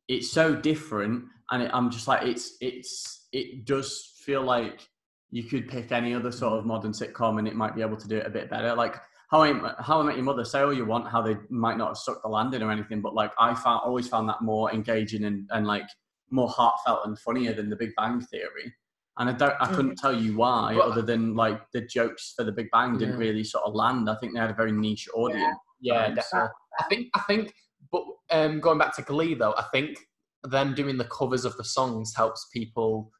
it's 0.07 0.31
so 0.31 0.55
different, 0.55 1.25
and 1.51 1.63
it, 1.63 1.71
I'm 1.73 1.89
just 1.91 2.07
like 2.07 2.23
it's 2.27 2.55
it's 2.61 3.27
it 3.31 3.65
does 3.65 4.13
feel 4.23 4.41
like 4.41 4.87
you 5.29 5.43
could 5.43 5.67
pick 5.67 5.91
any 5.91 6.13
other 6.13 6.31
sort 6.31 6.57
of 6.57 6.65
modern 6.65 6.91
sitcom 6.93 7.37
and 7.39 7.47
it 7.47 7.55
might 7.55 7.75
be 7.75 7.81
able 7.81 7.97
to 7.97 8.07
do 8.07 8.17
it 8.17 8.25
a 8.25 8.29
bit 8.29 8.49
better. 8.49 8.73
Like 8.75 8.95
how 9.29 9.43
I 9.43 9.73
how 9.79 9.99
I 9.99 10.03
Met 10.03 10.15
Your 10.15 10.23
Mother, 10.23 10.45
say 10.45 10.61
all 10.61 10.73
you 10.73 10.85
want, 10.85 11.07
how 11.09 11.21
they 11.21 11.35
might 11.49 11.77
not 11.77 11.89
have 11.89 11.97
sucked 11.97 12.23
the 12.23 12.29
landing 12.29 12.61
or 12.61 12.71
anything, 12.71 13.01
but 13.01 13.13
like 13.13 13.31
I 13.39 13.53
found 13.53 13.81
always 13.83 14.07
found 14.07 14.29
that 14.29 14.41
more 14.41 14.71
engaging 14.71 15.25
and, 15.25 15.47
and 15.51 15.67
like 15.67 15.83
more 16.31 16.47
heartfelt 16.49 17.01
and 17.05 17.17
funnier 17.19 17.53
than 17.53 17.69
The 17.69 17.75
Big 17.75 17.91
Bang 17.97 18.21
Theory. 18.21 18.73
And 19.19 19.29
I 19.29 19.33
don't, 19.33 19.55
I 19.59 19.67
couldn't 19.73 19.95
tell 19.97 20.13
you 20.13 20.37
why, 20.37 20.75
But- 20.75 20.85
other 20.91 21.01
than 21.01 21.35
like 21.35 21.59
the 21.71 21.81
jokes 21.81 22.33
for 22.37 22.43
The 22.45 22.51
Big 22.51 22.69
Bang 22.71 22.97
didn't 22.97 23.15
Yeah. 23.15 23.19
really 23.19 23.43
sort 23.43 23.63
of 23.65 23.73
land. 23.73 24.09
I 24.09 24.15
think 24.15 24.33
they 24.33 24.39
had 24.39 24.51
a 24.51 24.53
very 24.53 24.71
niche 24.71 25.07
audience. 25.13 25.57
Yeah, 25.81 26.05
Um, 26.05 26.15
definitely. 26.15 26.49
I 26.79 26.83
think 26.83 27.07
I 27.15 27.19
think, 27.21 27.53
but 27.91 28.03
um, 28.31 28.59
going 28.59 28.77
back 28.77 28.95
to 28.95 29.01
Glee 29.01 29.33
though, 29.33 29.53
I 29.57 29.65
think 29.71 29.97
them 30.43 30.73
doing 30.75 30.97
the 30.97 31.05
covers 31.05 31.45
of 31.45 31.55
the 31.57 31.63
songs 31.63 32.13
helps 32.15 32.47
people 32.53 33.11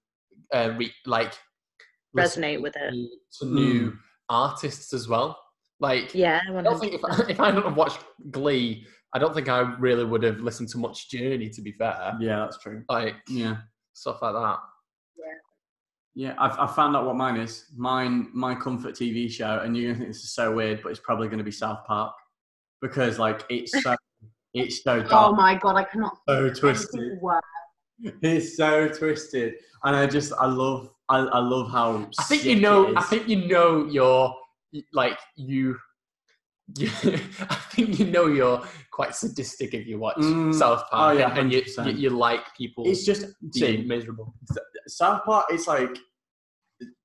uh, 0.54 0.74
re- 0.78 0.94
like 1.06 1.34
Resonate 2.16 2.62
with 2.62 2.76
it. 2.76 2.92
to, 2.92 3.10
to 3.40 3.46
new 3.54 3.92
Mm. 3.92 3.98
artists 4.30 4.94
as 4.94 5.08
well. 5.08 5.38
Like, 5.80 6.14
Yeah, 6.16 6.40
I 6.56 6.62
don't 6.62 6.80
think 6.80 6.94
if 6.94 7.04
I, 7.06 7.26
if 7.30 7.40
I 7.40 7.46
hadn't 7.48 7.64
have 7.64 7.78
watched 7.78 8.00
Glee, 8.32 8.86
I 9.14 9.20
don't 9.20 9.34
think 9.36 9.48
I 9.50 9.60
really 9.78 10.04
would 10.06 10.24
have 10.24 10.40
listened 10.40 10.70
to 10.70 10.78
much 10.78 11.10
Journey. 11.10 11.50
To 11.50 11.62
be 11.62 11.72
fair, 11.74 12.16
Yeah, 12.20 12.40
that's 12.40 12.58
true. 12.60 12.84
like 12.90 13.16
Yeah. 13.30 13.58
stuff 13.94 14.22
like 14.22 14.34
that. 14.34 14.60
Yeah, 16.16 16.34
I've, 16.40 16.58
I've 16.58 16.74
found 16.74 16.96
out 16.96 17.06
what 17.06 17.16
mine 17.16 17.38
is. 17.38 17.66
Mine, 17.76 18.30
my 18.34 18.56
comfort 18.56 18.96
TV 18.96 19.30
show, 19.30 19.60
and 19.64 19.78
you're 19.78 19.92
gonna 19.94 20.00
think 20.06 20.10
this 20.16 20.24
is 20.24 20.34
so 20.34 20.52
weird, 20.52 20.82
but 20.82 20.90
it's 20.90 21.00
probably 21.00 21.28
gonna 21.28 21.44
be 21.44 21.52
South 21.52 21.86
Park 21.86 22.16
because 22.82 23.20
like 23.20 23.46
it's 23.50 23.84
so, 23.84 23.96
it's 24.58 24.84
so 24.84 25.04
Oh 25.12 25.34
my 25.34 25.56
god, 25.56 25.76
I 25.76 25.84
cannot. 25.84 26.18
so 26.28 26.46
think 26.48 26.58
twisted. 26.60 27.20
It's 28.22 28.56
so 28.58 28.88
twisted, 28.88 29.56
and 29.84 29.96
I 29.96 30.06
just 30.06 30.34
I 30.40 30.46
love 30.46 30.90
I, 31.10 31.20
I 31.20 31.40
love 31.40 31.72
how. 31.72 32.10
I 32.20 32.24
think 32.24 32.42
sick 32.42 32.56
you 32.56 32.60
know. 32.62 32.88
it 32.88 32.98
I 32.98 33.02
think 33.04 33.28
you 33.28 33.48
know 33.48 33.86
you're 33.86 34.34
like 34.94 35.18
you. 35.36 35.78
you 36.76 36.90
I 37.50 37.56
think 37.72 37.98
you 38.00 38.06
know 38.06 38.28
you're 38.28 38.62
quite 38.92 39.16
sadistic 39.16 39.74
if 39.74 39.88
you 39.88 40.00
watch 40.00 40.18
Mm, 40.18 40.54
South 40.54 40.84
Park, 40.92 41.16
oh, 41.16 41.18
yeah, 41.18 41.34
and 41.38 41.52
you, 41.52 41.62
100%. 41.62 41.86
you 41.86 41.92
you 41.94 42.10
like 42.10 42.42
people 42.58 42.84
it's 42.88 43.06
just 43.06 43.26
being 43.54 43.82
see 43.82 43.88
miserable. 43.88 44.34
South 44.88 45.24
Park. 45.26 45.46
It's 45.50 45.68
like 45.68 45.98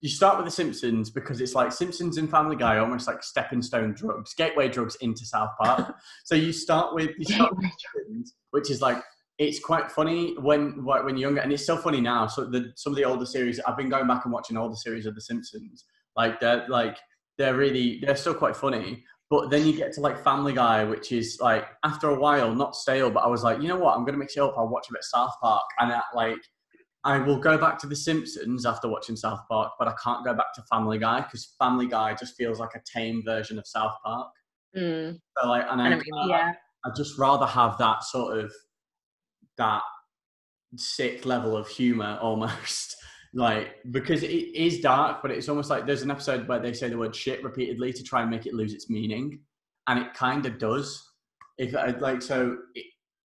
you 0.00 0.08
start 0.08 0.36
with 0.36 0.46
The 0.46 0.52
Simpsons 0.52 1.10
because 1.10 1.40
it's 1.40 1.54
like 1.54 1.72
Simpsons 1.72 2.18
and 2.18 2.30
Family 2.30 2.56
Guy, 2.56 2.78
almost 2.78 3.06
like 3.06 3.22
stepping 3.22 3.62
stone 3.62 3.94
drugs, 3.94 4.34
gateway 4.34 4.68
drugs 4.68 4.96
into 4.96 5.24
South 5.24 5.50
Park. 5.60 5.94
so 6.24 6.34
you 6.34 6.52
start 6.52 6.94
with 6.94 7.10
you 7.18 7.24
start 7.24 7.56
with 7.56 7.66
Simpsons, 7.94 8.34
which 8.50 8.70
is 8.70 8.80
like 8.80 9.02
it's 9.38 9.60
quite 9.60 9.90
funny 9.90 10.36
when 10.38 10.84
when 10.84 11.16
you're 11.16 11.28
younger, 11.30 11.40
and 11.40 11.52
it's 11.52 11.62
still 11.62 11.76
funny 11.76 12.00
now. 12.00 12.26
So 12.26 12.44
the 12.44 12.72
some 12.76 12.92
of 12.92 12.96
the 12.96 13.04
older 13.04 13.26
series, 13.26 13.60
I've 13.60 13.76
been 13.76 13.88
going 13.88 14.06
back 14.06 14.24
and 14.24 14.32
watching 14.32 14.56
older 14.56 14.76
series 14.76 15.06
of 15.06 15.14
The 15.14 15.20
Simpsons. 15.20 15.84
Like 16.16 16.40
they're 16.40 16.66
like 16.68 16.98
they're 17.38 17.56
really 17.56 18.00
they're 18.04 18.16
still 18.16 18.34
quite 18.34 18.56
funny. 18.56 19.04
But 19.30 19.48
then 19.48 19.66
you 19.66 19.74
get 19.74 19.94
to 19.94 20.02
like 20.02 20.22
Family 20.22 20.52
Guy, 20.52 20.84
which 20.84 21.10
is 21.10 21.38
like 21.40 21.66
after 21.84 22.10
a 22.10 22.18
while 22.18 22.54
not 22.54 22.76
stale. 22.76 23.10
But 23.10 23.20
I 23.20 23.28
was 23.28 23.42
like, 23.42 23.62
you 23.62 23.68
know 23.68 23.78
what? 23.78 23.96
I'm 23.96 24.04
gonna 24.04 24.18
mix 24.18 24.36
it 24.36 24.40
up. 24.40 24.54
I'll 24.58 24.68
watch 24.68 24.88
a 24.90 24.92
bit 24.92 25.00
of 25.00 25.06
South 25.06 25.34
Park, 25.40 25.64
and 25.80 25.92
I, 25.92 26.02
like 26.14 26.38
I 27.04 27.18
will 27.18 27.38
go 27.38 27.58
back 27.58 27.78
to 27.80 27.86
The 27.86 27.96
Simpsons 27.96 28.64
after 28.64 28.88
watching 28.88 29.16
South 29.16 29.40
Park, 29.50 29.72
but 29.78 29.88
I 29.88 29.94
can't 30.02 30.24
go 30.24 30.34
back 30.34 30.54
to 30.54 30.62
Family 30.70 30.98
Guy 30.98 31.20
because 31.22 31.54
Family 31.58 31.86
Guy 31.86 32.14
just 32.14 32.36
feels 32.36 32.60
like 32.60 32.74
a 32.76 32.80
tame 32.86 33.22
version 33.24 33.58
of 33.58 33.66
South 33.66 33.96
Park. 34.04 34.28
Mm, 34.76 35.18
So 35.38 35.48
like, 35.48 35.66
and 35.68 35.82
I 35.82 35.86
I, 35.86 35.88
know 35.90 35.96
what 35.96 36.06
you 36.06 36.14
mean. 36.14 36.28
Yeah. 36.30 36.52
I'd 36.84 36.96
just 36.96 37.18
rather 37.18 37.46
have 37.46 37.76
that 37.78 38.04
sort 38.04 38.38
of 38.38 38.52
that 39.58 39.82
sick 40.76 41.26
level 41.26 41.56
of 41.56 41.68
humor 41.68 42.18
almost 42.22 42.96
like 43.34 43.76
because 43.90 44.22
it 44.22 44.28
is 44.28 44.80
dark 44.80 45.22
but 45.22 45.30
it's 45.30 45.48
almost 45.48 45.70
like 45.70 45.86
there's 45.86 46.02
an 46.02 46.10
episode 46.10 46.46
where 46.48 46.58
they 46.58 46.72
say 46.72 46.88
the 46.88 46.98
word 46.98 47.14
shit 47.14 47.42
repeatedly 47.42 47.92
to 47.92 48.02
try 48.02 48.20
and 48.20 48.30
make 48.30 48.46
it 48.46 48.52
lose 48.54 48.74
its 48.74 48.90
meaning 48.90 49.38
and 49.88 49.98
it 49.98 50.12
kind 50.14 50.44
of 50.44 50.58
does 50.58 51.02
if 51.58 51.74
I, 51.74 51.88
like 51.98 52.20
so 52.20 52.56
it, 52.74 52.84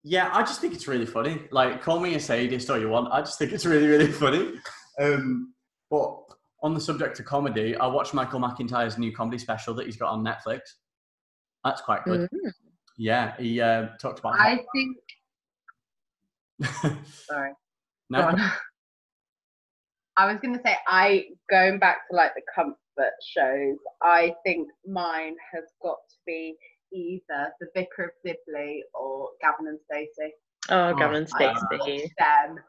yeah 0.04 0.30
i 0.34 0.42
just 0.42 0.60
think 0.60 0.74
it's 0.74 0.88
really 0.88 1.06
funny 1.06 1.42
like 1.52 1.82
call 1.82 2.00
me 2.00 2.16
a 2.16 2.20
sadist 2.20 2.70
all 2.70 2.78
you 2.78 2.90
want 2.90 3.12
i 3.12 3.22
just 3.22 3.40
think 3.40 3.52
it's 3.52 3.66
really 3.66 3.88
really 3.88 4.12
funny 4.12 4.54
um 5.00 5.54
but 5.90 6.20
on 6.62 6.74
the 6.74 6.82
subject 6.82 7.20
of 7.20 7.26
comedy 7.26 7.76
i 7.78 7.88
watched 7.88 8.14
michael 8.14 8.40
mcintyre's 8.40 8.98
new 8.98 9.14
comedy 9.14 9.38
special 9.38 9.74
that 9.74 9.86
he's 9.86 9.98
got 9.98 10.10
on 10.10 10.24
netflix 10.24 10.60
that's 11.64 11.82
quite 11.82 12.04
good 12.04 12.30
mhm. 12.34 12.52
yeah, 12.98 13.36
he 13.38 13.62
uh, 13.62 13.88
talked 14.00 14.20
about. 14.20 14.40
I 14.40 14.60
think. 14.74 14.98
Sorry. 17.06 17.52
no, 18.10 18.36
I 20.18 20.32
was 20.32 20.40
going 20.42 20.56
to 20.56 20.62
say, 20.64 20.76
I 20.88 21.26
going 21.50 21.80
back 21.80 22.08
to 22.10 22.16
like 22.16 22.34
the 22.36 22.42
comfort 22.54 23.14
shows. 23.26 23.78
I 24.02 24.36
think 24.46 24.68
mine 24.86 25.36
has 25.54 25.64
got 25.82 25.98
to 26.10 26.16
be 26.26 26.56
either 26.94 27.52
The 27.60 27.68
Vicar 27.76 28.06
of 28.06 28.12
Dibley 28.24 28.84
or 28.94 29.30
Gavin 29.42 29.68
and 29.68 29.80
Stacey. 29.92 30.34
Oh, 30.70 30.90
Oh, 30.90 30.96
Gavin 30.96 31.18
and 31.18 31.28
I 31.34 31.54
Stacey. 31.54 32.02
watch 32.02 32.10
them 32.20 32.60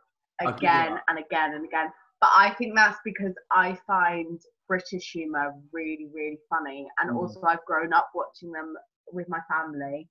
I'll 0.41 0.53
give 0.53 0.63
you 0.63 0.69
again 0.69 0.99
and 1.09 1.19
again 1.19 1.55
and 1.55 1.65
again. 1.65 1.89
But 2.21 2.31
I 2.37 2.51
think 2.55 2.75
that's 2.75 2.99
because 3.05 3.35
I 3.53 3.79
find 3.87 4.41
British 4.67 5.11
humour 5.13 5.53
really, 5.73 6.09
really 6.15 6.39
funny, 6.49 6.89
and 7.01 7.11
Mm. 7.11 7.17
also 7.17 7.43
I've 7.43 7.65
grown 7.67 7.93
up 7.93 8.09
watching 8.15 8.51
them 8.51 8.75
with 9.13 9.29
my 9.29 9.41
family. 9.51 10.09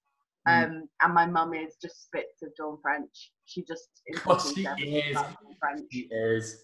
Mm. 0.47 0.63
Um, 0.65 0.89
and 1.02 1.13
my 1.13 1.26
mum 1.26 1.54
is 1.54 1.76
just 1.82 2.04
spits 2.04 2.41
of 2.43 2.49
Dawn 2.56 2.78
French. 2.82 3.32
She 3.45 3.63
just 3.63 3.89
course 4.23 4.45
instantly 4.58 4.86
she 4.91 4.97
is. 4.97 5.12
about 5.17 5.41
Dawn 5.41 5.56
French. 5.60 5.88
he 5.89 6.02
is. 6.12 6.62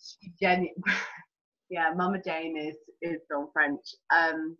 She 0.00 0.32
genu- 0.40 0.74
yeah, 1.70 1.92
Mama 1.96 2.18
Jane 2.24 2.56
is 2.56 2.76
is 3.02 3.20
Dawn 3.30 3.48
French. 3.52 3.80
Um, 4.14 4.56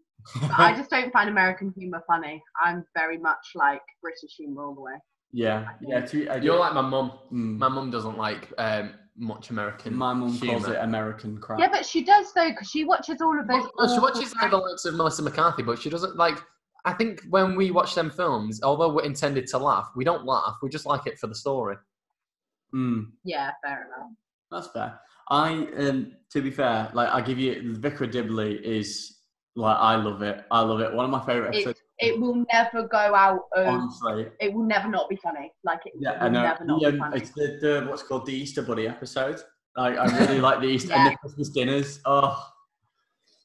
I 0.56 0.74
just 0.76 0.90
don't 0.90 1.12
find 1.12 1.28
American 1.28 1.72
humour 1.76 2.02
funny. 2.06 2.42
I'm 2.62 2.84
very 2.94 3.18
much 3.18 3.52
like 3.54 3.82
British 4.02 4.34
humour 4.36 4.64
all 4.66 4.74
the 4.74 4.80
way. 4.80 4.92
yeah, 5.32 5.70
yeah. 5.80 6.00
To, 6.00 6.28
I 6.28 6.36
You're 6.36 6.58
like 6.58 6.74
my 6.74 6.80
mum. 6.82 7.12
Mm. 7.32 7.58
My 7.58 7.68
mum 7.68 7.90
doesn't 7.90 8.16
like 8.18 8.52
um, 8.58 8.94
much 9.16 9.50
American. 9.50 9.94
My 9.94 10.12
mum 10.12 10.38
calls 10.38 10.68
it 10.68 10.76
American 10.80 11.38
crap. 11.40 11.58
Yeah, 11.60 11.68
but 11.70 11.84
she 11.86 12.04
does 12.04 12.32
though, 12.34 12.50
because 12.50 12.68
she 12.68 12.84
watches 12.84 13.20
all 13.20 13.38
of 13.38 13.46
those. 13.48 13.64
Well, 13.76 13.92
she 13.94 14.00
watches 14.00 14.34
like 14.40 14.50
the 14.50 14.58
likes 14.58 14.84
of 14.84 14.94
Melissa 14.94 15.22
McCarthy, 15.22 15.62
but 15.62 15.78
she 15.78 15.90
doesn't 15.90 16.16
like. 16.16 16.38
I 16.84 16.92
think 16.92 17.20
when 17.28 17.56
we 17.56 17.70
watch 17.70 17.94
them 17.94 18.10
films, 18.10 18.60
although 18.62 18.88
we're 18.92 19.02
intended 19.04 19.46
to 19.48 19.58
laugh, 19.58 19.88
we 19.96 20.04
don't 20.04 20.24
laugh. 20.24 20.56
We 20.62 20.68
just 20.70 20.86
like 20.86 21.06
it 21.06 21.18
for 21.18 21.26
the 21.26 21.34
story. 21.34 21.76
Mm, 22.74 23.06
Yeah, 23.24 23.50
fair 23.64 23.86
enough. 23.86 24.10
that's 24.50 24.68
fair. 24.72 24.98
I, 25.30 25.66
um, 25.78 26.12
to 26.32 26.42
be 26.42 26.50
fair, 26.50 26.90
like 26.94 27.08
I 27.10 27.20
give 27.20 27.38
you, 27.38 27.74
Vicar 27.76 28.06
Dibley 28.06 28.54
is 28.64 29.18
like 29.56 29.76
I 29.76 29.96
love 29.96 30.22
it. 30.22 30.44
I 30.50 30.60
love 30.60 30.80
it. 30.80 30.92
One 30.92 31.04
of 31.04 31.10
my 31.10 31.24
favorite 31.26 31.48
episodes. 31.48 31.80
it 31.98 32.18
will 32.18 32.44
never 32.52 32.86
go 32.86 32.96
out 33.14 33.40
of. 33.56 33.66
honestly, 33.66 34.26
It 34.40 34.52
will 34.54 34.64
never 34.64 34.88
not 34.88 35.08
be 35.08 35.16
funny. 35.16 35.52
Like 35.64 35.80
it, 35.84 35.92
yeah, 35.98 36.12
it 36.12 36.18
I 36.20 36.24
will 36.24 36.30
know. 36.30 36.42
never 36.42 36.64
not 36.64 36.80
be 36.80 36.98
funny. 36.98 37.16
it's 37.16 37.30
the, 37.30 37.58
the 37.60 37.86
what's 37.88 38.02
called 38.02 38.24
the 38.26 38.32
Easter 38.32 38.62
Bunny 38.62 38.86
episode. 38.86 39.40
Like 39.76 39.98
I 39.98 40.04
really 40.18 40.40
like 40.48 40.60
the 40.60 40.66
Easter 40.66 40.92
and 40.92 41.12
the 41.12 41.16
Christmas 41.16 41.48
dinners. 41.50 42.00
Oh, 42.04 42.42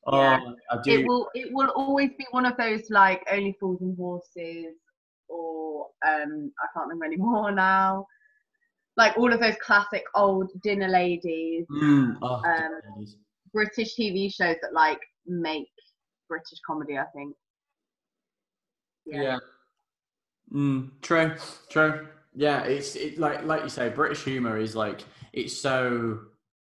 oh, 0.08 0.22
Yeah. 0.22 0.40
I 0.72 0.78
do. 0.84 0.92
It 0.92 1.08
will. 1.08 1.30
It 1.34 1.50
will 1.52 1.70
always 1.76 2.12
be 2.18 2.26
one 2.32 2.46
of 2.46 2.56
those 2.58 2.90
like 2.90 3.26
only 3.32 3.58
fools 3.60 3.82
and 3.82 3.98
horses, 3.98 4.76
or 5.30 5.88
um, 6.08 6.52
I 6.62 6.68
can't 6.74 6.88
remember 6.88 7.06
anymore 7.06 7.52
now. 7.56 8.06
Like 8.96 9.18
all 9.18 9.34
of 9.34 9.40
those 9.40 9.56
classic 9.66 10.04
old 10.16 10.50
dinner 10.62 10.88
ladies, 10.88 11.66
Mm, 11.72 12.18
oh, 12.22 12.42
um, 12.46 12.80
ladies. 12.96 13.18
British 13.52 13.96
TV 13.96 14.34
shows 14.34 14.56
that 14.62 14.74
like 14.74 15.00
make 15.26 15.70
British 16.30 16.60
comedy. 16.66 16.98
I 16.98 17.06
think. 17.16 17.36
Yeah 19.06 19.38
mm, 20.54 20.90
true, 21.02 21.36
true. 21.70 22.08
Yeah, 22.36 22.64
it's 22.64 22.96
it 22.96 23.18
like 23.20 23.44
like 23.44 23.64
you 23.64 23.70
say, 23.70 23.90
British 23.90 24.24
humor 24.24 24.58
is 24.58 24.76
like 24.76 25.04
it's 25.34 25.56
so 25.58 26.20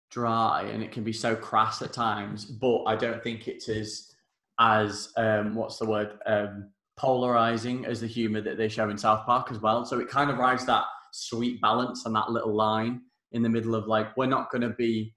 dry 0.10 0.64
and 0.72 0.82
it 0.82 0.92
can 0.92 1.04
be 1.04 1.14
so 1.14 1.36
crass 1.36 1.82
at 1.82 1.94
times, 1.94 2.46
but 2.46 2.84
I 2.86 2.96
don't 2.96 3.22
think 3.24 3.48
it's 3.48 3.70
as 3.70 4.12
as 4.60 5.14
um 5.18 5.56
what's 5.56 5.78
the 5.78 5.86
word 5.86 6.18
um 6.26 6.70
polarizing 6.96 7.86
as 7.86 8.02
the 8.02 8.08
humor 8.08 8.42
that 8.42 8.58
they 8.58 8.68
show 8.70 8.90
in 8.90 8.98
South 8.98 9.26
Park 9.26 9.52
as 9.52 9.60
well. 9.60 9.86
So 9.86 10.00
it 10.00 10.10
kind 10.10 10.32
of 10.32 10.38
rides 10.38 10.66
that 10.66 10.86
sweet 11.12 11.62
balance 11.62 12.06
and 12.06 12.16
that 12.16 12.30
little 12.30 12.56
line 12.56 13.02
in 13.32 13.42
the 13.42 13.50
middle 13.50 13.76
of 13.76 13.88
like 13.88 14.16
we're 14.18 14.26
not 14.26 14.50
going 14.52 14.62
to 14.62 14.70
be 14.70 15.14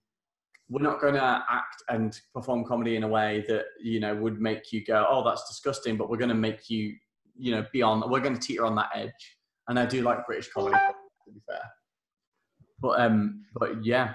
we're 0.68 0.82
not 0.82 1.00
going 1.00 1.14
to 1.14 1.44
act 1.50 1.82
and 1.88 2.20
perform 2.32 2.64
comedy 2.64 2.96
in 2.96 3.02
a 3.02 3.08
way 3.08 3.44
that 3.48 3.64
you 3.82 4.00
know 4.00 4.14
would 4.14 4.40
make 4.40 4.72
you 4.72 4.84
go 4.84 5.06
oh 5.08 5.24
that's 5.24 5.48
disgusting 5.48 5.96
but 5.96 6.08
we're 6.08 6.16
going 6.16 6.28
to 6.28 6.34
make 6.34 6.70
you 6.70 6.94
you 7.36 7.52
know 7.52 7.64
be 7.72 7.82
on 7.82 8.08
we're 8.10 8.20
going 8.20 8.34
to 8.34 8.40
teeter 8.40 8.64
on 8.64 8.74
that 8.74 8.90
edge. 8.94 9.36
And 9.68 9.78
i 9.78 9.86
do 9.86 10.02
like 10.02 10.26
british 10.26 10.50
comedy 10.50 10.76
to 10.76 11.32
be 11.32 11.40
fair. 11.46 11.62
But 12.80 13.00
um 13.00 13.44
but 13.54 13.84
yeah. 13.84 14.14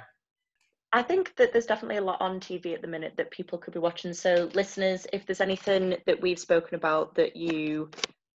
I 0.94 1.04
think 1.04 1.36
that 1.36 1.52
there's 1.52 1.66
definitely 1.66 1.98
a 1.98 2.02
lot 2.02 2.22
on 2.22 2.40
TV 2.40 2.74
at 2.74 2.82
the 2.82 2.88
minute 2.88 3.16
that 3.18 3.30
people 3.30 3.58
could 3.58 3.74
be 3.74 3.82
watching. 3.82 4.14
So, 4.14 4.50
listeners, 4.54 5.06
if 5.12 5.26
there's 5.26 5.42
anything 5.42 5.98
that 6.06 6.22
we've 6.22 6.40
spoken 6.40 6.76
about 6.76 7.16
that 7.16 7.36
you 7.36 7.90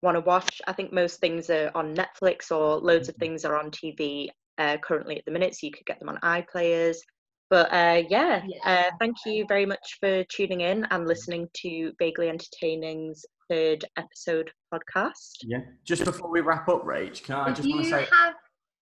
want 0.01 0.15
to 0.15 0.21
watch, 0.21 0.61
I 0.67 0.73
think 0.73 0.93
most 0.93 1.19
things 1.19 1.49
are 1.49 1.71
on 1.75 1.95
Netflix 1.95 2.51
or 2.51 2.77
loads 2.77 3.09
of 3.09 3.15
things 3.15 3.45
are 3.45 3.57
on 3.57 3.71
TV 3.71 4.29
uh, 4.57 4.77
currently 4.77 5.17
at 5.17 5.25
the 5.25 5.31
minute, 5.31 5.55
so 5.55 5.65
you 5.67 5.71
could 5.71 5.85
get 5.85 5.99
them 5.99 6.09
on 6.09 6.17
iPlayers. 6.23 6.97
But 7.49 7.71
uh, 7.73 8.03
yeah, 8.09 8.41
uh, 8.65 8.91
thank 8.99 9.15
you 9.25 9.45
very 9.47 9.65
much 9.65 9.97
for 9.99 10.23
tuning 10.25 10.61
in 10.61 10.85
and 10.91 11.07
listening 11.07 11.47
to 11.61 11.93
Vaguely 11.97 12.29
Entertaining's 12.29 13.25
third 13.49 13.85
episode 13.97 14.51
podcast. 14.73 15.37
Yeah. 15.43 15.59
Just 15.85 16.03
before 16.03 16.29
we 16.29 16.41
wrap 16.41 16.67
up, 16.67 16.83
Rach, 16.83 17.23
can 17.23 17.35
I 17.35 17.51
If 17.51 17.57
just 17.57 17.69
want 17.69 17.83
to 17.85 17.89
say, 17.89 18.07
have 18.11 18.33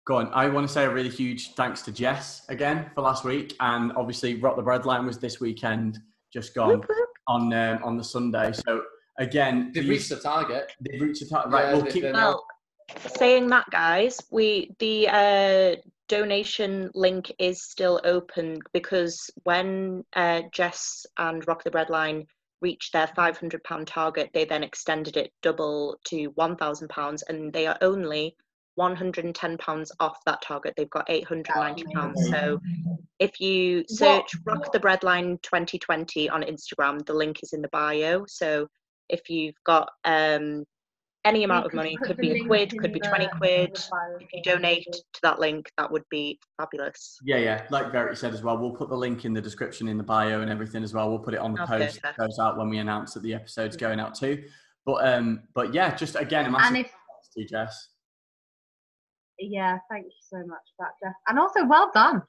go 0.07 0.17
on. 0.17 0.29
I 0.35 0.49
want 0.49 0.67
to 0.67 0.73
say 0.73 0.85
a 0.85 0.91
really 0.91 1.09
huge 1.09 1.55
thanks 1.55 1.83
to 1.83 1.93
Jess 1.93 2.45
again 2.49 2.91
for 2.95 3.03
last 3.03 3.25
week, 3.25 3.55
and 3.61 3.93
obviously 3.97 4.35
Rock 4.35 4.57
the 4.57 4.63
Breadline 4.63 5.07
was 5.07 5.19
this 5.19 5.41
weekend, 5.41 5.99
just 6.33 6.55
gone 6.55 6.83
on 7.29 7.53
um, 7.53 7.83
on 7.83 7.97
the 7.97 8.05
Sunday. 8.05 8.53
So 8.53 8.83
again, 9.19 9.73
They've 9.75 9.89
reached 9.89 10.09
the 10.09 10.17
target. 10.21 10.73
they've 10.81 11.01
reached 11.01 11.21
the 11.21 11.29
target. 11.29 11.53
Right, 11.53 11.65
Yeah, 11.67 11.73
we'll 11.75 11.83
they- 11.85 11.91
keep. 11.91 12.03
they're 12.03 12.13
Well, 12.13 12.47
saying 13.17 13.49
that, 13.49 13.67
guys, 13.71 14.19
we 14.31 14.75
the 14.79 15.09
uh, 15.09 15.77
donation 16.09 16.91
link 16.95 17.33
is 17.39 17.63
still 17.63 18.01
open 18.05 18.59
because 18.73 19.31
when 19.45 20.05
uh, 20.15 20.43
Jess 20.53 21.07
and 21.19 21.47
Rock 21.49 21.65
the 21.65 21.71
Breadline 21.71 22.27
reached 22.61 22.93
their 22.93 23.07
£500 23.09 23.61
target, 23.87 24.31
they 24.35 24.45
then 24.45 24.63
extended 24.63 25.17
it 25.17 25.33
double 25.43 25.97
to 26.07 26.31
£1,000, 26.33 27.23
and 27.29 27.53
they 27.53 27.67
are 27.67 27.79
only 27.81 28.37
£110 28.79 29.91
off 30.01 30.19
that 30.27 30.43
target. 30.43 30.75
They've 30.77 30.89
got 30.91 31.09
£890. 31.09 32.15
So 32.31 32.61
if 33.19 33.41
you 33.41 33.85
search 33.89 34.31
Rock 34.45 34.71
the 34.73 34.79
Breadline 34.79 35.41
2020 35.43 36.29
on 36.31 36.43
Instagram, 36.43 37.05
the 37.05 37.15
link 37.15 37.43
is 37.43 37.53
in 37.53 37.63
the 37.63 37.69
bio. 37.69 38.25
So 38.29 38.69
if 39.09 39.29
you've 39.29 39.55
got 39.65 39.91
um, 40.05 40.65
any 41.25 41.45
amount 41.45 41.67
of 41.67 41.75
money, 41.75 41.97
could 42.03 42.17
be 42.17 42.33
a 42.41 42.45
quid, 42.45 42.77
could 42.79 42.93
be 42.93 43.01
20 43.01 43.29
quid. 43.39 43.79
If 44.21 44.33
you 44.33 44.43
donate 44.43 44.87
to 44.93 45.21
that 45.23 45.39
link, 45.39 45.71
that 45.79 45.91
would 45.91 46.05
be 46.11 46.39
fabulous. 46.59 47.19
Yeah, 47.25 47.37
yeah. 47.39 47.67
Like 47.71 47.93
Verity 47.93 48.17
said 48.17 48.35
as 48.35 48.43
well, 48.43 48.59
we'll 48.59 48.73
put 48.75 48.89
the 48.89 48.97
link 48.97 49.25
in 49.25 49.33
the 49.33 49.41
description 49.41 49.89
in 49.89 49.97
the 49.99 50.05
bio 50.05 50.41
and 50.41 50.51
everything 50.51 50.83
as 50.83 50.93
well. 50.95 51.09
We'll 51.11 51.19
put 51.21 51.35
it 51.35 51.41
on 51.41 51.55
the 51.55 51.63
Oh, 51.63 51.67
post 51.67 52.01
that 52.03 52.17
goes 52.17 52.39
out 52.41 52.57
when 52.59 52.69
we 52.71 52.79
announce 52.79 53.15
that 53.15 53.23
the 53.23 53.35
episode's 53.35 53.77
going 53.77 54.01
out 54.01 54.15
too. 54.15 54.45
But 54.85 55.07
um, 55.07 55.45
but 55.55 55.73
yeah, 55.73 55.95
just 55.95 56.17
again 56.17 56.47
a 56.47 56.51
massive 56.51 56.69
and 56.77 56.85
if 56.85 56.91
thanks 56.91 57.29
to 57.35 57.41
you, 57.43 57.47
Jess. 57.47 57.89
yeah, 59.39 59.79
thank 59.89 60.07
you 60.07 60.11
so 60.29 60.39
much 60.39 60.61
for 60.77 60.87
that, 60.87 61.07
Jeff. 61.07 61.15
And 61.29 61.39
also, 61.39 61.65
well 61.67 61.91
done. 61.95 62.23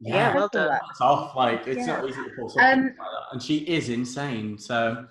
Yeah, 0.00 0.32
well 0.32 0.48
done. 0.52 0.78
It's 0.90 1.00
off. 1.00 1.34
Like 1.34 1.66
it's 1.66 1.78
Yeah. 1.78 1.96
not 2.00 2.08
easy 2.08 2.22
to 2.22 2.30
pull 2.36 2.48
something 2.50 2.70
Um, 2.78 2.84
like 2.84 2.96
that. 2.98 3.32
And 3.32 3.42
she 3.42 3.56
is 3.58 3.88
insane. 3.88 4.56
So 4.58 5.06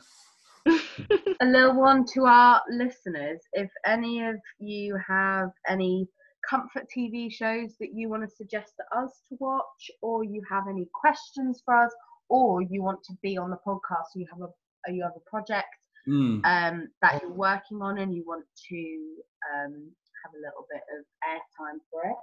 a 1.41 1.45
little 1.45 1.75
one 1.75 2.05
to 2.13 2.25
our 2.25 2.61
listeners. 2.69 3.39
If 3.53 3.69
any 3.85 4.23
of 4.23 4.35
you 4.59 4.97
have 5.07 5.49
any 5.67 6.07
comfort 6.49 6.85
TV 6.95 7.31
shows 7.31 7.75
that 7.79 7.89
you 7.93 8.09
want 8.09 8.23
to 8.23 8.35
suggest 8.35 8.73
to 8.77 8.99
us 8.99 9.21
to 9.29 9.37
watch, 9.39 9.91
or 10.01 10.23
you 10.23 10.41
have 10.49 10.63
any 10.69 10.87
questions 10.93 11.61
for 11.65 11.75
us, 11.75 11.93
or 12.29 12.61
you 12.61 12.81
want 12.83 13.03
to 13.03 13.13
be 13.21 13.37
on 13.37 13.49
the 13.49 13.57
podcast, 13.65 14.15
you 14.15 14.25
have 14.31 14.41
a 14.41 14.91
you 14.91 15.03
have 15.03 15.13
a 15.15 15.29
project 15.29 15.67
mm, 16.07 16.39
um, 16.45 16.87
that 17.01 17.21
you're 17.21 17.31
working 17.31 17.81
on 17.81 17.97
and 17.97 18.13
you 18.13 18.23
want 18.25 18.45
to 18.69 19.15
um, 19.53 19.91
have 20.23 20.33
a 20.33 20.41
little 20.41 20.65
bit 20.71 20.81
of 20.97 21.03
airtime 21.27 21.79
for 21.91 22.03
it, 22.09 22.17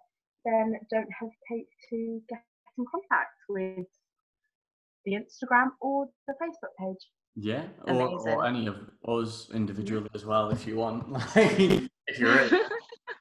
then 0.44 0.74
don't 0.90 1.10
hesitate 1.18 1.68
to 1.90 2.20
get 2.28 2.42
in 2.78 2.84
contact 2.90 3.36
with 3.48 3.86
the 5.04 5.12
Instagram 5.12 5.68
or 5.80 6.08
the 6.26 6.34
Facebook 6.34 6.74
page. 6.78 7.08
Yeah, 7.36 7.64
or, 7.86 8.18
or 8.28 8.46
any 8.46 8.66
of 8.66 8.76
us 9.06 9.50
individually 9.52 10.08
as 10.14 10.24
well, 10.24 10.50
if 10.50 10.66
you 10.66 10.76
want. 10.76 11.08
Like 11.36 11.60
if 12.06 12.18
you're 12.18 12.38
in. 12.38 12.60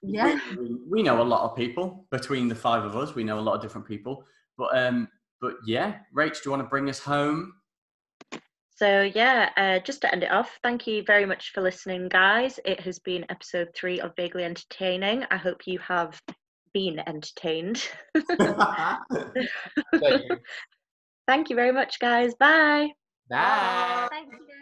Yeah. 0.05 0.37
we, 0.59 0.77
we 0.89 1.01
know 1.01 1.21
a 1.21 1.23
lot 1.23 1.49
of 1.49 1.55
people 1.55 2.05
between 2.11 2.49
the 2.49 2.55
five 2.55 2.83
of 2.83 2.97
us. 2.97 3.15
We 3.15 3.23
know 3.23 3.39
a 3.39 3.41
lot 3.41 3.55
of 3.55 3.61
different 3.61 3.87
people. 3.87 4.25
But 4.57 4.77
um, 4.77 5.07
but 5.39 5.55
yeah, 5.65 5.99
Rach, 6.13 6.33
do 6.33 6.41
you 6.45 6.51
want 6.51 6.61
to 6.61 6.67
bring 6.67 6.89
us 6.89 6.99
home? 6.99 7.53
So, 8.75 9.01
yeah, 9.01 9.49
uh, 9.55 9.79
just 9.79 10.01
to 10.01 10.11
end 10.11 10.23
it 10.23 10.31
off, 10.31 10.59
thank 10.63 10.87
you 10.87 11.03
very 11.05 11.25
much 11.25 11.51
for 11.53 11.61
listening, 11.61 12.09
guys. 12.09 12.59
It 12.65 12.79
has 12.81 12.99
been 12.99 13.25
episode 13.29 13.69
three 13.75 14.01
of 14.01 14.13
Vaguely 14.17 14.43
Entertaining. 14.43 15.23
I 15.31 15.37
hope 15.37 15.67
you 15.67 15.79
have 15.79 16.19
been 16.73 16.99
entertained. 17.07 17.87
Thank 18.27 19.49
you. 20.01 20.37
Thank 21.27 21.49
you 21.49 21.55
very 21.55 21.71
much, 21.71 21.99
guys. 21.99 22.33
Bye. 22.35 22.89
Bye. 23.33 24.07
Thank 24.11 24.31
you. 24.47 24.52